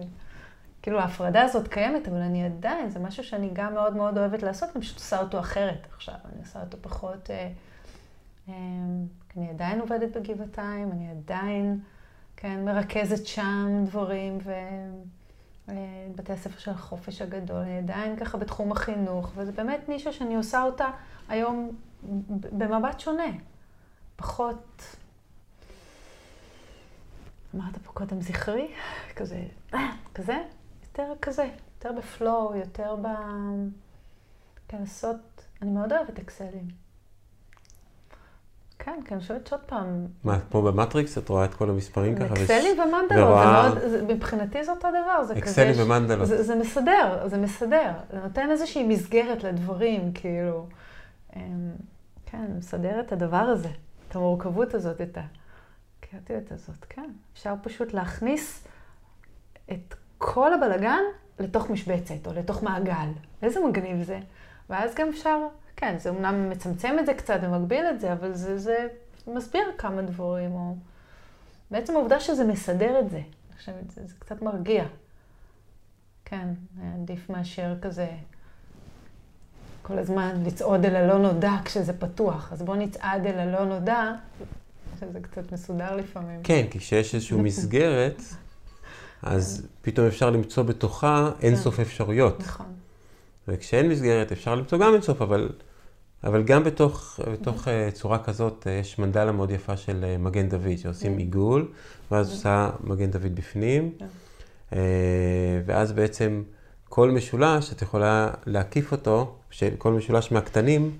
[0.85, 4.69] כאילו ההפרדה הזאת קיימת, אבל אני עדיין, זה משהו שאני גם מאוד מאוד אוהבת לעשות,
[4.75, 7.29] אני פשוט עושה אותו אחרת עכשיו, אני עושה אותו פחות...
[7.29, 7.49] אה,
[8.49, 8.53] אה,
[9.37, 11.79] אני עדיין עובדת בגבעתיים, אני עדיין
[12.37, 14.37] כן, מרכזת שם דברים,
[15.67, 20.63] ובתי הספר של החופש הגדול, אני עדיין ככה בתחום החינוך, וזה באמת נישה שאני עושה
[20.63, 20.87] אותה
[21.29, 21.71] היום
[22.57, 23.31] במבט שונה.
[24.15, 24.81] פחות,
[27.55, 28.71] אמרת פה קודם זכרי,
[29.15, 29.43] כזה,
[30.13, 30.43] כזה,
[30.83, 33.07] יותר כזה, יותר בפלואו, יותר ב...
[34.67, 36.84] כן, לעשות, אני מאוד אוהבת אקסלים.
[38.85, 40.07] כן, כי אני חושבת שעוד פעם...
[40.23, 42.33] מה, כמו במטריקס, את רואה את כל המספרים ככה?
[42.33, 43.69] אקסלים ומנדלות, ורואה...
[44.07, 45.23] מבחינתי זה אותו דבר.
[45.23, 45.83] זה אקסלים כזה...
[45.83, 46.27] ומנדלות.
[46.27, 47.91] זה, זה מסדר, זה מסדר.
[48.11, 50.67] זה נותן איזושהי מסגרת לדברים, כאילו.
[51.35, 51.41] אמ,
[52.25, 53.69] כן, מסדר את הדבר הזה,
[54.07, 57.09] את המורכבות הזאת, את הקריאטיות הזאת, כן.
[57.33, 58.67] אפשר פשוט להכניס
[59.71, 61.01] את כל הבלגן
[61.39, 63.09] לתוך משבצת או לתוך מעגל.
[63.41, 64.19] איזה מגניב זה.
[64.69, 65.37] ואז גם אפשר,
[65.75, 68.87] כן, זה אומנם מצמצם את זה קצת ומגביל את זה, אבל זה, זה
[69.27, 70.75] מסביר כמה דברים, או...
[71.71, 74.85] בעצם העובדה שזה מסדר את זה, אני חושבת, זה, זה קצת מרגיע.
[76.25, 76.47] כן,
[77.01, 78.07] עדיף מאשר כזה
[79.81, 82.53] כל הזמן לצעוד אל הלא נודע כשזה פתוח.
[82.53, 84.11] אז בוא נצעד אל הלא נודע,
[84.99, 86.39] שזה קצת מסודר לפעמים.
[86.43, 88.21] כן, כי כשיש איזושהי מסגרת,
[89.21, 91.81] אז פתאום אפשר למצוא בתוכה אינסוף כן.
[91.81, 92.39] אפשרויות.
[92.39, 92.65] נכון.
[93.47, 95.49] וכשאין מסגרת אפשר למצוא גם אינסוף, אבל,
[96.23, 100.49] אבל גם בתוך, בתוך uh, צורה כזאת uh, יש מנדלה מאוד יפה של uh, מגן
[100.49, 101.17] דוד, שעושים כן.
[101.17, 101.67] עיגול,
[102.11, 102.33] ואז כן.
[102.33, 103.91] עושה מגן דוד בפנים,
[104.71, 104.75] uh,
[105.65, 106.43] ואז בעצם
[106.89, 109.35] כל משולש, את יכולה להקיף אותו,
[109.77, 110.91] כל משולש מהקטנים,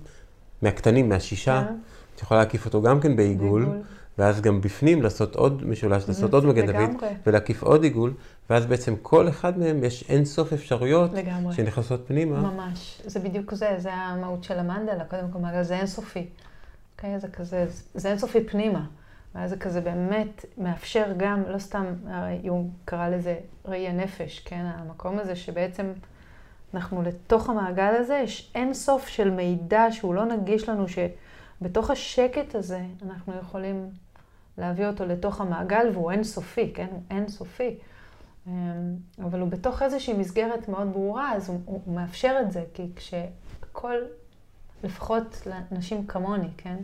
[0.62, 1.64] מהקטנים, מהשישה,
[2.14, 3.66] את יכולה להקיף אותו גם כן בעיגול.
[4.18, 6.90] ואז גם בפנים לעשות עוד משולש, לעשות עוד מגן דוד,
[7.26, 8.14] ולהקיף עוד עיגול,
[8.50, 11.54] ואז בעצם כל אחד מהם יש אין סוף אפשרויות לגמרי.
[11.54, 12.40] שנכנסות פנימה.
[12.40, 16.26] ממש, זה בדיוק זה, זה המהות של המנדלה, קודם כל, מעגל זה אינסופי.
[16.28, 16.42] Okay,
[16.96, 17.20] אוקיי?
[17.20, 18.86] זה כזה, זה אינסופי פנימה.
[19.34, 21.84] ואז זה כזה באמת מאפשר גם, לא סתם,
[22.42, 24.64] יום קרא לזה ראי הנפש, כן?
[24.64, 25.92] המקום הזה שבעצם
[26.74, 32.54] אנחנו לתוך המעגל הזה, יש אין סוף של מידע שהוא לא נגיש לנו, שבתוך השקט
[32.54, 33.90] הזה אנחנו יכולים
[34.58, 36.86] להביא אותו לתוך המעגל, והוא אינסופי, כן?
[36.90, 37.78] הוא אינסופי.
[38.46, 38.52] אמ,
[39.24, 43.96] אבל הוא בתוך איזושהי מסגרת מאוד ברורה, אז הוא, הוא מאפשר את זה, כי כשכל,
[44.84, 46.76] לפחות לאנשים כמוני, כן?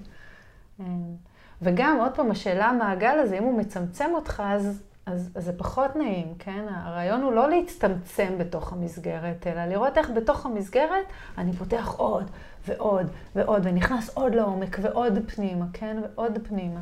[0.80, 1.14] אמ,
[1.62, 5.96] וגם, עוד פעם, השאלה המעגל הזה, אם הוא מצמצם אותך, אז, אז, אז זה פחות
[5.96, 6.64] נעים, כן?
[6.70, 11.06] הרעיון הוא לא להצטמצם בתוך המסגרת, אלא לראות איך בתוך המסגרת
[11.38, 12.30] אני פותח עוד
[12.68, 13.06] ועוד
[13.36, 15.96] ועוד, ונכנס עוד לעומק ועוד פנימה, כן?
[16.02, 16.80] ועוד פנימה.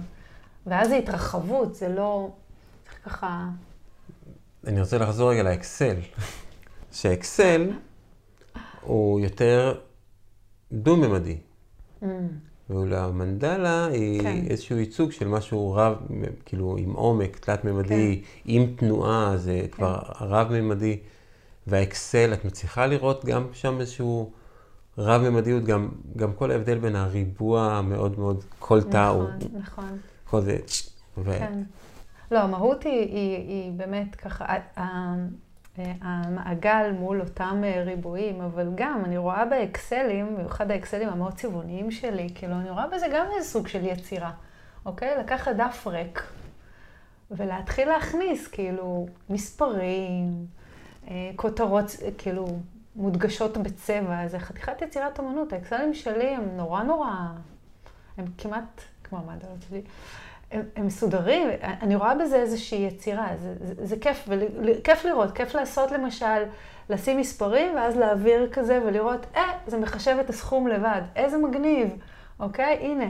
[0.66, 2.30] ואז זה התרחבות, זה לא...
[2.84, 3.48] צריך ככה...
[4.66, 5.96] אני רוצה לחזור רגע לאקסל.
[6.92, 7.70] שאקסל
[8.80, 9.80] הוא יותר
[10.72, 11.38] דו-ממדי.
[12.02, 12.06] Mm.
[12.70, 14.44] ולמנדלה היא כן.
[14.50, 15.96] איזשהו ייצוג של משהו רב,
[16.44, 18.40] כאילו עם עומק, תלת-ממדי, כן.
[18.44, 19.68] עם תנועה, זה כן.
[19.68, 20.98] כבר רב-ממדי.
[21.66, 24.32] והאקסל, את מצליחה לראות גם שם איזשהו
[24.98, 29.22] רב-ממדיות, גם, גם כל ההבדל בין הריבוע המאוד מאוד, כל תא הוא...
[29.22, 29.98] נכון, נכון.
[30.38, 30.58] זה...
[31.18, 31.38] ו...
[31.38, 31.62] כן.
[32.30, 34.44] לא, המהות היא, היא, היא באמת ככה,
[35.76, 42.54] המעגל מול אותם ריבועים, אבל גם אני רואה באקסלים, במיוחד האקסלים המאוד צבעוניים שלי, כאילו
[42.54, 44.32] אני רואה בזה גם איזה סוג של יצירה,
[44.86, 45.18] אוקיי?
[45.18, 46.22] לקחת דף ריק
[47.30, 50.46] ולהתחיל להכניס כאילו מספרים,
[51.08, 52.58] אה, כותרות, כאילו
[52.96, 55.52] מודגשות בצבע, זה חתיכת יצירת אמנות.
[55.52, 57.10] האקסלים שלי הם נורא נורא,
[58.18, 58.80] הם כמעט
[59.10, 59.82] כמו המעדלות שלי.
[60.50, 65.54] הם, הם מסודרים, אני רואה בזה איזושהי יצירה, זה, זה, זה כיף, וכיף לראות, כיף
[65.54, 66.44] לעשות למשל,
[66.90, 71.96] לשים מספרים ואז להעביר כזה ולראות, אה, זה מחשב את הסכום לבד, איזה מגניב,
[72.40, 72.78] אוקיי?
[72.80, 73.06] הנה,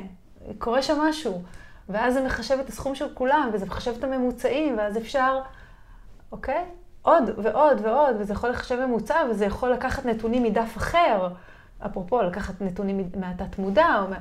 [0.59, 1.43] קורה שם משהו.
[1.89, 5.41] ואז זה מחשב את הסכום של כולם, וזה מחשב את הממוצעים, ואז אפשר,
[6.33, 6.65] אוקיי?
[7.03, 11.29] עוד ועוד ועוד, וזה יכול לחשב ממוצע, וזה יכול לקחת נתונים מדף אחר.
[11.87, 14.17] אפרופו, לקחת נתונים מהתת מודע, או מה...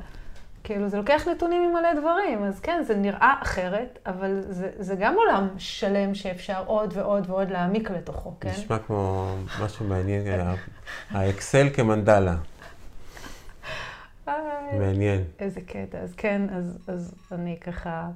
[0.70, 5.16] כאילו, זה לוקח נתונים ממלא דברים, אז כן, זה נראה אחרת, אבל זה, זה גם
[5.16, 8.50] עולם שלם שאפשר עוד ועוד ועוד להעמיק לתוכו, כן?
[8.50, 10.41] נשמע כמו משהו מעניין,
[11.10, 12.36] האקסל כמנדלה.
[14.80, 15.24] מעניין.
[15.40, 15.98] איזה קטע.
[15.98, 18.10] אז כן, אז, אז אני ככה,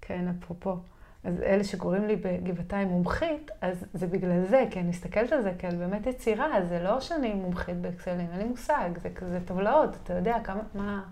[0.00, 0.76] כן, אפרופו.
[1.24, 5.52] אז אלה שקוראים לי בגבעתיים מומחית, אז זה בגלל זה, כי אני מסתכלת על זה
[5.58, 10.12] כעל באמת יצירה, זה לא שאני מומחית באקסלים, אין לי מושג, זה כזה טבלאות, אתה
[10.12, 11.02] יודע כמה, מה...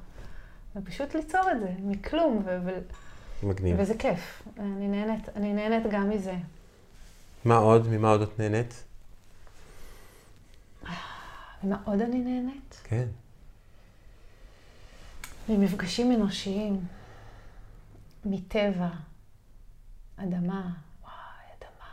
[0.77, 2.79] ופשוט ליצור את זה מכלום, ו-
[3.43, 3.77] מגניב.
[3.79, 4.43] וזה כיף.
[4.59, 6.35] אני נהנית, אני נהנית גם מזה.
[7.45, 7.89] מה עוד?
[7.89, 8.85] ממה עוד את נהנית?
[11.63, 12.81] ממה עוד אני נהנית?
[12.85, 13.07] כן.
[15.49, 16.87] ממפגשים אנושיים,
[18.25, 18.89] מטבע,
[20.17, 20.71] אדמה,
[21.03, 21.91] וואי, אדמה.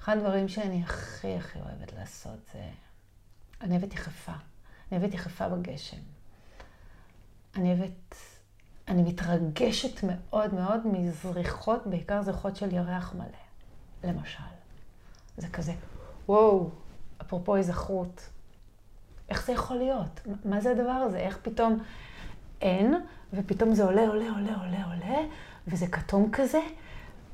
[0.00, 2.68] אחד הדברים שאני הכי הכי אוהבת לעשות זה...
[3.60, 4.32] אני אוהבת יחפה.
[4.32, 6.15] אני אוהבת יחפה בגשם.
[7.56, 8.14] אני אוהבת...
[8.88, 13.26] אני מתרגשת מאוד מאוד מזריחות, בעיקר זריחות של ירח מלא,
[14.04, 14.42] למשל.
[15.36, 15.72] זה כזה,
[16.28, 16.70] וואו,
[17.22, 18.28] אפרופו היזכרות,
[19.28, 20.20] איך זה יכול להיות?
[20.44, 21.18] מה זה הדבר הזה?
[21.18, 21.82] איך פתאום
[22.60, 22.94] אין,
[23.32, 25.18] ופתאום זה עולה, עולה, עולה, עולה, עולה,
[25.66, 26.60] וזה כתום כזה,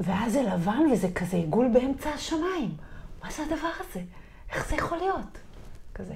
[0.00, 2.76] ואז זה לבן וזה כזה עיגול באמצע השמיים.
[3.22, 4.02] מה זה הדבר הזה?
[4.50, 5.38] איך זה יכול להיות?
[5.94, 6.14] כזה.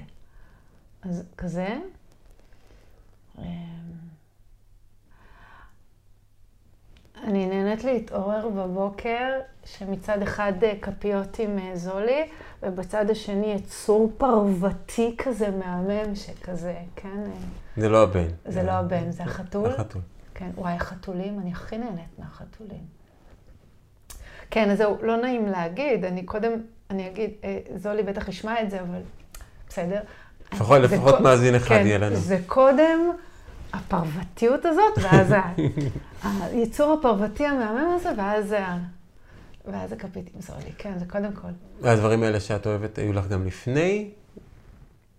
[1.01, 1.77] אז כזה.
[3.37, 3.43] אמ,
[7.23, 12.27] אני נהנית להתעורר בבוקר, שמצד אחד אה, כפיות עם אה, זולי,
[12.63, 17.23] ובצד השני יצור פרוותי כזה מהמם, שכזה, כן?
[17.25, 17.31] אה,
[17.77, 18.27] זה לא הבן.
[18.45, 19.71] זה לא הבן, זה החתול.
[19.71, 20.01] החתול.
[20.35, 22.97] כן, וואי, החתולים, אני הכי נהנית מהחתולים.
[24.51, 26.51] כן, אז זהו, לא נעים להגיד, אני קודם,
[26.89, 27.31] אני אגיד,
[27.75, 28.99] זולי בטח ישמע את זה, אבל
[29.69, 29.99] בסדר.
[30.53, 32.15] לפחות, לפחות מאזין אחד כן, יהיה לנו.
[32.15, 33.11] זה קודם
[33.73, 35.33] הפרוותיות הזאת, ואז
[36.23, 38.55] היצור הפרוותי המהמם הזה, ואז.
[39.65, 40.71] ואז הכפית עם זולי.
[40.77, 41.47] כן, זה קודם כל.
[41.81, 44.11] והדברים האלה שאת אוהבת היו לך גם לפני,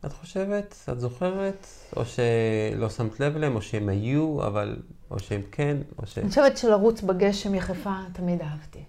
[0.06, 0.74] את חושבת?
[0.92, 1.66] את זוכרת?
[1.96, 4.76] או שלא שמת לב אליהם, או שהם היו, אבל...
[5.10, 6.18] או שהם כן, או ש...
[6.18, 8.84] אני חושבת שלרוץ בגשם יחפה תמיד אהבתי.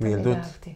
[0.00, 0.24] מילדות?
[0.24, 0.74] תמיד אהבתי.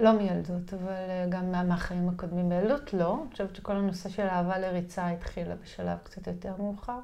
[0.00, 2.48] לא מילדות, אבל אה, גם מהחיים הקודמים.
[2.48, 3.18] בילדות לא.
[3.22, 6.98] אני חושבת שכל הנושא של אהבה לריצה התחילה בשלב קצת יותר מאוחר.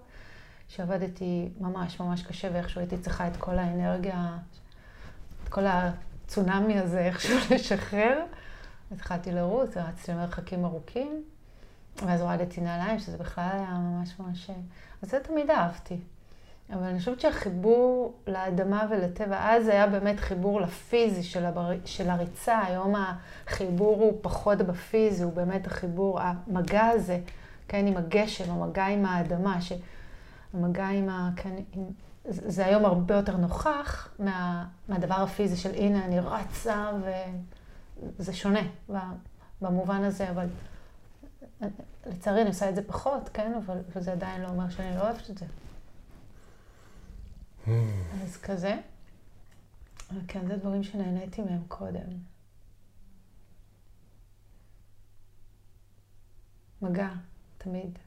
[0.69, 4.37] שעבדתי ממש ממש קשה ואיכשהו הייתי צריכה את כל האנרגיה,
[5.45, 8.25] את כל הצונאמי הזה איכשהו לשחרר.
[8.93, 11.25] התחלתי לרוץ, רצתי למרחקים ארוכים,
[12.03, 14.51] ואז הורדתי נעליים, שזה בכלל היה ממש ממש...
[15.03, 16.01] אז זה תמיד אהבתי.
[16.73, 21.71] אבל אני חושבת שהחיבור לאדמה ולטבע, אז היה באמת חיבור לפיזי של, הבר...
[21.85, 27.21] של הריצה, היום החיבור הוא פחות בפיזי, הוא באמת החיבור, המגע הזה,
[27.69, 31.31] כן, עם הגשם, המגע עם האדמה, שהמגע עם ה...
[31.37, 31.85] כן, עם...
[32.29, 34.67] זה היום הרבה יותר נוכח מה...
[34.89, 36.91] מהדבר הפיזי של הנה, אני רצה,
[38.19, 38.61] וזה שונה
[39.61, 40.47] במובן הזה, אבל
[42.07, 45.01] לצערי אני עושה את זה פחות, כן, אבל, אבל זה עדיין לא אומר שאני לא
[45.01, 45.47] אוהבת את זה.
[48.23, 48.75] אז כזה.
[50.29, 52.09] כן, זה דברים שנהניתי מהם קודם.
[56.83, 57.09] מגע,
[57.59, 57.99] תמיד.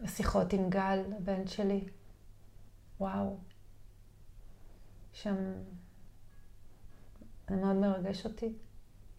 [0.00, 1.88] השיחות עם גל, הבן שלי,
[3.00, 3.38] וואו.
[5.12, 5.34] שם...
[7.48, 8.52] זה מאוד מרגש אותי.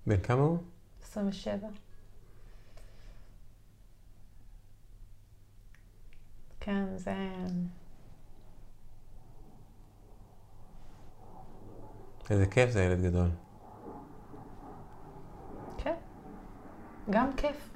[0.07, 0.57] בן כמה הוא?
[1.03, 1.67] 27.
[6.65, 7.13] כן, זה...
[12.29, 13.29] איזה כיף זה ילד גדול.
[15.77, 15.93] כן,
[17.09, 17.69] גם כיף.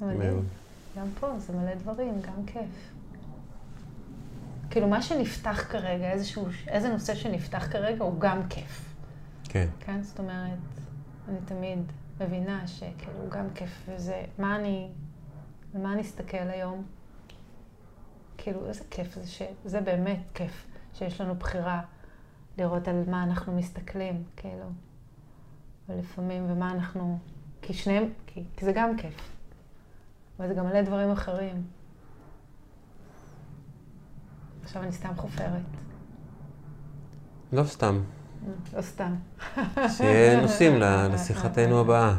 [0.00, 0.48] מדהים.
[0.96, 2.92] גם פה זה מלא דברים, גם כיף.
[4.70, 8.94] כאילו, מה שנפתח כרגע, איזשהו, איזה נושא שנפתח כרגע, הוא גם כיף.
[9.44, 9.68] כן.
[9.80, 10.58] כן, זאת אומרת,
[11.28, 11.78] אני תמיד
[12.20, 14.88] מבינה שכאילו גם כיף, וזה, מה אני,
[15.74, 16.84] מה אני אסתכל היום?
[18.38, 21.82] כאילו, איזה כיף זה, שזה באמת כיף, שיש לנו בחירה
[22.58, 24.66] לראות על מה אנחנו מסתכלים, כאילו.
[25.88, 27.18] ולפעמים, ומה אנחנו,
[27.62, 29.30] כי שניהם, כי, כי זה גם כיף.
[30.38, 31.66] אבל זה גם מלא דברים אחרים.
[34.62, 35.62] עכשיו אני סתם חופרת.
[37.52, 38.00] לא סתם.
[38.76, 39.14] לא סתם.
[39.96, 40.80] שיהיה נושאים
[41.12, 42.14] לשיחתנו הבאה.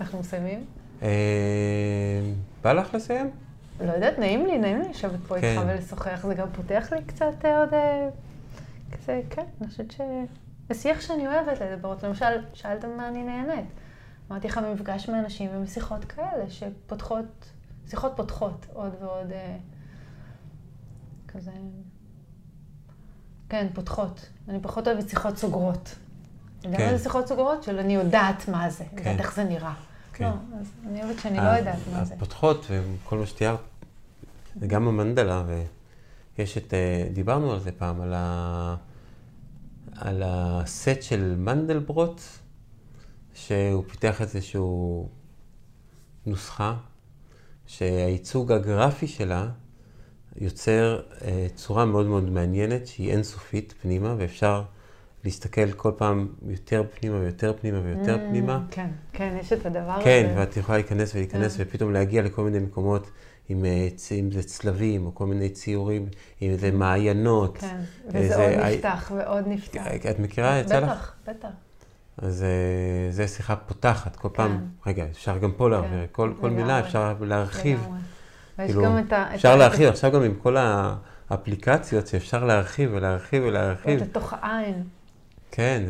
[0.00, 0.64] אנחנו מסיימים?
[1.02, 1.08] אה,
[2.62, 3.30] בא לך לסיים?
[3.80, 5.66] לא יודעת, נעים לי, נעים לי לשבת פה איתך כן.
[5.68, 6.26] ולשוחח.
[6.26, 7.74] זה גם פותח לי קצת אה, עוד...
[7.74, 8.08] אה,
[8.92, 10.00] כזה, כן, אני חושבת ש...
[10.68, 11.96] זה שיח שאני אוהבת לדבר.
[12.02, 12.24] למשל,
[12.54, 13.66] שאלת מה אני נהנית.
[14.30, 17.50] אמרתי לך ממפגש מאנשים ומשיחות כאלה שפותחות,
[17.88, 19.32] שיחות פותחות עוד ועוד
[21.28, 21.50] כזה...
[23.48, 24.28] כן, פותחות.
[24.48, 25.94] אני פחות אוהבת שיחות סוגרות.
[26.60, 26.96] אתה יודע מה כן.
[26.96, 27.62] זה שיחות סוגרות?
[27.62, 28.96] של אני יודעת מה זה, כן.
[28.98, 29.74] יודעת איך זה נראה.
[30.12, 30.24] כן.
[30.24, 32.14] לא, אז אני אוהבת שאני לא יודעת מה זה.
[32.14, 33.58] הפותחות וכל מה שתיארת,
[34.60, 35.42] זה גם המנדלה,
[36.38, 38.76] ויש את, אה, דיברנו על זה פעם, על, ה,
[39.96, 42.20] על הסט של מנדלברוט,
[43.34, 44.60] שהוא פיתח איזושהי
[46.26, 46.74] נוסחה,
[47.66, 49.48] שהייצוג הגרפי שלה
[50.36, 54.62] יוצר אה, צורה מאוד מאוד מעניינת, שהיא אינסופית פנימה, ואפשר
[55.24, 58.60] להסתכל כל פעם יותר פנימה ויותר פנימה ויותר Mm, פנימה.
[58.70, 60.04] כן, כן, יש את הדבר הזה.
[60.04, 61.62] כן, ואת יכולה להיכנס ולהיכנס כן.
[61.66, 63.10] ופתאום להגיע לכל מיני מקומות
[63.48, 63.88] עם, אה,
[64.20, 66.06] אם זה צלבים או כל מיני ציורים,
[66.42, 67.58] אם זה מעיינות.
[67.58, 69.82] כן, אה, וזה זה- עוד אה, נפתח ועוד נפתח.
[70.10, 70.58] את מכירה?
[70.58, 70.84] יצא לך?
[70.90, 71.48] בטח, בטח.
[72.18, 72.48] אז אה,
[73.12, 74.50] זו שיחה פותחת, כל פעם,
[74.84, 74.90] כן.
[74.90, 76.80] רגע, אפשר גם פה להעביר, כל, כל מילה.
[76.80, 77.80] אפשר להרחיב.
[77.82, 77.98] לגמרי.
[78.56, 79.34] כאילו, גם את ה...
[79.34, 80.56] אפשר להרחיב, עכשיו גם עם כל
[81.30, 84.02] האפליקציות שאפשר להרחיב ולהרחיב ולהרחיב.
[84.02, 84.82] לתוך העין.
[85.50, 85.82] כן,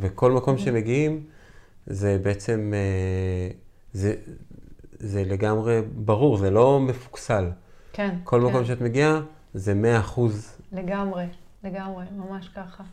[0.00, 0.60] וכל מקום Mm-hmm.
[0.60, 1.24] שמגיעים,
[1.86, 3.50] זה בעצם, אה,
[3.92, 4.14] זה,
[4.98, 7.50] זה לגמרי ברור, זה לא מפוקסל.
[7.92, 8.14] כן.
[8.24, 8.46] כל כן.
[8.46, 9.20] מקום שאת מגיעה,
[9.54, 10.56] זה 100 אחוז.
[10.72, 11.24] לגמרי,
[11.64, 12.84] לגמרי, ממש ככה.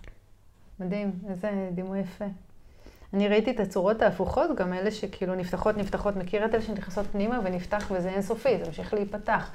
[0.79, 2.25] מדהים, איזה דימוי יפה.
[3.13, 7.39] אני ראיתי את הצורות ההפוכות, גם אלה שכאילו נפתחות, נפתחות, מכיר את אלה שנכנסות פנימה
[7.43, 9.49] ונפתח וזה אינסופי, זה ממשיך להיפתח.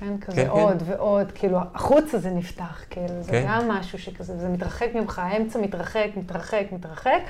[0.00, 0.48] כן, כזה כן, כן.
[0.50, 3.44] עוד ועוד, כאילו החוצה זה נפתח, כאילו, זה כן.
[3.48, 7.20] גם משהו שכזה, זה מתרחק ממך, האמצע מתרחק, מתרחק, מתרחק,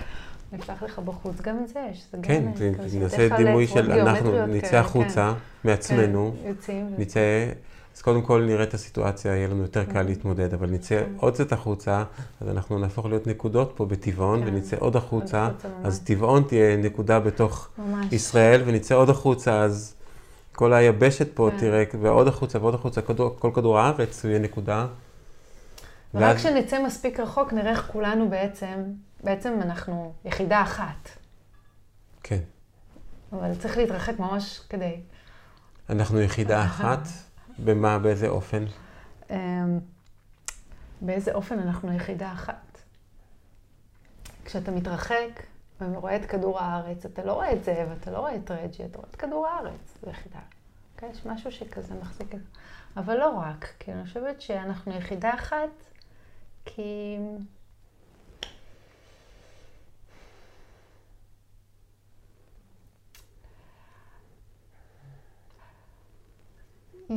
[0.53, 3.93] נפתח לך בחוץ, גם את זה יש, זה גם כן, זה- כזה נעשה דימוי של
[3.93, 5.69] אנחנו גיאומטריות נצא כאלה, החוצה כן.
[5.69, 7.21] מעצמנו, כן, יוצאים, נצא,
[7.97, 11.13] אז קודם כל נראה את הסיטואציה, יהיה לנו יותר קל להתמודד, אבל נצא כן.
[11.17, 12.05] עוד קצת החוצה,
[12.41, 14.47] אז אנחנו נהפוך להיות נקודות פה בטבעון, כן.
[14.47, 15.49] ונצא עוד החוצה.
[15.85, 17.69] אז טבעון תהיה נקודה בתוך.
[18.13, 19.95] ישראל, ונצא עוד החוצה, אז
[20.53, 21.59] כל היבשת פה כן.
[21.59, 23.01] תראה, ועוד החוצה ועוד החוצה,
[23.39, 24.87] כל כדור הארץ יהיה נקודה.
[26.15, 28.83] ורק כשנצא מספיק רחוק, נראה איך כולנו בעצם,
[29.25, 31.09] בעצם אנחנו יחידה אחת.
[32.23, 32.39] כן.
[33.33, 35.01] אבל צריך להתרחק ממש כדי.
[35.91, 37.09] אנחנו יחידה אחת,
[37.65, 38.65] במה, באיזה אופן?
[39.31, 39.81] אמ,
[41.01, 42.79] באיזה אופן אנחנו יחידה אחת.
[44.45, 45.43] כשאתה מתרחק
[45.81, 48.99] ורואה את כדור הארץ, אתה לא רואה את זאב, אתה לא רואה את רג'י, אתה
[48.99, 50.39] רואה את כדור הארץ, זו יחידה.
[50.97, 52.47] כן, יש משהו שכזה מחזיק את זה.
[52.97, 55.69] אבל לא רק, כי אני חושבת שאנחנו יחידה אחת,
[56.65, 57.17] כי...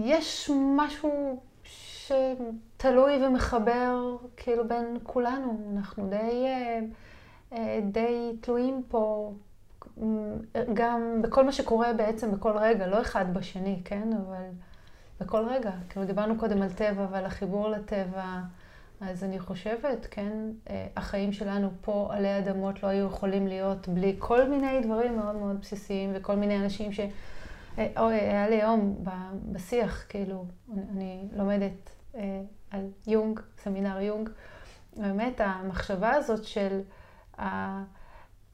[0.04, 5.72] יש משהו שתלוי ומחבר כאילו בין כולנו.
[5.76, 6.80] אנחנו די, אה,
[7.54, 9.34] אה, די תלויים פה
[10.74, 14.10] גם בכל מה שקורה בעצם בכל רגע, לא אחד בשני, כן?
[14.14, 14.46] אבל
[15.20, 15.72] בכל רגע.
[15.90, 18.40] כאילו דיברנו קודם על טבע ועל החיבור לטבע.
[19.02, 20.32] אז אני חושבת, כן,
[20.70, 25.36] אה, החיים שלנו פה עלי אדמות לא היו יכולים להיות בלי כל מיני דברים מאוד
[25.36, 27.00] מאוד בסיסיים וכל מיני אנשים ש...
[27.78, 29.10] אה, היום ב-
[29.52, 30.46] בשיח, כאילו,
[30.92, 32.42] אני, לומדת אה,
[32.72, 34.30] על יונג, סמינר יונג,
[34.98, 36.82] באמת המחשבה הזאת של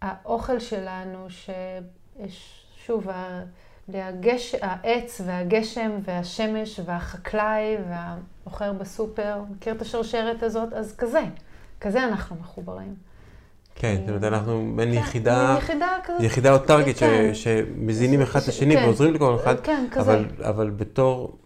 [0.02, 3.44] האוכל שלנו, שיש, שוב, ה-
[3.88, 10.74] בלי הגש, העץ והגשם והשמש והחקלאי והמוכר בסופר, מכיר את השרשרת הזאת?
[10.74, 11.22] אז כזה,
[11.82, 12.96] כזה אנחנו מחוברים.
[13.76, 15.58] כן, זאת אומרת, אנחנו מעין כן, יחידה,
[16.20, 16.58] יחידה
[16.96, 17.34] ש- כן.
[17.34, 18.84] שמזינים אחד את השני כן.
[18.84, 19.86] ועוזרים לכל אחד, כן.
[20.44, 21.38] אבל, בתור,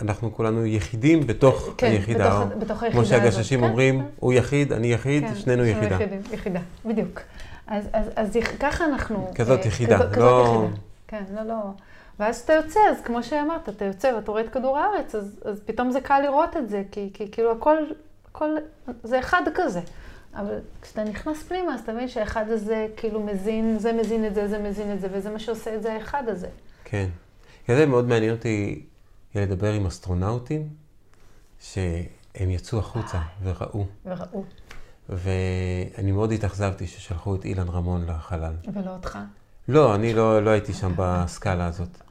[0.00, 2.44] אנחנו כולנו יחידים בתוך היחידה.
[2.92, 3.04] כמו.
[3.04, 4.02] שהגששים אומרים.
[4.20, 5.98] הוא יחיד, אני יחיד, שנינו יחידה.
[6.32, 7.20] יחידה, בדיוק.
[7.66, 7.88] אז,
[8.60, 9.30] ככה אנחנו...
[9.34, 10.66] כזאת אה, יחידה, לא-.
[11.08, 11.54] כן, לא, לא.
[12.20, 15.90] ואז אתה יוצא, אז כמו שאמרת, אתה יוצא ואתה רואה את כדור הארץ, אז, פתאום
[15.90, 17.52] זה קל לראות את זה, כי, כי כאילו
[18.32, 18.56] הכל,
[19.02, 19.80] זה אחד כזה.
[20.36, 24.48] אבל כשאתה נכנס פנימה, אז אתה מבין שהאחד הזה כאילו מזין, זה מזין את זה,
[24.48, 26.48] זה מזין את זה, וזה מה שעושה את זה האחד הזה.
[26.84, 27.08] כן.
[27.68, 28.86] זה מאוד מעניין אותי
[29.34, 30.68] לדבר עם אסטרונאוטים,
[31.60, 33.86] שהם יצאו החוצה וראו.
[34.06, 34.44] וראו.
[35.08, 38.54] ואני מאוד התאכזבתי ששלחו את אילן רמון לחלל.
[38.74, 39.18] ולא אותך.
[39.68, 42.02] לא, אני לא, לא הייתי שם בסקאלה הזאת.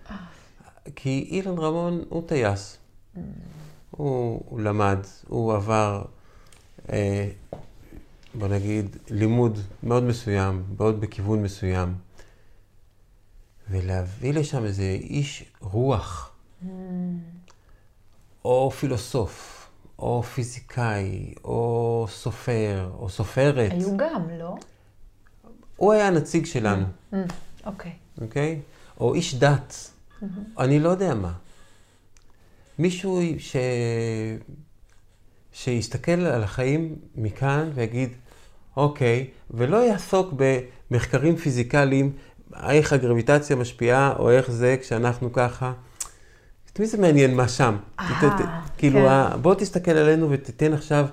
[0.96, 2.78] כי אילן רמון הוא טייס.
[3.92, 6.02] הוא, הוא למד, הוא עבר,
[6.92, 7.30] אה,
[8.38, 11.96] בוא נגיד, לימוד מאוד מסוים, מאוד בכיוון מסוים.
[13.70, 16.32] ולהביא לשם איזה איש רוח,
[18.46, 19.68] או פילוסוף,
[20.00, 23.72] או פיזיקאי, או סופר, או סופרת.
[23.72, 24.56] היו גם, לא?
[25.76, 26.86] הוא היה הנציג שלנו.
[27.14, 27.16] Mm,
[27.66, 27.92] אוקיי.
[28.22, 28.62] אוקיי?
[29.00, 29.92] או איש דת,
[30.60, 31.34] אני לא יודע מה.
[32.80, 33.56] מישהו ש...
[35.54, 38.10] שיסתכל על החיים מכאן ויגיד,
[38.78, 40.34] אוקיי, ולא יעסוק
[40.92, 42.12] במחקרים פיזיקליים,
[42.70, 45.74] איך הגרביטציה משפיעה, או איך זה כשאנחנו ככה.
[46.74, 47.78] את מי זה מעניין מה שם?
[48.00, 49.42] אה, כאילו, כן.
[49.42, 51.06] בוא תסתכל עלינו ותתן עכשיו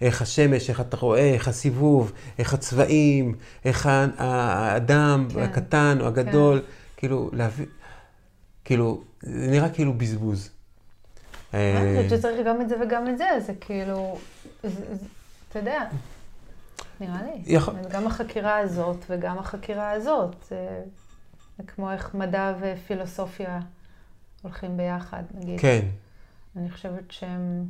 [0.00, 3.34] איך השמש, איך אתה רואה, איך הסיבוב, איך הצבעים,
[3.64, 5.40] איך האדם כן.
[5.40, 6.62] הקטן או הגדול,
[6.96, 7.66] כאילו, להביא,
[8.64, 10.50] כאילו, זה נראה כאילו בזבוז.
[11.54, 14.18] אני אה, חושבת שצריך גם את זה וגם את זה, זה כאילו,
[14.60, 15.84] אתה יודע,
[17.00, 17.42] נראה לי.
[17.46, 20.82] יכול- גם החקירה הזאת וגם החקירה הזאת, זה
[21.58, 23.60] זה כמו איך מדע ופילוסופיה
[24.42, 25.60] הולכים ביחד, נגיד.
[25.60, 25.80] כן,
[26.56, 27.66] אני חושבת שהם,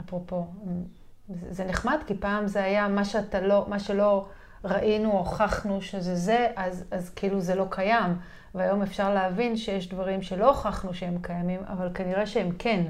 [0.00, 0.84] אפרופו, הם-
[1.28, 4.26] זה זה נחמד, כי פעם זה היה מה שאתה לא, מה שלא
[4.64, 8.16] ראינו, הוכחנו שזה זה, אז, אז כאילו זה לא קיים.
[8.54, 12.84] והיום אפשר להבין שיש דברים שלא הוכחנו שהם קיימים, אבל כנראה שהם כן,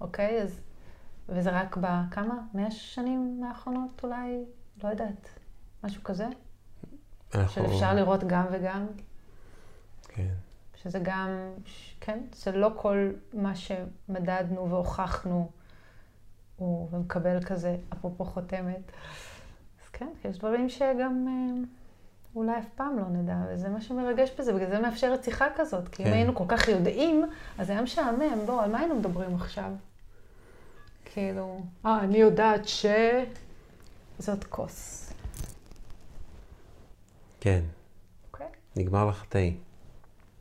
[0.00, 0.42] אוקיי?
[0.42, 0.60] אז,
[1.28, 2.40] וזה רק בכמה?
[2.54, 4.44] מאה שנים האחרונות אולי?
[4.84, 5.28] לא יודעת.
[5.84, 6.26] משהו כזה?
[7.34, 7.48] אנחנו...
[7.48, 8.86] שאפשר לראות גם וגם?
[10.08, 10.34] כן.
[10.74, 11.28] שזה גם,
[12.00, 15.50] כן, זה לא כל מה שמדדנו והוכחנו
[16.56, 18.92] הוא ומקבל כזה, אפרופו חותמת.
[19.82, 21.64] אז כן, יש דברים שגם אה,
[22.34, 25.88] אולי אף פעם לא נדע, וזה מה שמרגש בזה, בגלל זה מאפשרת שיחה כזאת.
[25.88, 26.14] כי אם כן.
[26.14, 27.24] היינו כל כך יודעים,
[27.58, 29.70] אז היה משעמם, בוא, על מה היינו מדברים עכשיו?
[31.14, 32.86] כאילו, אה, אני יודעת ש...
[34.18, 35.12] זאת כוס,
[37.40, 37.60] כן.
[38.32, 38.46] אוקיי?
[38.76, 39.54] נגמר לך תאי.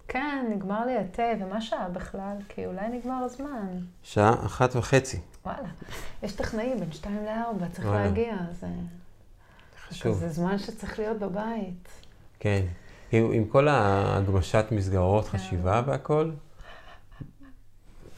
[0.07, 2.37] כן, נגמר לי התה, ומה שעה בכלל?
[2.49, 3.67] כי אולי נגמר הזמן.
[4.03, 5.19] שעה אחת וחצי.
[5.45, 5.69] וואלה,
[6.23, 8.05] יש טכנאי בין שתיים לארבע, צריך וואלה.
[8.05, 8.67] להגיע, זה
[9.87, 10.17] חשוב.
[10.17, 11.89] זה זמן שצריך להיות בבית.
[12.39, 12.65] כן.
[13.11, 15.37] עם, עם כל ההגמשת מסגרות כן.
[15.37, 16.31] חשיבה והכל,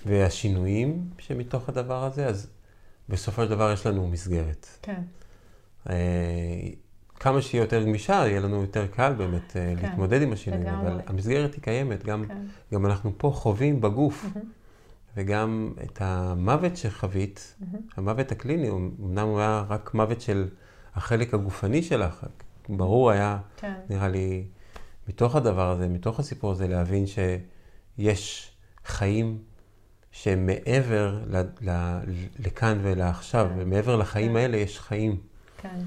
[0.06, 2.48] והשינויים שמתוך הדבר הזה, אז
[3.10, 4.68] בסופו של דבר יש לנו מסגרת.
[4.82, 5.02] כן,
[5.90, 5.96] אה,
[7.20, 10.92] כמה שהיא יותר גמישה, יהיה לנו יותר קל באמת אה, כן, להתמודד עם השינויים, לגמרי.
[10.92, 12.46] אבל המסגרת היא קיימת, גם, כן.
[12.74, 14.50] גם אנחנו פה חווים בגוף, מהמם.
[15.18, 17.80] וגם את המוות שחווית, מהמם.
[17.98, 20.48] המוות הקליני, אמנם הוא היה רק מוות של
[20.96, 22.26] החלק הגופני שלך,
[22.70, 24.44] ברור היה, כן, נראה לי,
[25.08, 28.52] מתוך הדבר הזה, מתוך הסיפור הזה, להבין שיש
[28.86, 29.38] חיים
[30.16, 32.00] שהם מעבר ל, ל,
[32.40, 33.56] לכאן ולעכשיו, כן.
[33.58, 34.38] ומעבר לחיים כן.
[34.38, 35.22] האלה יש חיים.
[35.58, 35.80] כן,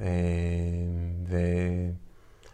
[0.00, 0.06] אה,
[1.26, 1.38] ו...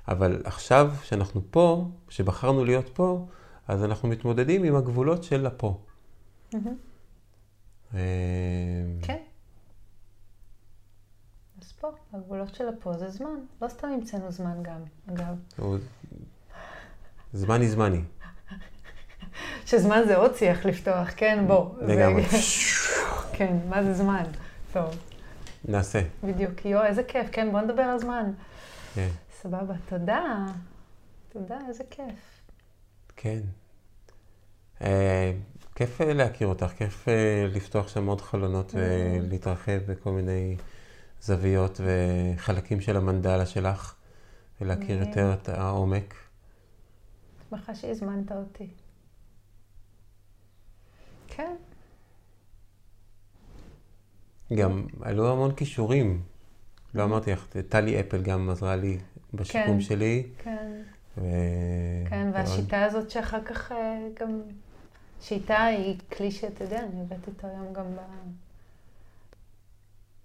[0.08, 3.26] אבל עכשיו, שאנחנו פה, שבחרנו להיות פה,
[3.68, 5.80] אז אנחנו מתמודדים עם הגבולות של הפה.
[6.54, 8.00] אה,
[9.02, 9.22] כן.
[11.62, 13.40] אז פה, הגבולות של הפה זה זמן.
[13.62, 14.80] לא סתם המצאנו זמן גם,
[15.12, 15.36] אגב.
[17.32, 18.02] זמני זמני.
[19.66, 21.82] שזמן זה עוד שיח לפתוח, כן, בוא.
[21.82, 22.22] לגמרי.
[23.36, 24.22] כן, מה זה זמן?
[24.72, 24.98] טוב,
[25.64, 26.02] נעשה.
[26.24, 26.64] בדיוק.
[26.64, 27.26] יואו, איזה כיף.
[27.32, 28.32] כן, בוא נדבר על זמן.
[28.94, 29.08] כן.
[29.42, 30.46] סבבה, תודה.
[31.28, 32.40] תודה, איזה כיף.
[33.16, 33.40] כן.
[34.82, 35.32] אה,
[35.74, 40.56] כיף אה, להכיר אותך, כיף אה, לפתוח שם עוד חלונות ולהתרחב בכל מיני
[41.20, 43.94] זוויות וחלקים של המנדלה שלך,
[44.60, 44.98] ולהכיר.
[44.98, 46.14] יותר את העומק.
[47.50, 48.68] שמחה שהזמנת אותי.
[51.36, 51.56] כן,
[54.54, 56.22] גם עלו המון כישורים.
[56.94, 58.98] לא אמרתי לך, טלי אפל גם עזרה לי
[59.34, 59.80] בשיקום כן.
[59.80, 60.26] שלי.
[60.38, 60.82] כן.
[61.18, 61.22] ו...
[62.10, 64.42] כן, והשיטה הזאת שאחר כך אה, גם...
[65.20, 67.98] שיטה היא כלי שאתה יודע, אני הבאתי אותו היום גם ב...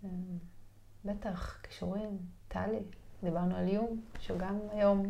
[0.04, 0.10] אה,
[1.06, 2.18] בטח, כישורים,
[2.48, 2.80] טלי,
[3.24, 5.06] דיברנו על יום, שהוא גם היום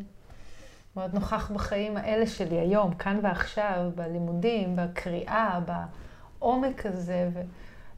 [0.96, 5.60] מאוד נוכח בחיים האלה שלי, היום, כאן ועכשיו, בלימודים, בקריאה,
[6.40, 7.42] בעומק הזה, ו...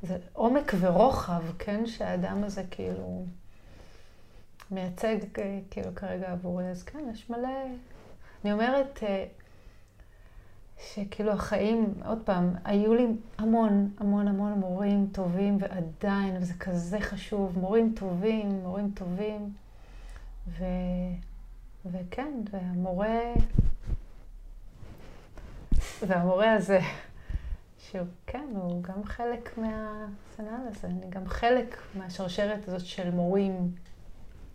[0.04, 3.26] זה עומק ורוחב, כן, שהאדם הזה כאילו
[4.72, 7.50] מייצג אה, כאילו כרגע עבורי, אז כן, יש מלא...
[8.44, 9.26] אני אומרת אה,
[10.78, 13.08] שכאילו החיים, עוד פעם, היו לי
[13.38, 19.54] המון, המון, המון מורים טובים, ועדיין, וזה כזה חשוב, מורים טובים, מורים טובים,
[20.48, 20.64] ו...
[21.92, 23.34] וכן, והמורה...
[26.08, 26.80] והמורה הזה,
[27.78, 33.72] שהוא, כן, הוא גם חלק מהסנל הזה, אני גם חלק מהשרשרת הזאת של מורים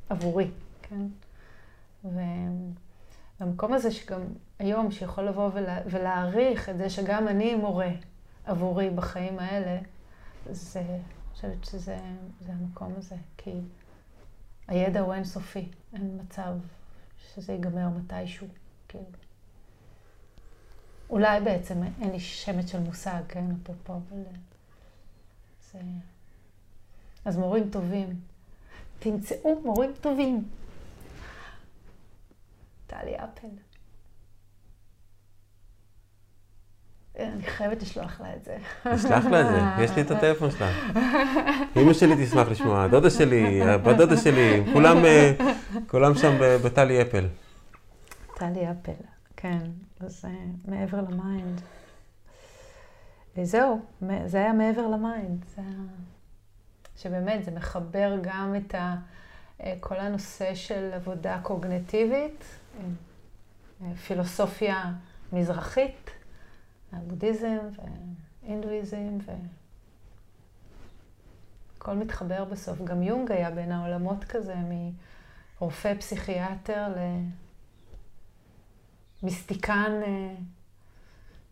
[0.08, 0.50] עבורי,
[0.82, 1.06] כן?
[3.40, 4.20] והמקום הזה שגם
[4.58, 7.90] היום, שיכול לבוא ולה, ולהעריך את זה שגם אני מורה
[8.44, 9.78] עבורי בחיים האלה,
[10.50, 10.98] זה, אני
[11.34, 11.98] חושבת שזה
[12.40, 13.52] זה המקום הזה, כי
[14.68, 16.52] הידע הוא אינסופי, אין מצב
[17.18, 18.46] שזה ייגמר מתישהו,
[18.88, 19.04] כאילו.
[21.10, 24.22] אולי בעצם אין לי שמץ של מושג, כן, אפרופו, אבל
[25.72, 25.78] זה...
[27.24, 28.20] אז מורים טובים.
[28.98, 30.48] תמצאו מורים טובים.
[32.86, 33.48] טלי אפל.
[37.18, 38.56] אני חייבת לשלוח לה את זה.
[38.84, 40.70] אשלח לה את זה, יש לי את הטלפון שלה.
[41.82, 45.32] אמא שלי תשמח לשמוע, הדודה שלי, הבת דודה שלי, כולם, אה,
[45.86, 47.26] כולם שם בטלי אפל.
[48.34, 48.92] טלי אפל,
[49.36, 49.58] כן.
[50.00, 50.30] אז אה,
[50.64, 51.60] מעבר ל mind.
[53.38, 53.80] אה, זהו,
[54.26, 55.44] זה היה מעבר ל mind.
[55.56, 55.62] זה
[56.96, 58.94] שבאמת זה מחבר גם את ה,
[59.80, 62.44] כל הנושא של עבודה קוגנטיבית,
[64.06, 64.84] פילוסופיה
[65.32, 66.10] מזרחית,
[66.92, 67.58] הבודהיזם
[68.42, 69.18] והינדואיזם,
[71.78, 72.78] והכל מתחבר בסוף.
[72.84, 74.54] גם יונג היה בין העולמות כזה,
[75.60, 76.94] מרופא פסיכיאטר
[79.22, 79.92] למיסטיקן.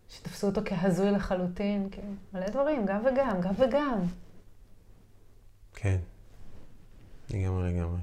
[0.09, 4.01] שתפסו אותו כהזוי לחלוטין, כאילו, מלא דברים, גם וגם, גם וגם.
[5.75, 5.97] כן,
[7.31, 8.01] לגמרי, לגמרי.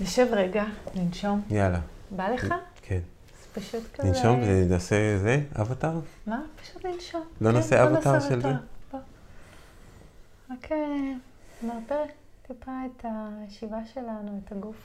[0.00, 0.64] נשב רגע,
[0.94, 1.42] ננשום.
[1.50, 1.80] יאללה.
[2.16, 2.54] בא לך?
[2.82, 3.00] כן.
[3.52, 4.08] פשוט כזה...
[4.08, 6.00] ננשום ונעשה זה, אבטר?
[6.26, 6.42] מה?
[6.62, 7.24] פשוט ננשום.
[7.40, 8.52] לא כן, נעשה נעשה של זה?
[10.50, 10.76] רק אה,
[11.62, 11.94] נרפה
[12.42, 14.76] טיפה את הישיבה שלנו, את הגוף.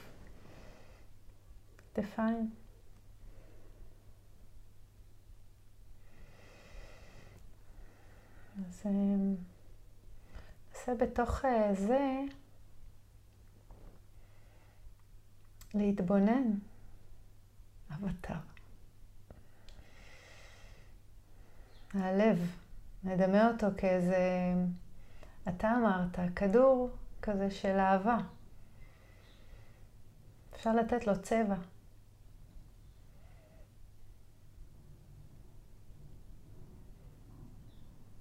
[1.94, 2.50] כתפיים.
[8.58, 12.20] אז אה, ננסה בתוך אה, זה
[15.74, 16.58] להתבונן.
[17.94, 18.53] אבטר.
[21.94, 22.50] הלב,
[23.04, 24.54] נדמה אותו כאיזה,
[25.48, 26.90] אתה אמרת, כדור
[27.22, 28.18] כזה של אהבה.
[30.54, 31.54] אפשר לתת לו צבע.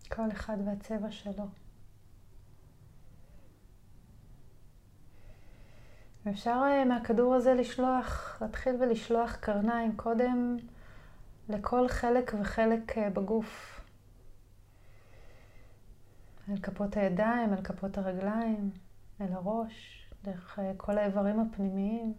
[0.09, 1.45] כל אחד והצבע שלו.
[6.29, 10.57] אפשר אה, מהכדור הזה לשלוח, להתחיל ולשלוח קרניים קודם
[11.49, 13.81] לכל חלק וחלק אה, בגוף.
[16.49, 18.71] אל כפות הידיים, אל כפות הרגליים,
[19.21, 22.13] אל הראש, דרך אה, כל האיברים הפנימיים.